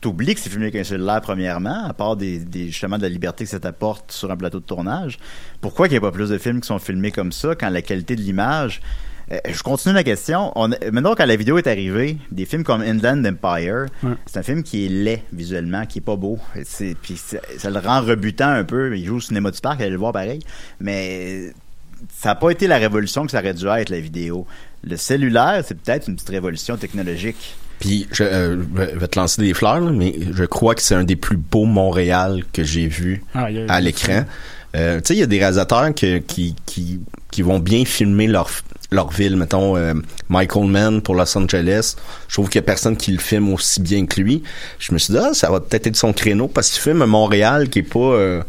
t'oublies 0.00 0.36
que 0.36 0.40
c'est 0.40 0.50
filmé 0.50 0.66
avec 0.66 0.76
un 0.76 0.84
cellulaire, 0.84 1.20
premièrement, 1.20 1.86
à 1.88 1.92
part 1.94 2.14
des, 2.14 2.38
des, 2.38 2.68
justement 2.68 2.96
de 2.98 3.02
la 3.02 3.08
liberté 3.08 3.42
que 3.42 3.50
ça 3.50 3.58
t'apporte 3.58 4.12
sur 4.12 4.30
un 4.30 4.36
plateau 4.36 4.60
de 4.60 4.64
tournage. 4.66 5.18
Pourquoi 5.60 5.88
il 5.88 5.90
n'y 5.90 5.96
a 5.96 6.00
pas 6.00 6.12
plus 6.12 6.28
de 6.28 6.38
films 6.38 6.60
qui 6.60 6.68
sont 6.68 6.78
filmés 6.78 7.10
comme 7.10 7.32
ça 7.32 7.56
quand 7.56 7.70
la 7.70 7.82
qualité 7.82 8.14
de 8.14 8.20
l'image 8.20 8.80
euh, 9.32 9.38
je 9.50 9.62
continue 9.62 9.94
ma 9.94 10.04
question. 10.04 10.52
On, 10.56 10.68
maintenant, 10.68 11.14
quand 11.14 11.26
la 11.26 11.36
vidéo 11.36 11.58
est 11.58 11.66
arrivée, 11.66 12.16
des 12.32 12.44
films 12.46 12.64
comme 12.64 12.80
Inland 12.82 13.24
Empire, 13.26 13.86
Ouais. 14.02 14.12
c'est 14.26 14.38
un 14.38 14.42
film 14.42 14.62
qui 14.62 14.86
est 14.86 14.88
laid 14.88 15.22
visuellement, 15.32 15.84
qui 15.86 15.98
est 15.98 16.02
pas 16.02 16.16
beau. 16.16 16.38
C'est, 16.64 16.96
puis 17.00 17.16
c'est- 17.16 17.40
ça 17.58 17.70
le 17.70 17.78
rend 17.78 18.00
rebutant 18.02 18.48
un 18.48 18.64
peu. 18.64 18.96
Il 18.96 19.04
joue 19.06 19.16
au 19.16 19.20
cinéma 19.20 19.50
du 19.50 19.60
parc, 19.60 19.80
allez 19.80 19.90
le 19.90 19.96
voir 19.98 20.12
pareil. 20.12 20.40
Mais 20.80 21.52
ça 22.16 22.30
n'a 22.30 22.34
pas 22.36 22.50
été 22.50 22.66
la 22.66 22.78
révolution 22.78 23.24
que 23.26 23.32
ça 23.32 23.40
aurait 23.40 23.54
dû 23.54 23.66
être, 23.66 23.90
la 23.90 24.00
vidéo. 24.00 24.46
Le 24.84 24.96
cellulaire, 24.96 25.62
c'est 25.66 25.76
peut-être 25.76 26.08
une 26.08 26.14
petite 26.14 26.28
révolution 26.30 26.76
technologique. 26.76 27.56
Puis, 27.80 28.08
je 28.12 28.24
euh, 28.24 28.56
je 28.92 28.98
vais 28.98 29.06
te 29.06 29.18
lancer 29.18 29.40
des 29.40 29.54
fleurs, 29.54 29.80
là, 29.80 29.92
mais 29.92 30.12
je 30.32 30.44
crois 30.44 30.74
que 30.74 30.82
c'est 30.82 30.96
un 30.96 31.04
des 31.04 31.14
plus 31.14 31.36
beaux 31.36 31.64
Montréal 31.64 32.42
que 32.52 32.64
j'ai 32.64 32.88
vu 32.88 33.22
Ah, 33.34 33.48
à 33.68 33.80
l'écran. 33.80 34.24
Euh, 34.76 34.96
tu 34.98 35.08
sais, 35.08 35.14
il 35.14 35.20
y 35.20 35.22
a 35.22 35.26
des 35.26 35.38
réalisateurs 35.38 35.94
que- 35.94 36.18
qui, 36.18 36.54
qui, 36.66 37.00
qui 37.30 37.42
vont 37.42 37.58
bien 37.58 37.84
filmer 37.84 38.26
leur, 38.26 38.50
leur 38.90 39.10
ville. 39.10 39.36
Mettons, 39.36 39.76
euh, 39.76 39.94
Michael 40.28 40.66
Mann 40.66 41.00
pour 41.00 41.14
Los 41.14 41.36
Angeles. 41.38 41.96
Je 42.28 42.34
trouve 42.34 42.48
qu'il 42.48 42.58
y 42.60 42.64
a 42.64 42.66
personne 42.66 42.96
qui 42.96 43.12
le 43.12 43.18
filme 43.18 43.52
aussi 43.52 43.80
bien 43.80 44.04
que 44.06 44.20
lui. 44.20 44.42
Je 44.78 44.92
me 44.92 44.98
suis 44.98 45.12
dit, 45.14 45.20
ah, 45.20 45.32
ça 45.32 45.50
va 45.50 45.60
peut-être 45.60 45.86
être 45.86 45.96
son 45.96 46.12
créneau 46.12 46.48
parce 46.48 46.70
qu'il 46.70 46.82
filme 46.82 47.02
un 47.02 47.06
Montréal 47.06 47.70
qui 47.70 47.78
est 47.80 47.82
pas 47.82 47.98
euh, 47.98 48.42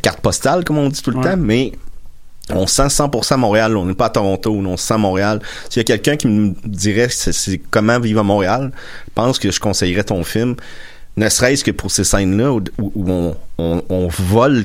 carte 0.00 0.20
postale, 0.20 0.64
comme 0.64 0.78
on 0.78 0.88
dit 0.88 1.02
tout 1.02 1.10
le 1.10 1.18
Ouais. 1.18 1.24
temps, 1.32 1.36
mais 1.36 1.72
on 2.50 2.66
sent 2.66 2.88
100% 2.88 3.36
Montréal. 3.36 3.76
On 3.76 3.84
n'est 3.84 3.94
pas 3.94 4.06
à 4.06 4.10
Toronto, 4.10 4.52
on 4.54 4.76
sent 4.76 4.96
Montréal. 4.98 5.40
S'il 5.70 5.80
y 5.80 5.80
a 5.80 5.84
quelqu'un 5.84 6.16
qui 6.16 6.28
me 6.28 6.54
dirait 6.64 7.08
c'est 7.10 7.58
comment 7.70 7.98
vivre 8.00 8.20
à 8.20 8.24
Montréal, 8.24 8.70
je 9.08 9.12
pense 9.14 9.38
que 9.40 9.50
je 9.50 9.58
conseillerais 9.60 10.04
ton 10.04 10.22
film. 10.24 10.54
Ne 11.16 11.28
serait-ce 11.28 11.62
que 11.62 11.70
pour 11.70 11.90
ces 11.90 12.04
scènes-là 12.04 12.52
où, 12.52 12.62
où 12.78 13.10
on, 13.10 13.36
on, 13.58 13.82
on 13.90 14.08
vole, 14.08 14.64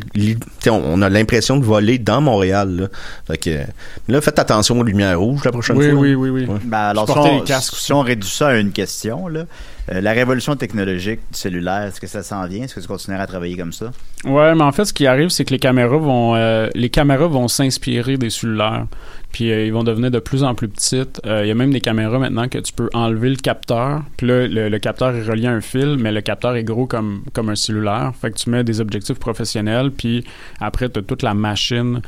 on, 0.69 1.01
a 1.01 1.09
l'impression 1.09 1.57
de 1.57 1.65
voler 1.65 1.97
dans 1.97 2.21
Montréal. 2.21 2.69
Là. 2.75 2.87
Fait 3.27 3.37
que, 3.37 3.59
là, 4.07 4.21
faites 4.21 4.39
attention 4.39 4.79
aux 4.79 4.83
lumières 4.83 5.19
rouges 5.19 5.43
la 5.43 5.51
prochaine 5.51 5.77
Oui, 5.77 5.91
fois. 5.91 5.99
oui, 5.99 6.15
oui, 6.15 6.29
oui. 6.29 6.45
Ouais. 6.45 6.59
Ben, 6.63 6.77
alors, 6.77 7.05
si 7.05 7.17
on, 7.17 7.39
les 7.39 7.43
casques 7.43 7.75
si 7.75 7.91
on 7.91 8.01
réduit 8.01 8.29
ça 8.29 8.47
à 8.49 8.55
une 8.55 8.71
question, 8.71 9.27
là, 9.27 9.43
euh, 9.91 10.01
la 10.01 10.13
révolution 10.13 10.55
technologique 10.55 11.19
du 11.31 11.37
cellulaire, 11.37 11.83
est-ce 11.83 11.99
que 11.99 12.07
ça 12.07 12.23
s'en 12.23 12.45
vient? 12.47 12.63
Est-ce 12.63 12.75
que 12.75 12.79
tu 12.79 12.87
continueras 12.87 13.23
à 13.23 13.27
travailler 13.27 13.57
comme 13.57 13.73
ça? 13.73 13.91
Ouais, 14.23 14.55
mais 14.55 14.63
en 14.63 14.71
fait, 14.71 14.85
ce 14.85 14.93
qui 14.93 15.05
arrive, 15.05 15.29
c'est 15.29 15.43
que 15.43 15.51
les 15.51 15.59
caméras 15.59 15.97
vont, 15.97 16.35
euh, 16.35 16.69
les 16.75 16.89
caméras 16.89 17.27
vont 17.27 17.47
s'inspirer 17.47 18.17
des 18.17 18.29
cellulaires. 18.29 18.85
Puis 19.31 19.51
euh, 19.51 19.65
ils 19.65 19.73
vont 19.73 19.83
devenir 19.83 20.09
de 20.09 20.19
plus 20.19 20.43
en 20.43 20.55
plus 20.55 20.67
petites. 20.67 21.21
Euh, 21.25 21.41
Il 21.43 21.47
y 21.47 21.51
a 21.51 21.55
même 21.55 21.71
des 21.71 21.81
caméras 21.81 22.17
maintenant 22.17 22.47
que 22.47 22.57
tu 22.57 22.73
peux 22.73 22.89
enlever 22.93 23.29
le 23.29 23.35
capteur. 23.35 24.01
Puis 24.17 24.25
là, 24.27 24.47
le, 24.47 24.69
le 24.69 24.79
capteur 24.79 25.13
est 25.15 25.23
relié 25.23 25.47
à 25.47 25.51
un 25.51 25.61
fil, 25.61 25.97
mais 25.99 26.11
le 26.11 26.21
capteur 26.21 26.55
est 26.55 26.63
gros 26.63 26.87
comme, 26.87 27.23
comme 27.33 27.49
un 27.49 27.55
cellulaire. 27.55 28.13
Fait 28.19 28.31
que 28.31 28.37
tu 28.37 28.49
mets 28.49 28.63
des 28.63 28.79
objectifs 28.81 29.19
professionnels, 29.19 29.91
puis 29.91 30.23
après, 30.59 30.89
tu 30.89 30.99
as 30.99 31.03
toute 31.03 31.21
la 31.23 31.33
machine, 31.33 32.01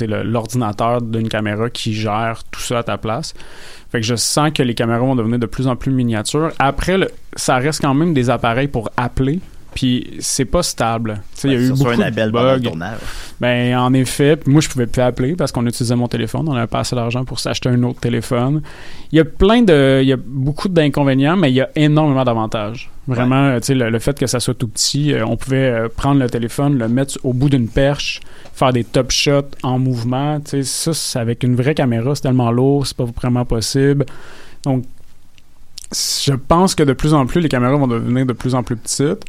l'ordinateur 0.00 1.02
d'une 1.02 1.28
caméra 1.28 1.70
qui 1.70 1.94
gère 1.94 2.42
tout 2.50 2.60
ça 2.60 2.78
à 2.78 2.82
ta 2.82 2.98
place. 2.98 3.34
Fait 3.90 4.00
que 4.00 4.06
je 4.06 4.14
sens 4.16 4.50
que 4.52 4.62
les 4.62 4.74
caméras 4.74 5.00
vont 5.00 5.14
devenir 5.16 5.38
de 5.38 5.46
plus 5.46 5.66
en 5.66 5.76
plus 5.76 5.92
miniatures. 5.92 6.50
Après, 6.58 6.98
le- 6.98 7.10
ça 7.36 7.56
reste 7.56 7.80
quand 7.82 7.94
même 7.94 8.14
des 8.14 8.30
appareils 8.30 8.68
pour 8.68 8.90
appeler. 8.96 9.40
Puis 9.74 10.16
c'est 10.20 10.44
pas 10.44 10.62
stable. 10.62 11.22
Il 11.44 11.52
y 11.52 11.54
a 11.54 11.58
eu 11.58 11.70
beaucoup 11.70 11.88
un 11.88 12.10
de 12.10 12.30
bugs. 12.30 12.70
Ben, 13.40 13.76
en 13.76 13.92
effet, 13.94 14.38
moi, 14.46 14.60
je 14.60 14.68
pouvais 14.68 14.86
plus 14.86 15.02
appeler 15.02 15.34
parce 15.34 15.50
qu'on 15.50 15.66
utilisait 15.66 15.96
mon 15.96 16.08
téléphone. 16.08 16.48
On 16.48 16.54
n'avait 16.54 16.66
pas 16.66 16.80
assez 16.80 16.94
d'argent 16.94 17.24
pour 17.24 17.40
s'acheter 17.40 17.68
un 17.68 17.82
autre 17.82 18.00
téléphone. 18.00 18.62
Il 19.10 19.16
y 19.16 19.20
a 19.20 19.24
plein 19.24 19.62
de. 19.62 20.00
Il 20.02 20.08
y 20.08 20.12
a 20.12 20.18
beaucoup 20.18 20.68
d'inconvénients, 20.68 21.36
mais 21.36 21.50
il 21.50 21.54
y 21.54 21.60
a 21.60 21.70
énormément 21.74 22.24
d'avantages. 22.24 22.90
Vraiment, 23.08 23.58
tu 23.58 23.66
sais, 23.66 23.74
le, 23.74 23.90
le 23.90 23.98
fait 23.98 24.16
que 24.16 24.28
ça 24.28 24.38
soit 24.38 24.54
tout 24.54 24.68
petit, 24.68 25.12
euh, 25.12 25.26
on 25.26 25.36
pouvait 25.36 25.70
euh, 25.70 25.88
prendre 25.88 26.20
le 26.20 26.30
téléphone, 26.30 26.78
le 26.78 26.86
mettre 26.86 27.18
au 27.24 27.32
bout 27.32 27.48
d'une 27.48 27.68
perche, 27.68 28.20
faire 28.54 28.72
des 28.72 28.84
top 28.84 29.10
shots 29.10 29.50
en 29.64 29.80
mouvement. 29.80 30.38
Tu 30.38 30.50
sais, 30.50 30.62
ça, 30.62 30.94
c'est 30.94 31.18
avec 31.18 31.42
une 31.42 31.56
vraie 31.56 31.74
caméra, 31.74 32.14
c'est 32.14 32.22
tellement 32.22 32.52
lourd, 32.52 32.86
c'est 32.86 32.96
pas 32.96 33.04
vraiment 33.04 33.44
possible. 33.44 34.06
Donc, 34.62 34.84
je 35.92 36.32
pense 36.32 36.74
que 36.74 36.82
de 36.82 36.92
plus 36.92 37.12
en 37.12 37.26
plus, 37.26 37.40
les 37.40 37.48
caméras 37.48 37.76
vont 37.76 37.88
devenir 37.88 38.24
de 38.24 38.32
plus 38.32 38.54
en 38.54 38.62
plus 38.62 38.76
petites. 38.76 39.24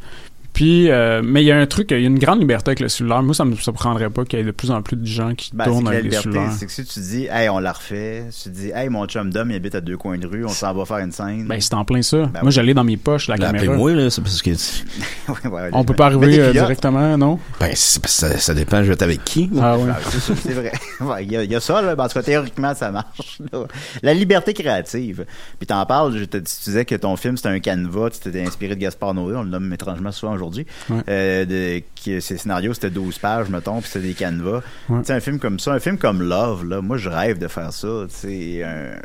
Puis, 0.54 0.88
euh, 0.90 1.20
mais 1.22 1.42
il 1.42 1.46
y 1.46 1.52
a 1.52 1.58
un 1.58 1.66
truc, 1.66 1.90
il 1.90 2.00
y 2.00 2.04
a 2.04 2.06
une 2.06 2.18
grande 2.18 2.40
liberté 2.40 2.70
avec 2.70 2.80
le 2.80 2.88
cellulaire. 2.88 3.22
Moi, 3.22 3.34
ça 3.34 3.44
me 3.44 3.54
surprendrait 3.56 4.08
pas 4.08 4.24
qu'il 4.24 4.38
y 4.38 4.42
ait 4.42 4.44
de 4.44 4.50
plus 4.52 4.70
en 4.70 4.80
plus 4.82 4.96
de 4.96 5.04
gens 5.04 5.34
qui 5.34 5.50
Ben, 5.52 5.64
tournent 5.64 5.88
avec 5.88 6.04
des 6.04 6.08
liberté, 6.10 6.30
cellulaires. 6.30 6.52
c'est 6.56 6.66
que 6.66 6.72
si 6.72 6.84
tu 6.84 7.00
dis, 7.00 7.26
hey, 7.30 7.48
on 7.48 7.58
la 7.58 7.72
refait, 7.72 8.24
si 8.30 8.44
tu 8.44 8.50
dis, 8.50 8.70
hey, 8.74 8.88
mon 8.88 9.04
chum 9.06 9.30
d'homme, 9.30 9.50
il 9.50 9.56
habite 9.56 9.74
à 9.74 9.80
deux 9.80 9.96
coins 9.96 10.16
de 10.16 10.26
rue, 10.26 10.44
on 10.44 10.48
s'en 10.48 10.72
va 10.72 10.84
faire 10.84 10.98
une 10.98 11.10
scène. 11.12 11.46
Ben, 11.48 11.60
c'est 11.60 11.74
en 11.74 11.84
plein 11.84 12.02
ça. 12.02 12.18
Ben 12.18 12.30
Moi, 12.34 12.40
oui. 12.44 12.52
j'allais 12.52 12.72
dans 12.72 12.84
mes 12.84 12.96
poches, 12.96 13.26
la 13.28 13.34
Là, 13.36 13.46
caméra. 13.46 13.64
Appelez-moi, 13.64 13.92
là, 13.94 14.10
c'est 14.10 14.22
parce 14.22 14.40
que. 14.40 14.50
Ouais, 15.44 15.50
ouais, 15.50 15.70
On 15.72 15.84
peut 15.84 15.94
pas 15.94 16.06
arriver 16.06 16.38
euh, 16.38 16.52
directement, 16.52 17.16
non? 17.18 17.38
Ben, 17.58 17.70
c'est 17.74 18.00
parce 18.00 18.14
que 18.20 18.28
ça, 18.28 18.38
ça 18.38 18.54
dépend, 18.54 18.78
je 18.82 18.88
vais 18.88 18.92
être 18.92 19.02
avec 19.02 19.24
qui. 19.24 19.48
moi. 19.50 19.62
Ah 19.64 19.78
ouais. 19.78 19.90
Ah, 19.90 19.98
c'est 20.10 20.20
ça, 20.20 20.34
c'est 20.40 20.52
vrai. 20.52 20.72
Ouais, 21.00 21.24
Il 21.24 21.32
y, 21.32 21.36
a- 21.36 21.42
il 21.44 21.50
y 21.50 21.56
a 21.56 21.60
ça, 21.60 21.82
là. 21.82 21.96
Ben, 21.96 22.04
en 22.04 22.08
tout 22.08 22.14
cas, 22.14 22.22
théoriquement, 22.22 22.74
ça 22.74 22.90
marche. 22.92 23.38
là. 23.52 23.64
La 24.02 24.14
liberté 24.14 24.52
créative. 24.54 25.24
Puis 25.58 25.66
t'en 25.66 25.84
parles, 25.86 26.16
je 26.16 26.24
te 26.24 26.36
tu 26.36 26.44
disais 26.66 26.84
que 26.84 26.94
ton 26.94 27.16
film, 27.16 27.36
c'était 27.36 27.48
un 27.48 27.58
canevas. 27.58 28.10
Tu 28.10 28.18
t'étais 28.20 28.42
inspiré 28.46 28.74
de 28.76 28.80
Gaspard 28.80 29.14
Noé. 29.14 29.34
On 29.34 29.42
le 29.42 29.48
nomme 29.48 29.72
étrangement 29.72 30.12
souvent 30.12 30.36
aujourd'hui. 30.44 30.66
Ouais. 30.90 31.00
Euh, 31.08 31.44
de, 31.44 31.82
qui, 31.94 32.20
ses 32.20 32.36
scénarios, 32.38 32.74
c'était 32.74 32.90
12 32.90 33.18
pages, 33.18 33.48
mettons, 33.48 33.80
puis 33.80 33.90
c'était 33.90 34.06
des 34.08 34.14
canevas. 34.14 34.62
Ouais. 34.88 35.00
Tu 35.00 35.06
sais, 35.06 35.12
un 35.14 35.20
film 35.20 35.38
comme 35.38 35.58
ça, 35.58 35.72
un 35.72 35.80
film 35.80 35.98
comme 35.98 36.22
Love, 36.22 36.64
là, 36.68 36.80
moi, 36.82 36.96
je 36.96 37.08
rêve 37.08 37.38
de 37.38 37.48
faire 37.48 37.72
ça. 37.72 37.88
Un... 38.24 38.96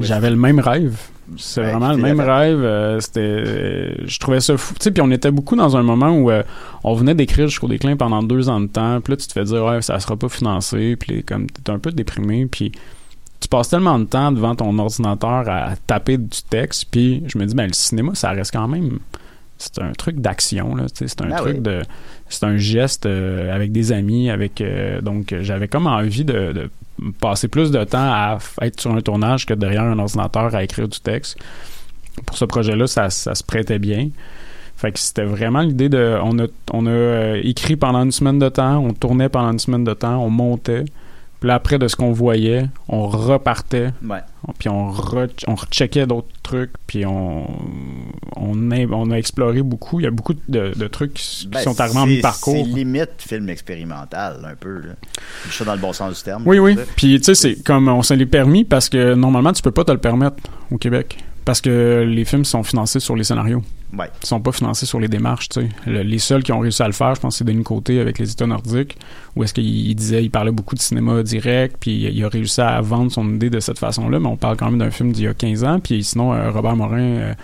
J'avais 0.00 0.30
le 0.30 0.36
même 0.36 0.60
rêve. 0.60 0.96
C'est 1.36 1.60
Ouais, 1.60 1.70
vraiment 1.70 1.90
le 1.90 1.96
c'est 1.96 2.02
même 2.02 2.20
rêve. 2.20 2.58
euh, 2.62 3.00
c'était, 3.00 3.20
euh, 3.20 3.94
je 4.06 4.18
trouvais 4.18 4.40
ça 4.40 4.56
fou. 4.56 4.74
Puis 4.74 4.92
on 5.02 5.10
était 5.10 5.30
beaucoup 5.30 5.56
dans 5.56 5.76
un 5.76 5.82
moment 5.82 6.10
où 6.10 6.30
euh, 6.30 6.42
on 6.84 6.94
venait 6.94 7.14
d'écrire 7.14 7.48
jusqu'au 7.48 7.68
déclin 7.68 7.96
pendant 7.96 8.22
deux 8.22 8.48
ans 8.48 8.60
de 8.60 8.66
temps. 8.66 9.00
Puis 9.02 9.12
là, 9.12 9.16
tu 9.18 9.26
te 9.26 9.32
fais 9.32 9.44
dire, 9.44 9.64
ouais, 9.64 9.82
ça 9.82 9.98
sera 10.00 10.16
pas 10.16 10.28
financé. 10.28 10.96
Puis 10.96 11.22
comme 11.24 11.46
t'es 11.50 11.70
un 11.70 11.78
peu 11.78 11.90
déprimé. 11.92 12.46
Puis 12.46 12.72
tu 13.40 13.48
passes 13.48 13.68
tellement 13.68 13.98
de 13.98 14.04
temps 14.04 14.32
devant 14.32 14.54
ton 14.54 14.78
ordinateur 14.78 15.48
à, 15.48 15.70
à 15.70 15.76
taper 15.76 16.16
du 16.18 16.42
texte. 16.48 16.86
Puis 16.90 17.22
je 17.26 17.38
me 17.38 17.44
dis, 17.46 17.54
ben 17.54 17.66
le 17.66 17.74
cinéma, 17.74 18.12
ça 18.14 18.30
reste 18.30 18.52
quand 18.52 18.68
même. 18.68 18.98
C'est 19.58 19.80
un 19.80 19.92
truc 19.92 20.20
d'action, 20.20 20.74
là. 20.76 20.84
C'est 20.94 21.20
un 21.20 21.30
Ah 21.32 21.36
truc 21.38 21.56
oui. 21.56 21.62
de. 21.62 21.82
C'est 22.28 22.44
un 22.44 22.56
geste 22.56 23.06
euh, 23.06 23.52
avec 23.54 23.72
des 23.72 23.90
amis, 23.92 24.30
avec. 24.30 24.60
euh, 24.60 25.00
donc, 25.00 25.34
j'avais 25.40 25.66
comme 25.68 25.86
envie 25.86 26.24
de, 26.24 26.52
de 26.52 26.70
passer 27.20 27.48
plus 27.48 27.70
de 27.70 27.82
temps 27.84 27.98
à 27.98 28.38
être 28.62 28.80
sur 28.80 28.92
un 28.92 29.00
tournage 29.00 29.46
que 29.46 29.54
derrière 29.54 29.82
un 29.82 29.98
ordinateur 29.98 30.54
à 30.54 30.62
écrire 30.62 30.88
du 30.88 31.00
texte. 31.00 31.38
Pour 32.26 32.36
ce 32.36 32.44
projet-là, 32.44 32.86
ça, 32.86 33.10
ça 33.10 33.34
se 33.34 33.42
prêtait 33.44 33.78
bien. 33.78 34.10
Fait 34.76 34.92
que 34.92 34.98
c'était 35.00 35.24
vraiment 35.24 35.60
l'idée 35.62 35.88
de. 35.88 36.18
On 36.22 36.38
a, 36.38 36.46
on 36.72 36.86
a 36.86 36.90
euh, 36.90 37.40
écrit 37.42 37.74
pendant 37.76 38.04
une 38.04 38.12
semaine 38.12 38.38
de 38.38 38.48
temps, 38.48 38.78
on 38.78 38.92
tournait 38.92 39.28
pendant 39.28 39.50
une 39.52 39.58
semaine 39.58 39.82
de 39.84 39.94
temps, 39.94 40.22
on 40.24 40.30
montait. 40.30 40.84
Puis 41.40 41.46
là, 41.48 41.54
après 41.54 41.78
de 41.78 41.86
ce 41.86 41.94
qu'on 41.94 42.12
voyait, 42.12 42.66
on 42.88 43.06
repartait, 43.06 43.90
Ouais. 44.04 44.18
puis 44.58 44.68
on, 44.68 44.90
re, 44.90 45.26
on 45.46 45.54
recheckait 45.54 46.04
d'autres 46.06 46.26
trucs, 46.42 46.72
puis 46.88 47.06
on, 47.06 47.46
on, 48.36 48.70
a, 48.72 48.76
on 48.90 49.10
a 49.12 49.16
exploré 49.16 49.62
beaucoup. 49.62 50.00
Il 50.00 50.04
y 50.04 50.06
a 50.06 50.10
beaucoup 50.10 50.34
de, 50.48 50.72
de 50.76 50.86
trucs 50.88 51.14
qui, 51.14 51.46
Ben, 51.46 51.60
sont 51.60 51.80
arrivés 51.80 51.98
en 51.98 52.06
mi-parcours. 52.06 52.54
C'est 52.56 52.62
limite 52.72 53.10
film 53.18 53.48
expérimental, 53.50 54.40
un 54.44 54.56
peu. 54.56 54.80
Là. 54.80 54.94
Je 55.48 55.52
suis 55.52 55.64
dans 55.64 55.74
le 55.74 55.80
bon 55.80 55.92
sens 55.92 56.16
du 56.18 56.22
terme. 56.24 56.42
Oui, 56.44 56.58
oui. 56.58 56.76
Puis, 56.96 57.18
tu 57.18 57.24
sais, 57.24 57.34
c'est 57.34 57.62
comme 57.62 57.88
on 57.88 58.02
s'en 58.02 58.16
l'est 58.16 58.26
permis 58.26 58.64
parce 58.64 58.88
que 58.88 59.14
normalement, 59.14 59.52
tu 59.52 59.62
peux 59.62 59.70
pas 59.70 59.84
te 59.84 59.92
le 59.92 59.98
permettre 59.98 60.36
au 60.72 60.76
Québec. 60.78 61.18
Parce 61.44 61.60
que 61.62 62.04
les 62.06 62.24
films 62.26 62.44
sont 62.44 62.62
financés 62.62 63.00
sur 63.00 63.16
les 63.16 63.24
scénarios. 63.24 63.62
Ouais. 63.96 64.06
Ils 64.22 64.26
sont 64.26 64.40
pas 64.40 64.52
financés 64.52 64.84
sur 64.86 65.00
les 65.00 65.08
démarches, 65.08 65.48
tu 65.48 65.60
sais. 65.62 65.68
Le- 65.86 66.02
les 66.02 66.18
seuls 66.18 66.42
qui 66.42 66.52
ont 66.52 66.58
réussi 66.58 66.82
à 66.82 66.86
le 66.86 66.92
faire, 66.92 67.14
je 67.14 67.20
pense, 67.20 67.36
c'est 67.38 67.44
Denis 67.44 67.62
Côté 67.64 68.00
avec 68.00 68.18
les 68.18 68.30
États 68.30 68.46
nordiques, 68.46 68.98
où 69.34 69.44
est-ce 69.44 69.54
qu'il 69.54 69.64
il 69.64 69.94
disait, 69.94 70.22
il 70.22 70.30
parlait 70.30 70.52
beaucoup 70.52 70.74
de 70.74 70.80
cinéma 70.80 71.22
direct, 71.22 71.76
puis 71.80 72.04
il 72.12 72.24
a 72.24 72.28
réussi 72.28 72.60
à 72.60 72.80
vendre 72.82 73.10
son 73.10 73.26
idée 73.34 73.48
de 73.50 73.60
cette 73.60 73.78
façon-là, 73.78 74.18
mais 74.20 74.26
on 74.28 74.36
parle 74.36 74.56
quand 74.56 74.66
même 74.70 74.78
d'un 74.78 74.90
film 74.90 75.12
d'il 75.12 75.24
y 75.24 75.28
a 75.28 75.34
15 75.34 75.64
ans, 75.64 75.80
puis 75.80 76.04
sinon, 76.04 76.34
euh, 76.34 76.50
Robert 76.50 76.76
Morin, 76.76 76.98
euh, 77.00 77.34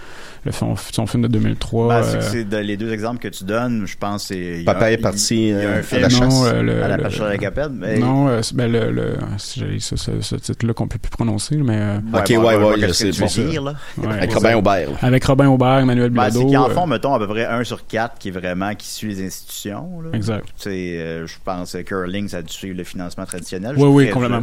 le, 0.45 0.53
son, 0.53 0.75
son 0.77 1.07
film 1.07 1.23
de 1.23 1.29
2003... 1.29 1.89
Ben, 1.89 2.03
c'est 2.03 2.17
euh, 2.19 2.21
c'est 2.21 2.45
de- 2.47 2.57
les 2.59 2.77
deux 2.77 2.93
exemples 2.93 3.21
que 3.21 3.29
tu 3.29 3.45
donnes, 3.45 3.87
je 3.87 3.97
pense, 3.97 4.25
c'est. 4.25 4.63
Papa 4.67 4.93
est 4.93 4.99
parti 4.99 5.37
il 5.37 5.49
y 5.49 5.53
a 5.55 5.71
un 5.71 5.79
à 5.79 5.83
film 5.83 6.03
la 6.03 6.09
non, 6.09 6.19
chasse. 6.19 6.43
euh, 6.45 6.63
le- 6.63 6.83
à 6.85 6.89
la 6.89 6.97
le- 6.99 7.03
pêche 7.05 7.21
à 7.21 7.29
la 7.31 7.39
capelle. 7.39 7.71
mais- 7.73 7.99
Non, 7.99 8.29
euh, 8.29 8.43
c'est- 8.43 8.55
ben 8.55 8.71
le, 8.71 9.17
ce, 9.39 9.97
ce, 9.97 10.21
ce 10.21 10.37
titre-là 10.37 10.75
qu'on 10.75 10.89
peut 10.89 10.99
plus 10.99 11.11
prononcer, 11.11 11.57
mais 11.57 11.79
euh, 11.79 11.99
Ok, 12.13 12.29
ouais, 12.29 12.37
ouais, 12.37 12.57
veux 12.59 12.67
bon. 12.67 13.27
dire, 13.27 13.63
là? 13.63 13.75
ouais, 13.97 14.07
Avec. 14.13 14.35
Robin 14.35 14.57
Aubert. 14.57 14.89
avec 15.01 15.25
Robin 15.25 15.49
Aubert, 15.49 15.79
Emmanuel 15.79 16.11
Ben, 16.11 16.25
c'est 16.41 16.47
qu'ils 16.47 16.59
en 16.59 16.69
euh, 16.69 16.73
font, 16.75 16.87
mettons, 16.87 17.15
à 17.15 17.19
peu 17.19 17.27
près 17.27 17.47
un 17.47 17.65
sur 17.65 17.87
quatre 17.87 18.19
qui 18.19 18.29
est 18.29 18.33
vraiment 18.33 18.75
qui 18.75 18.87
suit 18.87 19.09
les 19.15 19.27
institutions. 19.27 20.01
Là. 20.03 20.11
Exact. 20.13 20.45
Tu 20.47 20.53
sais, 20.65 20.71
euh, 20.71 21.27
je 21.27 21.35
pense 21.45 21.73
que 21.73 21.79
Curling, 21.83 22.29
ça 22.29 22.39
a 22.39 22.43
dû 22.43 22.53
suivre 22.53 22.77
le 22.77 22.85
financement 22.85 23.25
traditionnel. 23.27 23.75
Oui, 23.79 23.89
oui, 23.89 24.11
complètement. 24.11 24.43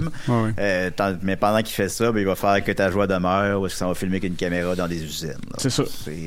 Euh, 0.59 0.89
mais 1.21 1.35
pendant 1.35 1.57
qu'il 1.59 1.75
fait 1.75 1.89
ça, 1.89 2.11
ben, 2.11 2.19
il 2.19 2.25
va 2.25 2.35
faire 2.35 2.63
que 2.63 2.71
ta 2.71 2.89
joie 2.91 3.07
demeure 3.07 3.61
ou 3.61 3.65
est-ce 3.65 3.75
que 3.75 3.79
ça 3.79 3.87
va 3.87 3.93
filmer 3.93 4.17
avec 4.17 4.25
une 4.29 4.35
caméra 4.35 4.75
dans 4.75 4.87
des 4.87 5.03
usines. 5.03 5.33
C'est 5.57 5.69
ça. 5.69 5.83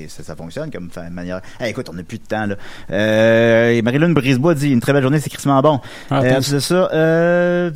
Ça. 0.08 0.36
Fonctionne 0.36 0.70
comme 0.70 0.88
manière. 1.12 1.40
Hey, 1.60 1.70
écoute, 1.70 1.88
on 1.90 1.94
n'a 1.94 2.02
plus 2.02 2.18
de 2.18 2.24
temps. 2.24 2.46
là. 2.46 2.56
Euh, 2.90 3.70
et 3.70 3.82
Marie-Lune 3.82 4.14
Brisebois 4.14 4.54
dit 4.54 4.70
une 4.70 4.80
très 4.80 4.92
belle 4.92 5.02
journée, 5.02 5.20
c'est 5.20 5.30
crissement 5.30 5.60
bon. 5.62 5.80
Ah, 6.10 6.22
Euh, 6.22 6.40
c'est 6.40 6.60
ça. 6.60 6.88
Euh, 6.92 7.70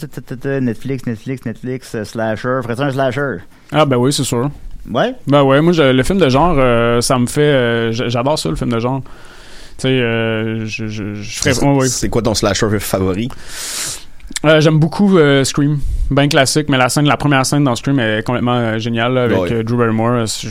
Netflix, 0.61 1.07
Netflix, 1.07 1.45
Netflix, 1.45 1.95
euh, 1.95 2.05
slasher. 2.05 2.61
Ferais-tu 2.63 2.83
un 2.83 2.91
slasher? 2.93 3.37
ah, 3.73 3.85
ben 3.85 3.97
oui, 3.97 4.13
c'est 4.13 4.25
sûr. 4.25 4.51
Ouais? 4.91 5.15
Ben 5.27 5.43
ouais, 5.43 5.61
moi, 5.61 5.73
je- 5.73 5.83
le 5.93 6.03
film 6.03 6.19
de 6.19 6.29
genre, 6.29 6.55
euh, 6.59 7.01
ça 7.01 7.19
me 7.19 7.27
fait... 7.27 7.41
euh, 7.43 7.93
J'adore 7.93 8.39
ça, 8.39 8.49
le 8.49 8.57
film 8.57 8.71
de 8.73 8.79
genre. 8.79 9.03
Tu 9.77 9.83
sais, 9.83 9.89
euh, 9.89 10.65
je, 10.67 10.87
je, 10.89 11.15
je 11.15 11.39
ferais... 11.39 11.55
C'est 11.55 11.65
ouais, 11.65 11.75
ouais. 11.75 11.89
c'est 11.89 12.09
quoi 12.09 12.23
ton 12.23 12.35
slasher 12.35 12.67
favori? 12.81 13.29
Euh, 14.45 14.61
J'aime 14.61 14.79
beaucoup 14.79 15.19
euh, 15.19 15.43
Scream. 15.45 15.79
Ben 16.11 16.27
classique, 16.27 16.71
mais 16.71 16.79
la 16.79 16.89
scène, 16.89 17.07
la 17.07 17.19
première 17.19 17.45
scène 17.45 17.65
dans 17.65 17.77
Scream 17.77 18.01
est 18.01 18.23
complètement 18.25 18.55
euh, 18.55 18.79
géniale 18.79 19.13
là, 19.13 19.23
avec 19.25 19.53
Drew 19.67 19.77
Barrymore. 19.77 20.27
c'est- 20.27 20.49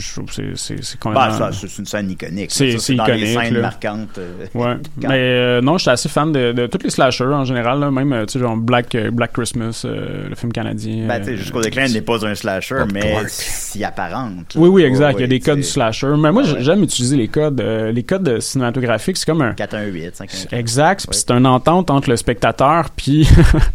complètement... 1.00 1.38
Bah, 1.38 1.50
c'est 1.52 1.78
une 1.78 1.84
scène 1.86 2.08
iconique. 2.12 2.50
C'est- 2.52 2.78
c'est 2.78 2.94
dans 2.94 3.06
les 3.06 3.32
iconique, 3.32 3.40
scènes 3.40 3.54
là. 3.54 3.60
marquantes. 3.62 4.20
Ouais, 4.54 4.76
mais 5.08 5.60
non, 5.60 5.76
je 5.78 5.82
suis 5.82 5.90
assez 5.90 6.08
fan 6.08 6.30
de, 6.30 6.52
de 6.52 6.66
tous 6.68 6.78
les 6.84 6.90
slashers 6.90 7.24
en 7.24 7.44
général, 7.44 7.80
là, 7.80 7.90
même 7.90 8.24
tu 8.26 8.34
sais 8.34 8.38
genre 8.38 8.56
Black 8.56 8.96
Black 9.10 9.32
Christmas, 9.32 9.84
le 9.84 10.32
film 10.36 10.52
canadien. 10.52 11.06
Ben, 11.08 11.24
jusqu'au 11.36 11.60
déclin 11.60 11.88
n'est 11.88 12.02
pas 12.02 12.24
un 12.24 12.36
slasher, 12.36 12.84
mais 12.92 13.16
s'y 13.26 13.82
apparente. 13.82 14.54
Oui, 14.54 14.68
oui, 14.68 14.82
exact. 14.84 15.16
Il 15.18 15.22
y 15.22 15.24
a 15.24 15.28
des 15.28 15.40
codes 15.40 15.58
du 15.58 15.64
slasher. 15.64 16.14
Mais 16.18 16.30
moi, 16.30 16.44
Ouais, 16.44 16.60
j'aime 16.62 16.84
utiliser 16.84 17.16
les 17.16 17.26
codes. 17.28 17.60
les 17.60 18.02
codes 18.04 18.38
cinématographiques, 18.40 19.16
c'est 19.16 19.26
comme 19.26 19.42
un. 19.42 19.54
418, 19.54 20.14
518. 20.14 20.52
Exact. 20.56 21.00
Ouais. 21.08 21.16
C'est 21.16 21.32
une 21.32 21.46
entente 21.46 21.90
entre 21.90 22.10
le 22.10 22.16
spectateur 22.16 22.90
puis 22.90 23.28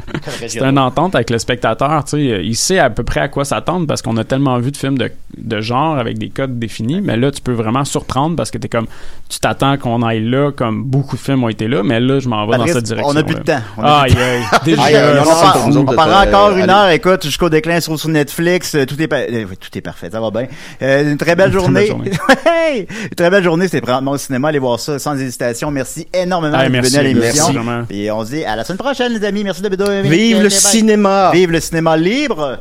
c'est 0.47 0.61
une 0.61 0.79
entente 0.79 1.15
avec 1.15 1.29
le 1.29 1.39
spectateur. 1.39 2.03
Tu 2.05 2.11
sais, 2.11 2.41
il 2.43 2.55
sait 2.55 2.79
à 2.79 2.89
peu 2.89 3.03
près 3.03 3.21
à 3.21 3.27
quoi 3.27 3.45
s'attendre 3.45 3.87
parce 3.87 4.01
qu'on 4.01 4.17
a 4.17 4.23
tellement 4.23 4.57
vu 4.59 4.71
de 4.71 4.77
films 4.77 4.97
de 4.97 5.11
de 5.37 5.61
genre 5.61 5.97
avec 5.97 6.17
des 6.17 6.29
codes 6.29 6.59
définis, 6.59 7.01
mais 7.01 7.17
là, 7.17 7.31
tu 7.31 7.41
peux 7.41 7.53
vraiment 7.53 7.83
surprendre 7.85 8.35
parce 8.35 8.51
que 8.51 8.57
t'es 8.57 8.69
comme, 8.69 8.85
tu 9.29 9.39
t'attends 9.39 9.77
qu'on 9.77 10.01
aille 10.03 10.23
là, 10.23 10.51
comme 10.51 10.83
beaucoup 10.83 11.15
de 11.15 11.21
films 11.21 11.43
ont 11.43 11.49
été 11.49 11.67
là, 11.67 11.81
mais 11.83 11.99
là, 11.99 12.19
je 12.19 12.29
m'en 12.29 12.45
vais 12.45 12.57
dans 12.57 12.67
cette 12.67 12.83
direction. 12.83 13.09
on 13.09 13.13
n'a 13.13 13.23
plus 13.23 13.35
de 13.35 13.39
temps. 13.41 13.59
On 13.77 13.83
a 13.83 14.01
Aïe, 14.01 14.13
de 14.13 14.19
aïe. 14.19 14.43
Déjà, 14.63 14.83
Aïe, 14.83 14.95
aïe, 14.95 15.19
on, 15.19 15.87
a 15.87 15.95
parle- 15.95 16.11
euh, 16.11 16.29
encore 16.29 16.57
une 16.57 16.69
heure, 16.69 16.89
écoute, 16.89 17.23
jusqu'au 17.23 17.49
déclin 17.49 17.79
sur, 17.79 17.97
sur 17.99 18.09
Netflix, 18.09 18.75
euh, 18.75 18.85
tout 18.85 19.01
est, 19.01 19.11
euh, 19.11 19.45
tout 19.59 19.75
est 19.77 19.81
parfait, 19.81 20.09
ça 20.11 20.21
va 20.21 20.29
bien. 20.29 20.45
Euh, 20.81 21.11
une 21.11 21.17
très 21.17 21.35
belle 21.35 21.51
journée. 21.51 21.89
une 22.75 23.09
très 23.15 23.29
belle 23.29 23.43
journée, 23.43 23.67
c'est 23.67 23.81
vraiment 23.83 24.11
au 24.11 24.17
cinéma, 24.17 24.49
allez 24.49 24.59
voir 24.59 24.79
ça 24.79 24.99
sans 24.99 25.15
hésitation. 25.19 25.71
Merci 25.71 26.07
énormément 26.13 26.57
merci, 26.69 26.91
venu 26.91 26.99
à 26.99 27.03
l'émission. 27.03 27.85
Et 27.89 28.11
on 28.11 28.23
se 28.23 28.31
dit 28.31 28.43
à 28.45 28.55
la 28.55 28.63
semaine 28.63 28.77
prochaine, 28.77 29.13
les 29.13 29.25
amis. 29.25 29.43
Merci 29.43 29.61
de 29.87 30.01
Vive 30.01 30.41
le 30.41 30.49
cinéma! 30.49 31.31
Vive 31.31 31.51
le 31.51 31.59
cinéma 31.59 31.97
libre. 31.97 32.59